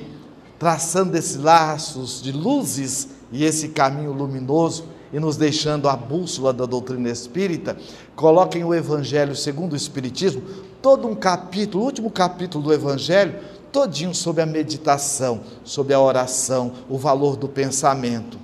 traçando 0.57 1.17
esses 1.17 1.35
laços 1.35 2.21
de 2.21 2.31
luzes 2.31 3.09
e 3.29 3.43
esse 3.43 3.69
caminho 3.69 4.13
luminoso 4.13 4.85
e 5.11 5.19
nos 5.19 5.35
deixando 5.35 5.89
a 5.89 5.95
bússola 5.95 6.53
da 6.53 6.65
doutrina 6.65 7.09
espírita, 7.09 7.75
coloca 8.15 8.57
em 8.57 8.63
o 8.63 8.73
Evangelho 8.73 9.35
segundo 9.35 9.73
o 9.73 9.75
Espiritismo 9.75 10.41
todo 10.81 11.07
um 11.07 11.15
capítulo, 11.15 11.83
o 11.83 11.85
último 11.85 12.09
capítulo 12.09 12.63
do 12.63 12.73
Evangelho, 12.73 13.35
todinho 13.71 14.13
sobre 14.13 14.41
a 14.41 14.45
meditação, 14.45 15.41
sobre 15.63 15.93
a 15.93 15.99
oração, 15.99 16.73
o 16.89 16.97
valor 16.97 17.35
do 17.35 17.47
pensamento. 17.47 18.37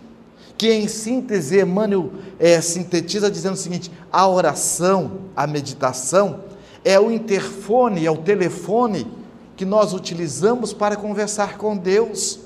Que 0.57 0.71
em 0.71 0.87
síntese 0.87 1.59
Emmanuel 1.59 2.11
é, 2.39 2.59
sintetiza 2.61 3.29
dizendo 3.29 3.53
o 3.53 3.57
seguinte: 3.57 3.91
a 4.11 4.27
oração, 4.27 5.19
a 5.35 5.45
meditação, 5.45 6.41
é 6.83 6.99
o 6.99 7.11
interfone, 7.11 8.05
é 8.05 8.11
o 8.11 8.17
telefone 8.17 9.07
que 9.55 9.65
nós 9.65 9.93
utilizamos 9.93 10.73
para 10.73 10.95
conversar 10.95 11.57
com 11.57 11.75
Deus. 11.75 12.39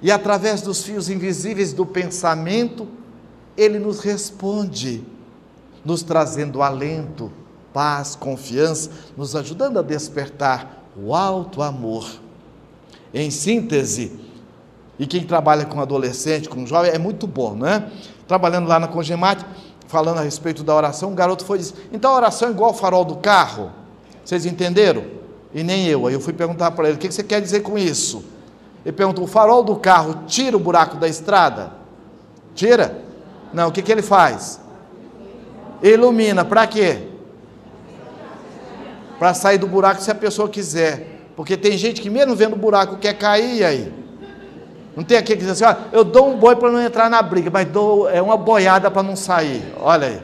E 0.00 0.10
através 0.10 0.62
dos 0.62 0.84
fios 0.84 1.08
invisíveis 1.08 1.72
do 1.72 1.84
pensamento, 1.84 2.86
Ele 3.56 3.78
nos 3.78 4.00
responde, 4.00 5.04
nos 5.84 6.02
trazendo 6.02 6.62
alento, 6.62 7.32
paz, 7.78 8.16
confiança, 8.16 8.90
nos 9.16 9.36
ajudando 9.36 9.78
a 9.78 9.82
despertar 9.82 10.82
o 10.96 11.14
alto 11.14 11.62
amor. 11.62 12.10
Em 13.14 13.30
síntese, 13.30 14.18
e 14.98 15.06
quem 15.06 15.22
trabalha 15.22 15.64
com 15.64 15.80
adolescente, 15.80 16.48
com 16.48 16.66
jovem, 16.66 16.90
é 16.90 16.98
muito 16.98 17.24
bom, 17.24 17.54
não 17.54 17.68
é? 17.68 17.88
Trabalhando 18.26 18.66
lá 18.66 18.80
na 18.80 18.88
Congemate, 18.88 19.46
falando 19.86 20.18
a 20.18 20.22
respeito 20.22 20.64
da 20.64 20.74
oração, 20.74 21.10
um 21.10 21.14
garoto 21.14 21.44
foi 21.44 21.58
dizer: 21.58 21.88
então 21.92 22.10
a 22.10 22.16
oração 22.16 22.48
é 22.48 22.50
igual 22.50 22.70
ao 22.70 22.76
farol 22.76 23.04
do 23.04 23.14
carro? 23.14 23.70
Vocês 24.24 24.44
entenderam? 24.44 25.04
E 25.54 25.62
nem 25.62 25.86
eu. 25.86 26.08
Aí 26.08 26.14
eu 26.14 26.20
fui 26.20 26.32
perguntar 26.32 26.72
para 26.72 26.88
ele: 26.88 26.96
o 26.96 26.98
que 26.98 27.12
você 27.12 27.22
quer 27.22 27.40
dizer 27.40 27.60
com 27.60 27.78
isso? 27.78 28.24
Ele 28.84 28.92
perguntou: 28.92 29.22
o 29.22 29.28
farol 29.28 29.62
do 29.62 29.76
carro 29.76 30.24
tira 30.26 30.56
o 30.56 30.60
buraco 30.60 30.96
da 30.96 31.06
estrada? 31.06 31.74
Tira? 32.56 33.04
Não, 33.52 33.68
o 33.68 33.72
que, 33.72 33.82
que 33.82 33.92
ele 33.92 34.02
faz? 34.02 34.60
Ilumina, 35.80 36.44
para 36.44 36.66
quê? 36.66 37.17
Para 39.18 39.34
sair 39.34 39.58
do 39.58 39.66
buraco 39.66 40.00
se 40.02 40.10
a 40.10 40.14
pessoa 40.14 40.48
quiser. 40.48 41.18
Porque 41.36 41.56
tem 41.56 41.76
gente 41.76 42.00
que 42.00 42.10
mesmo 42.10 42.34
vendo 42.34 42.54
o 42.54 42.58
buraco 42.58 42.96
quer 42.96 43.14
cair 43.14 43.64
aí. 43.64 43.92
Não 44.96 45.04
tem 45.04 45.16
aquele 45.16 45.38
que 45.38 45.46
diz 45.46 45.52
assim, 45.52 45.64
ó, 45.64 45.96
eu 45.96 46.02
dou 46.02 46.28
um 46.28 46.36
boi 46.36 46.56
para 46.56 46.72
não 46.72 46.82
entrar 46.82 47.08
na 47.08 47.22
briga, 47.22 47.50
mas 47.52 47.68
dou 47.68 48.08
é 48.08 48.20
uma 48.20 48.36
boiada 48.36 48.90
para 48.90 49.02
não 49.02 49.14
sair. 49.14 49.62
Olha 49.80 50.08
aí. 50.08 50.20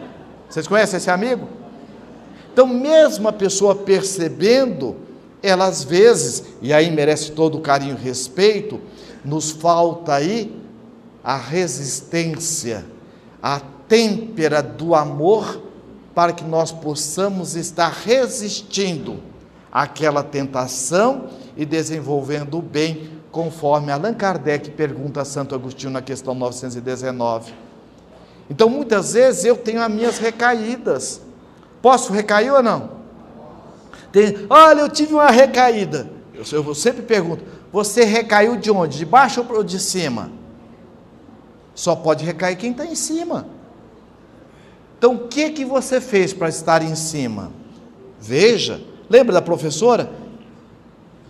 Vocês 0.49 0.66
conhecem 0.66 0.97
esse 0.97 1.11
amigo? 1.11 1.49
Então, 2.53 2.66
mesmo 2.66 3.28
a 3.28 3.32
pessoa 3.32 3.74
percebendo, 3.74 4.97
ela 5.42 5.66
às 5.66 5.82
vezes, 5.82 6.45
e 6.62 6.72
aí 6.72 6.90
merece 6.90 7.32
todo 7.32 7.59
o 7.59 7.61
carinho 7.61 7.97
e 8.01 8.03
respeito, 8.03 8.80
nos 9.24 9.51
falta 9.51 10.14
aí 10.14 10.57
a 11.22 11.36
resistência, 11.36 12.84
a 13.42 13.61
têmpera 13.88 14.62
do 14.62 14.95
amor 14.95 15.62
para 16.14 16.32
que 16.32 16.44
nós 16.44 16.70
possamos 16.70 17.56
estar 17.56 17.88
resistindo 17.88 19.18
àquela 19.72 20.22
tentação 20.22 21.28
e 21.56 21.66
desenvolvendo 21.66 22.58
o 22.58 22.62
bem, 22.62 23.10
conforme 23.32 23.90
Allan 23.90 24.14
Kardec 24.14 24.70
pergunta 24.70 25.20
a 25.20 25.24
Santo 25.24 25.54
Agostinho 25.54 25.92
na 25.92 26.00
questão 26.00 26.34
919. 26.34 27.52
Então, 28.48 28.68
muitas 28.68 29.14
vezes 29.14 29.44
eu 29.44 29.56
tenho 29.56 29.82
as 29.82 29.90
minhas 29.90 30.18
recaídas. 30.18 31.20
Posso 31.82 32.12
recair 32.12 32.52
ou 32.52 32.62
não? 32.62 32.90
Tem, 34.12 34.46
olha, 34.48 34.82
eu 34.82 34.88
tive 34.88 35.14
uma 35.14 35.30
recaída. 35.30 36.08
Eu, 36.32 36.44
eu 36.64 36.74
sempre 36.74 37.02
pergunto: 37.02 37.42
você 37.72 38.04
recaiu 38.04 38.56
de 38.56 38.70
onde? 38.70 38.98
De 38.98 39.04
baixo 39.04 39.44
ou 39.48 39.64
de 39.64 39.80
cima? 39.80 40.30
Só 41.74 41.96
pode 41.96 42.24
recair 42.24 42.56
quem 42.56 42.70
está 42.70 42.86
em 42.86 42.94
cima. 42.94 43.48
Então, 45.05 45.16
o 45.16 45.28
que 45.28 45.50
que 45.50 45.66
você 45.66 46.00
fez 46.00 46.32
para 46.32 46.48
estar 46.48 46.82
em 46.82 46.94
cima? 46.94 47.52
Veja, 48.18 48.80
lembra 49.07 49.34
da 49.34 49.42
professora? 49.42 50.11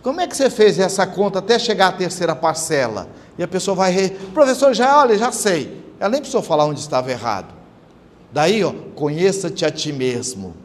Como 0.01 0.21
é 0.21 0.27
que 0.27 0.37
você 0.37 0.49
fez 0.49 0.79
essa 0.79 1.05
conta 1.05 1.39
até 1.39 1.59
chegar 1.59 1.87
à 1.87 1.91
terceira 1.91 2.33
parcela? 2.33 3.09
E 3.37 3.43
a 3.43 3.47
pessoa 3.49 3.75
vai, 3.75 3.91
re... 3.91 4.11
professor, 4.33 4.73
já 4.73 4.97
olha, 5.01 5.17
já 5.17 5.29
sei. 5.29 5.83
Ela 5.99 6.11
nem 6.11 6.21
precisou 6.21 6.41
falar 6.41 6.63
onde 6.63 6.79
estava 6.79 7.11
errado. 7.11 7.53
Daí, 8.31 8.63
ó, 8.63 8.71
conheça-te 8.95 9.65
a 9.65 9.69
ti 9.69 9.91
mesmo. 9.91 10.55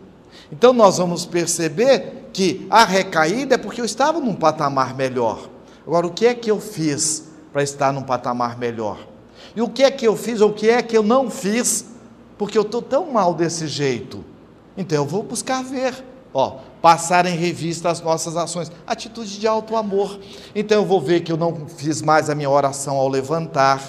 Então 0.52 0.72
nós 0.72 0.98
vamos 0.98 1.26
perceber 1.26 2.28
que 2.32 2.64
a 2.70 2.84
recaída 2.84 3.56
é 3.56 3.58
porque 3.58 3.80
eu 3.80 3.84
estava 3.84 4.20
num 4.20 4.36
patamar 4.36 4.94
melhor. 4.94 5.50
Agora, 5.84 6.06
o 6.06 6.12
que 6.12 6.26
é 6.26 6.32
que 6.32 6.48
eu 6.48 6.60
fiz 6.60 7.24
para 7.52 7.64
estar 7.64 7.92
num 7.92 8.02
patamar 8.02 8.56
melhor? 8.56 9.00
E 9.56 9.60
o 9.60 9.68
que 9.68 9.82
é 9.82 9.90
que 9.90 10.06
eu 10.06 10.16
fiz 10.16 10.40
ou 10.40 10.50
o 10.50 10.54
que 10.54 10.70
é 10.70 10.80
que 10.80 10.96
eu 10.96 11.02
não 11.02 11.28
fiz 11.28 11.89
porque 12.40 12.56
eu 12.56 12.62
estou 12.62 12.80
tão 12.80 13.12
mal 13.12 13.34
desse 13.34 13.66
jeito. 13.66 14.24
Então 14.74 14.96
eu 14.96 15.04
vou 15.04 15.22
buscar 15.22 15.62
ver, 15.62 16.02
ó, 16.32 16.56
passar 16.80 17.26
em 17.26 17.36
revista 17.36 17.90
as 17.90 18.00
nossas 18.00 18.34
ações, 18.34 18.72
atitude 18.86 19.38
de 19.38 19.46
alto 19.46 19.76
amor. 19.76 20.18
Então 20.54 20.78
eu 20.78 20.86
vou 20.86 21.02
ver 21.02 21.20
que 21.20 21.30
eu 21.30 21.36
não 21.36 21.66
fiz 21.68 22.00
mais 22.00 22.30
a 22.30 22.34
minha 22.34 22.48
oração 22.48 22.96
ao 22.96 23.08
levantar, 23.08 23.82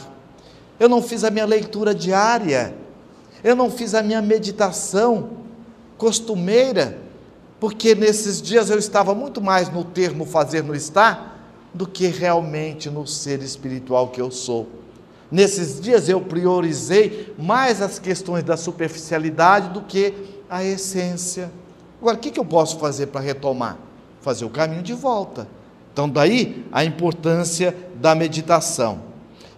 eu 0.78 0.90
não 0.90 1.02
fiz 1.02 1.24
a 1.24 1.30
minha 1.30 1.46
leitura 1.46 1.96
diária, 1.96 2.76
eu 3.42 3.56
não 3.56 3.72
fiz 3.72 3.96
a 3.96 4.04
minha 4.04 4.22
meditação 4.22 5.30
costumeira, 5.98 7.00
porque 7.58 7.96
nesses 7.96 8.42
dias 8.42 8.70
eu 8.70 8.78
estava 8.78 9.16
muito 9.16 9.40
mais 9.40 9.72
no 9.72 9.86
termo 9.86 10.26
fazer 10.26 10.62
no 10.62 10.76
estar 10.76 11.40
do 11.74 11.88
que 11.88 12.08
realmente 12.08 12.90
no 12.90 13.08
ser 13.08 13.42
espiritual 13.42 14.10
que 14.10 14.20
eu 14.20 14.30
sou. 14.30 14.68
Nesses 15.32 15.80
dias 15.80 16.10
eu 16.10 16.20
priorizei 16.20 17.34
mais 17.40 17.82
as 17.82 17.98
questões 17.98 18.44
da 18.44 18.58
superficialidade 18.58 19.70
do 19.70 19.82
que 19.82 20.14
a 20.50 20.62
essência. 20.64 21.50
Agora, 22.02 22.18
o 22.18 22.20
que 22.20 22.38
eu 22.38 22.44
posso 22.44 22.78
fazer 22.78 23.08
para 23.08 23.22
retomar? 23.22 23.78
Fazer 24.20 24.44
o 24.44 24.50
caminho 24.50 24.84
de 24.84 24.94
volta. 24.94 25.48
Então, 25.94 26.10
daí 26.10 26.66
a 26.72 26.84
importância 26.84 27.76
da 27.96 28.14
meditação. 28.14 29.04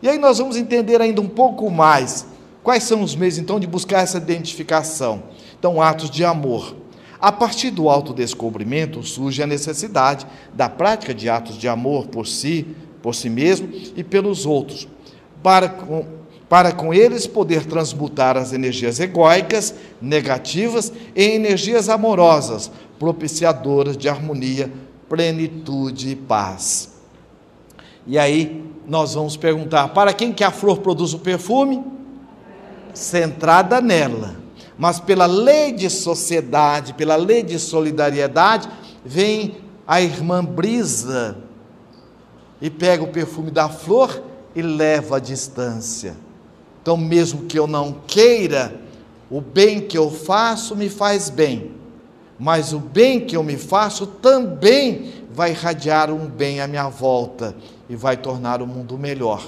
E 0.02 0.08
aí 0.08 0.20
nós 0.20 0.38
vamos 0.38 0.58
entender 0.58 1.02
ainda 1.02 1.22
um 1.22 1.28
pouco 1.28 1.72
mais 1.72 2.28
quais 2.62 2.84
são 2.84 3.02
os 3.02 3.16
meios, 3.16 3.40
então, 3.40 3.60
de 3.60 3.66
buscar 3.66 4.02
essa 4.02 4.18
identificação. 4.18 5.24
Então, 5.58 5.82
atos 5.82 6.10
de 6.10 6.24
amor. 6.24 6.76
A 7.20 7.32
partir 7.32 7.72
do 7.72 7.90
autodescobrimento 7.90 9.02
surge 9.02 9.42
a 9.42 9.48
necessidade 9.48 10.28
da 10.54 10.70
prática 10.70 11.14
de 11.14 11.30
atos 11.30 11.58
de 11.58 11.68
amor 11.68 12.08
por 12.08 12.28
si, 12.28 12.68
por 13.02 13.16
si 13.16 13.30
mesmo 13.30 13.70
e 13.96 14.04
pelos 14.04 14.46
outros 14.46 14.88
para 15.44 15.68
com, 15.68 16.06
para 16.48 16.72
com 16.72 16.94
eles 16.94 17.28
poder 17.28 17.66
transmutar 17.66 18.38
as 18.38 18.54
energias 18.54 19.00
egóicas, 19.00 19.76
negativas, 20.02 20.92
em 21.16 21.36
energias 21.36 21.90
amorosas, 21.90 22.72
propiciadoras 22.98 23.98
de 23.98 24.08
harmonia, 24.08 24.72
plenitude 25.10 26.12
e 26.12 26.16
paz. 26.16 26.94
E 28.08 28.18
aí 28.18 28.64
nós 28.88 29.14
vamos 29.14 29.36
perguntar: 29.36 29.90
para 29.90 30.14
quem 30.14 30.32
que 30.32 30.44
a 30.44 30.52
flor 30.52 30.80
produz 30.80 31.14
o 31.14 31.20
perfume? 31.20 31.84
Centrada 32.94 33.82
nela. 33.82 34.38
Mas 34.78 35.00
pela 35.00 35.26
lei 35.26 35.72
de 35.72 35.90
sociedade, 35.90 36.94
pela 36.94 37.16
lei 37.16 37.44
de 37.44 37.60
solidariedade, 37.60 38.70
vem 39.06 39.58
a 39.88 40.02
irmã 40.02 40.44
brisa 40.44 41.38
e 42.62 42.70
pega 42.70 43.04
o 43.04 43.08
perfume 43.08 43.52
da 43.52 43.70
flor 43.70 44.24
e 44.56 44.62
leva 44.62 45.18
à 45.18 45.20
distância. 45.20 46.16
Então, 46.82 46.98
mesmo 46.98 47.46
que 47.46 47.58
eu 47.58 47.66
não 47.66 47.96
queira, 48.06 48.80
o 49.30 49.40
bem 49.40 49.82
que 49.82 49.98
eu 49.98 50.12
faço 50.12 50.76
me 50.76 50.90
faz 50.90 51.30
bem, 51.30 51.72
mas 52.38 52.74
o 52.74 52.80
bem 52.80 53.22
que 53.22 53.38
eu 53.38 53.44
me 53.44 53.58
faço 53.58 54.06
também 54.06 55.14
vai 55.32 55.52
irradiar 55.52 56.12
um 56.12 56.28
bem 56.28 56.60
à 56.60 56.68
minha 56.68 56.90
volta 56.90 57.56
e 57.90 57.96
vai 57.96 58.18
tornar 58.18 58.62
o 58.62 58.68
mundo 58.68 58.98
melhor. 58.98 59.42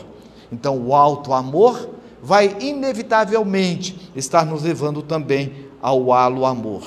Então, 0.51 0.77
o 0.77 0.95
alto 0.95 1.33
amor 1.33 1.89
vai 2.23 2.55
inevitavelmente 2.59 4.11
estar 4.15 4.45
nos 4.45 4.63
levando 4.63 5.01
também 5.01 5.67
ao 5.81 6.11
halo 6.11 6.45
amor. 6.45 6.83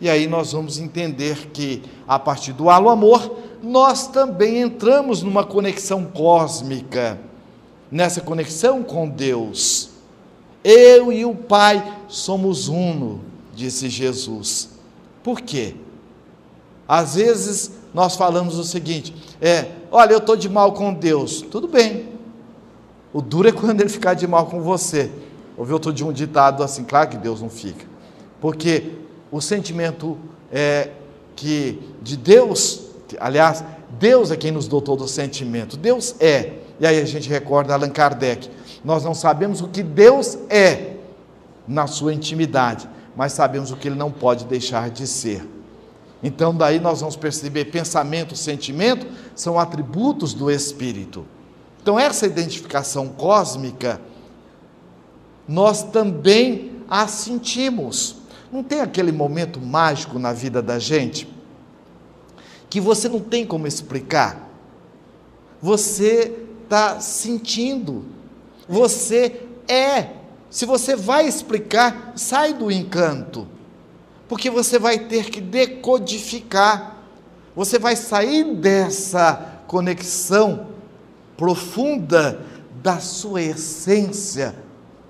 E 0.00 0.10
aí 0.10 0.26
nós 0.26 0.52
vamos 0.52 0.78
entender 0.78 1.50
que, 1.52 1.80
a 2.08 2.18
partir 2.18 2.52
do 2.52 2.68
halo 2.68 2.88
amor, 2.88 3.38
nós 3.62 4.08
também 4.08 4.60
entramos 4.60 5.22
numa 5.22 5.44
conexão 5.44 6.04
cósmica 6.04 7.18
nessa 7.92 8.22
conexão 8.22 8.82
com 8.82 9.06
Deus. 9.06 9.90
Eu 10.64 11.12
e 11.12 11.26
o 11.26 11.34
Pai 11.34 11.98
somos 12.08 12.68
uno, 12.68 13.20
disse 13.54 13.90
Jesus. 13.90 14.70
Por 15.22 15.42
quê? 15.42 15.76
Às 16.88 17.16
vezes 17.16 17.72
nós 17.92 18.16
falamos 18.16 18.58
o 18.58 18.64
seguinte: 18.64 19.14
é, 19.40 19.66
olha, 19.90 20.12
eu 20.12 20.18
estou 20.18 20.36
de 20.36 20.48
mal 20.48 20.72
com 20.72 20.94
Deus. 20.94 21.42
Tudo 21.42 21.68
bem. 21.68 22.08
O 23.12 23.20
duro 23.20 23.48
é 23.48 23.52
quando 23.52 23.82
ele 23.82 23.90
ficar 23.90 24.14
de 24.14 24.26
mal 24.26 24.46
com 24.46 24.62
você. 24.62 25.10
Ouviu 25.56 25.74
outro 25.74 25.92
de 25.92 26.02
um 26.02 26.12
ditado 26.12 26.62
assim, 26.62 26.82
claro 26.82 27.10
que 27.10 27.18
Deus 27.18 27.42
não 27.42 27.50
fica. 27.50 27.84
Porque 28.40 28.92
o 29.30 29.40
sentimento 29.40 30.16
é 30.50 30.90
que 31.36 31.78
de 32.00 32.16
Deus, 32.16 32.86
aliás, 33.20 33.62
Deus 33.98 34.30
é 34.30 34.36
quem 34.36 34.50
nos 34.50 34.66
deu 34.66 34.80
todo 34.80 35.04
o 35.04 35.08
sentimento. 35.08 35.76
Deus 35.76 36.14
é. 36.18 36.61
E 36.82 36.86
aí 36.86 37.00
a 37.00 37.04
gente 37.04 37.28
recorda 37.28 37.72
Allan 37.72 37.90
Kardec. 37.90 38.50
Nós 38.84 39.04
não 39.04 39.14
sabemos 39.14 39.60
o 39.60 39.68
que 39.68 39.84
Deus 39.84 40.36
é 40.50 40.96
na 41.66 41.86
sua 41.86 42.12
intimidade, 42.12 42.88
mas 43.14 43.34
sabemos 43.34 43.70
o 43.70 43.76
que 43.76 43.86
ele 43.86 43.94
não 43.94 44.10
pode 44.10 44.46
deixar 44.46 44.90
de 44.90 45.06
ser. 45.06 45.48
Então, 46.20 46.52
daí 46.52 46.80
nós 46.80 46.98
vamos 46.98 47.14
perceber 47.14 47.66
pensamento, 47.66 48.34
sentimento 48.34 49.06
são 49.32 49.60
atributos 49.60 50.34
do 50.34 50.50
espírito. 50.50 51.24
Então, 51.80 52.00
essa 52.00 52.26
identificação 52.26 53.06
cósmica, 53.06 54.00
nós 55.46 55.84
também 55.84 56.82
a 56.90 57.06
sentimos. 57.06 58.16
Não 58.50 58.64
tem 58.64 58.80
aquele 58.80 59.12
momento 59.12 59.60
mágico 59.60 60.18
na 60.18 60.32
vida 60.32 60.60
da 60.60 60.80
gente 60.80 61.28
que 62.68 62.80
você 62.80 63.08
não 63.08 63.20
tem 63.20 63.46
como 63.46 63.68
explicar? 63.68 64.48
Você 65.60 66.48
está 66.72 67.00
sentindo. 67.00 68.06
Você 68.66 69.42
é. 69.68 70.08
Se 70.48 70.64
você 70.64 70.96
vai 70.96 71.26
explicar, 71.26 72.12
sai 72.16 72.54
do 72.54 72.70
encanto. 72.70 73.46
Porque 74.26 74.48
você 74.48 74.78
vai 74.78 74.98
ter 74.98 75.30
que 75.30 75.40
decodificar. 75.40 76.96
Você 77.54 77.78
vai 77.78 77.94
sair 77.94 78.54
dessa 78.54 79.60
conexão 79.66 80.68
profunda 81.36 82.40
da 82.82 82.98
sua 82.98 83.42
essência 83.42 84.54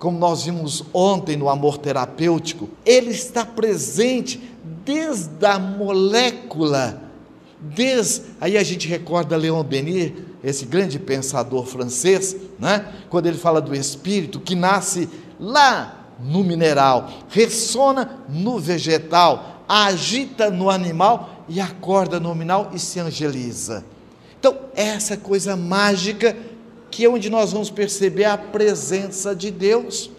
como 0.02 0.18
nós 0.18 0.42
vimos 0.42 0.84
ontem 0.92 1.36
no 1.36 1.48
amor 1.48 1.78
terapêutico, 1.78 2.68
ele 2.84 3.12
está 3.12 3.46
presente 3.46 4.42
desde 4.84 5.46
a 5.46 5.60
molécula, 5.60 7.00
desde 7.60 8.22
aí 8.40 8.56
a 8.56 8.64
gente 8.64 8.88
recorda 8.88 9.36
Leon 9.36 9.64
Denis, 9.64 10.12
esse 10.42 10.64
grande 10.66 10.98
pensador 10.98 11.66
francês, 11.66 12.36
né? 12.58 12.92
Quando 13.08 13.26
ele 13.26 13.38
fala 13.38 13.60
do 13.60 13.74
espírito 13.74 14.40
que 14.40 14.54
nasce 14.54 15.08
lá 15.38 16.08
no 16.20 16.42
mineral, 16.42 17.08
ressona 17.28 18.20
no 18.28 18.58
vegetal, 18.58 19.64
agita 19.68 20.50
no 20.50 20.70
animal 20.70 21.44
e 21.48 21.60
acorda 21.60 22.18
no 22.18 22.34
mineral 22.34 22.70
e 22.72 22.78
se 22.78 23.00
angeliza. 23.00 23.84
Então, 24.38 24.56
essa 24.74 25.16
coisa 25.16 25.56
mágica 25.56 26.36
que 26.92 27.06
é 27.06 27.08
onde 27.08 27.30
nós 27.30 27.52
vamos 27.52 27.70
perceber 27.70 28.24
a 28.24 28.36
presença 28.36 29.34
de 29.34 29.50
Deus. 29.50 30.10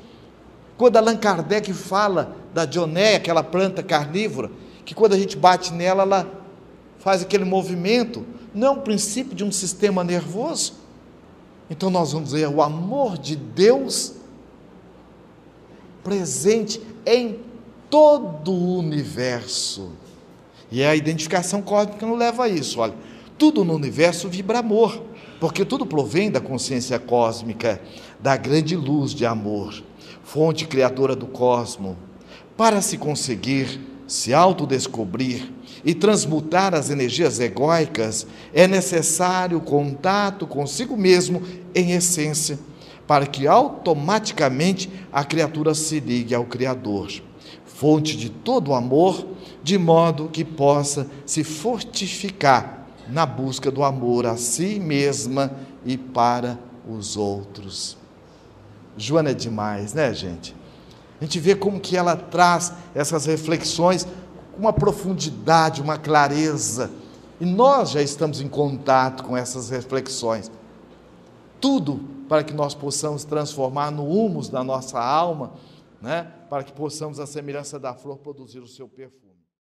Quando 0.75 0.97
Allan 0.97 1.15
Kardec 1.15 1.71
fala 1.71 2.35
da 2.51 2.65
dionéia, 2.65 3.17
aquela 3.17 3.43
planta 3.43 3.83
carnívora, 3.83 4.49
que 4.83 4.95
quando 4.95 5.13
a 5.13 5.17
gente 5.17 5.37
bate 5.37 5.71
nela, 5.71 6.01
ela 6.01 6.27
faz 6.97 7.21
aquele 7.21 7.45
movimento, 7.45 8.25
não 8.53 8.67
é 8.67 8.71
um 8.71 8.79
princípio 8.79 9.35
de 9.35 9.43
um 9.43 9.51
sistema 9.51 10.03
nervoso? 10.03 10.73
Então 11.69 11.89
nós 11.89 12.11
vamos 12.11 12.31
ver 12.31 12.47
o 12.47 12.61
amor 12.61 13.17
de 13.17 13.35
Deus 13.35 14.13
presente 16.03 16.81
em 17.05 17.39
todo 17.89 18.51
o 18.51 18.77
universo. 18.79 19.91
E 20.71 20.81
é 20.81 20.89
a 20.89 20.95
identificação 20.95 21.61
cósmica 21.61 22.05
não 22.05 22.15
leva 22.15 22.45
a 22.45 22.49
isso, 22.49 22.79
olha. 22.79 22.93
Tudo 23.37 23.63
no 23.63 23.73
universo 23.73 24.29
vibra 24.29 24.59
amor 24.59 25.01
porque 25.43 25.65
tudo 25.65 25.85
provém 25.85 26.31
da 26.31 26.39
consciência 26.39 26.97
cósmica, 26.97 27.81
da 28.17 28.37
grande 28.37 28.77
luz 28.77 29.13
de 29.13 29.25
amor, 29.25 29.83
fonte 30.23 30.65
criadora 30.65 31.17
do 31.17 31.27
cosmo. 31.27 31.97
Para 32.55 32.81
se 32.81 32.97
conseguir 32.97 33.77
se 34.07 34.33
autodescobrir 34.33 35.51
e 35.83 35.93
transmutar 35.93 36.73
as 36.73 36.89
energias 36.89 37.39
egóicas, 37.39 38.25
é 38.53 38.67
necessário 38.67 39.59
contato 39.59 40.47
consigo 40.47 40.95
mesmo 40.95 41.41
em 41.75 41.91
essência, 41.91 42.57
para 43.05 43.27
que 43.27 43.47
automaticamente 43.47 44.89
a 45.11 45.23
criatura 45.25 45.73
se 45.73 45.99
ligue 45.99 46.33
ao 46.33 46.45
Criador, 46.45 47.11
fonte 47.65 48.15
de 48.15 48.29
todo 48.29 48.69
o 48.69 48.73
amor, 48.73 49.27
de 49.61 49.77
modo 49.77 50.29
que 50.31 50.45
possa 50.45 51.07
se 51.25 51.43
fortificar 51.43 52.87
na 53.09 53.25
busca 53.25 53.69
do 53.69 53.83
amor 53.83 54.25
a 54.25 54.37
si 54.37 54.79
mesma 54.79 55.51
e 55.85 55.97
para 55.97 56.57
os 56.87 57.17
outros. 57.17 57.97
Joana 58.97 59.31
é 59.31 59.33
demais, 59.33 59.93
né, 59.93 60.13
gente? 60.13 60.55
A 61.19 61.25
gente 61.25 61.39
vê 61.39 61.55
como 61.55 61.79
que 61.79 61.95
ela 61.95 62.15
traz 62.15 62.73
essas 62.93 63.25
reflexões 63.25 64.07
com 64.53 64.59
uma 64.59 64.73
profundidade, 64.73 65.81
uma 65.81 65.97
clareza. 65.97 66.91
E 67.39 67.45
nós 67.45 67.91
já 67.91 68.01
estamos 68.01 68.39
em 68.39 68.47
contato 68.47 69.23
com 69.23 69.35
essas 69.35 69.69
reflexões. 69.69 70.51
Tudo 71.59 71.99
para 72.29 72.43
que 72.43 72.53
nós 72.53 72.73
possamos 72.73 73.23
transformar 73.23 73.91
no 73.91 74.05
humus 74.05 74.49
da 74.49 74.63
nossa 74.63 74.99
alma, 74.99 75.53
né? 76.01 76.31
para 76.49 76.63
que 76.63 76.71
possamos, 76.71 77.19
a 77.19 77.25
semelhança 77.25 77.79
da 77.79 77.93
flor, 77.93 78.17
produzir 78.17 78.59
o 78.59 78.67
seu 78.67 78.87
perfume. 78.87 79.22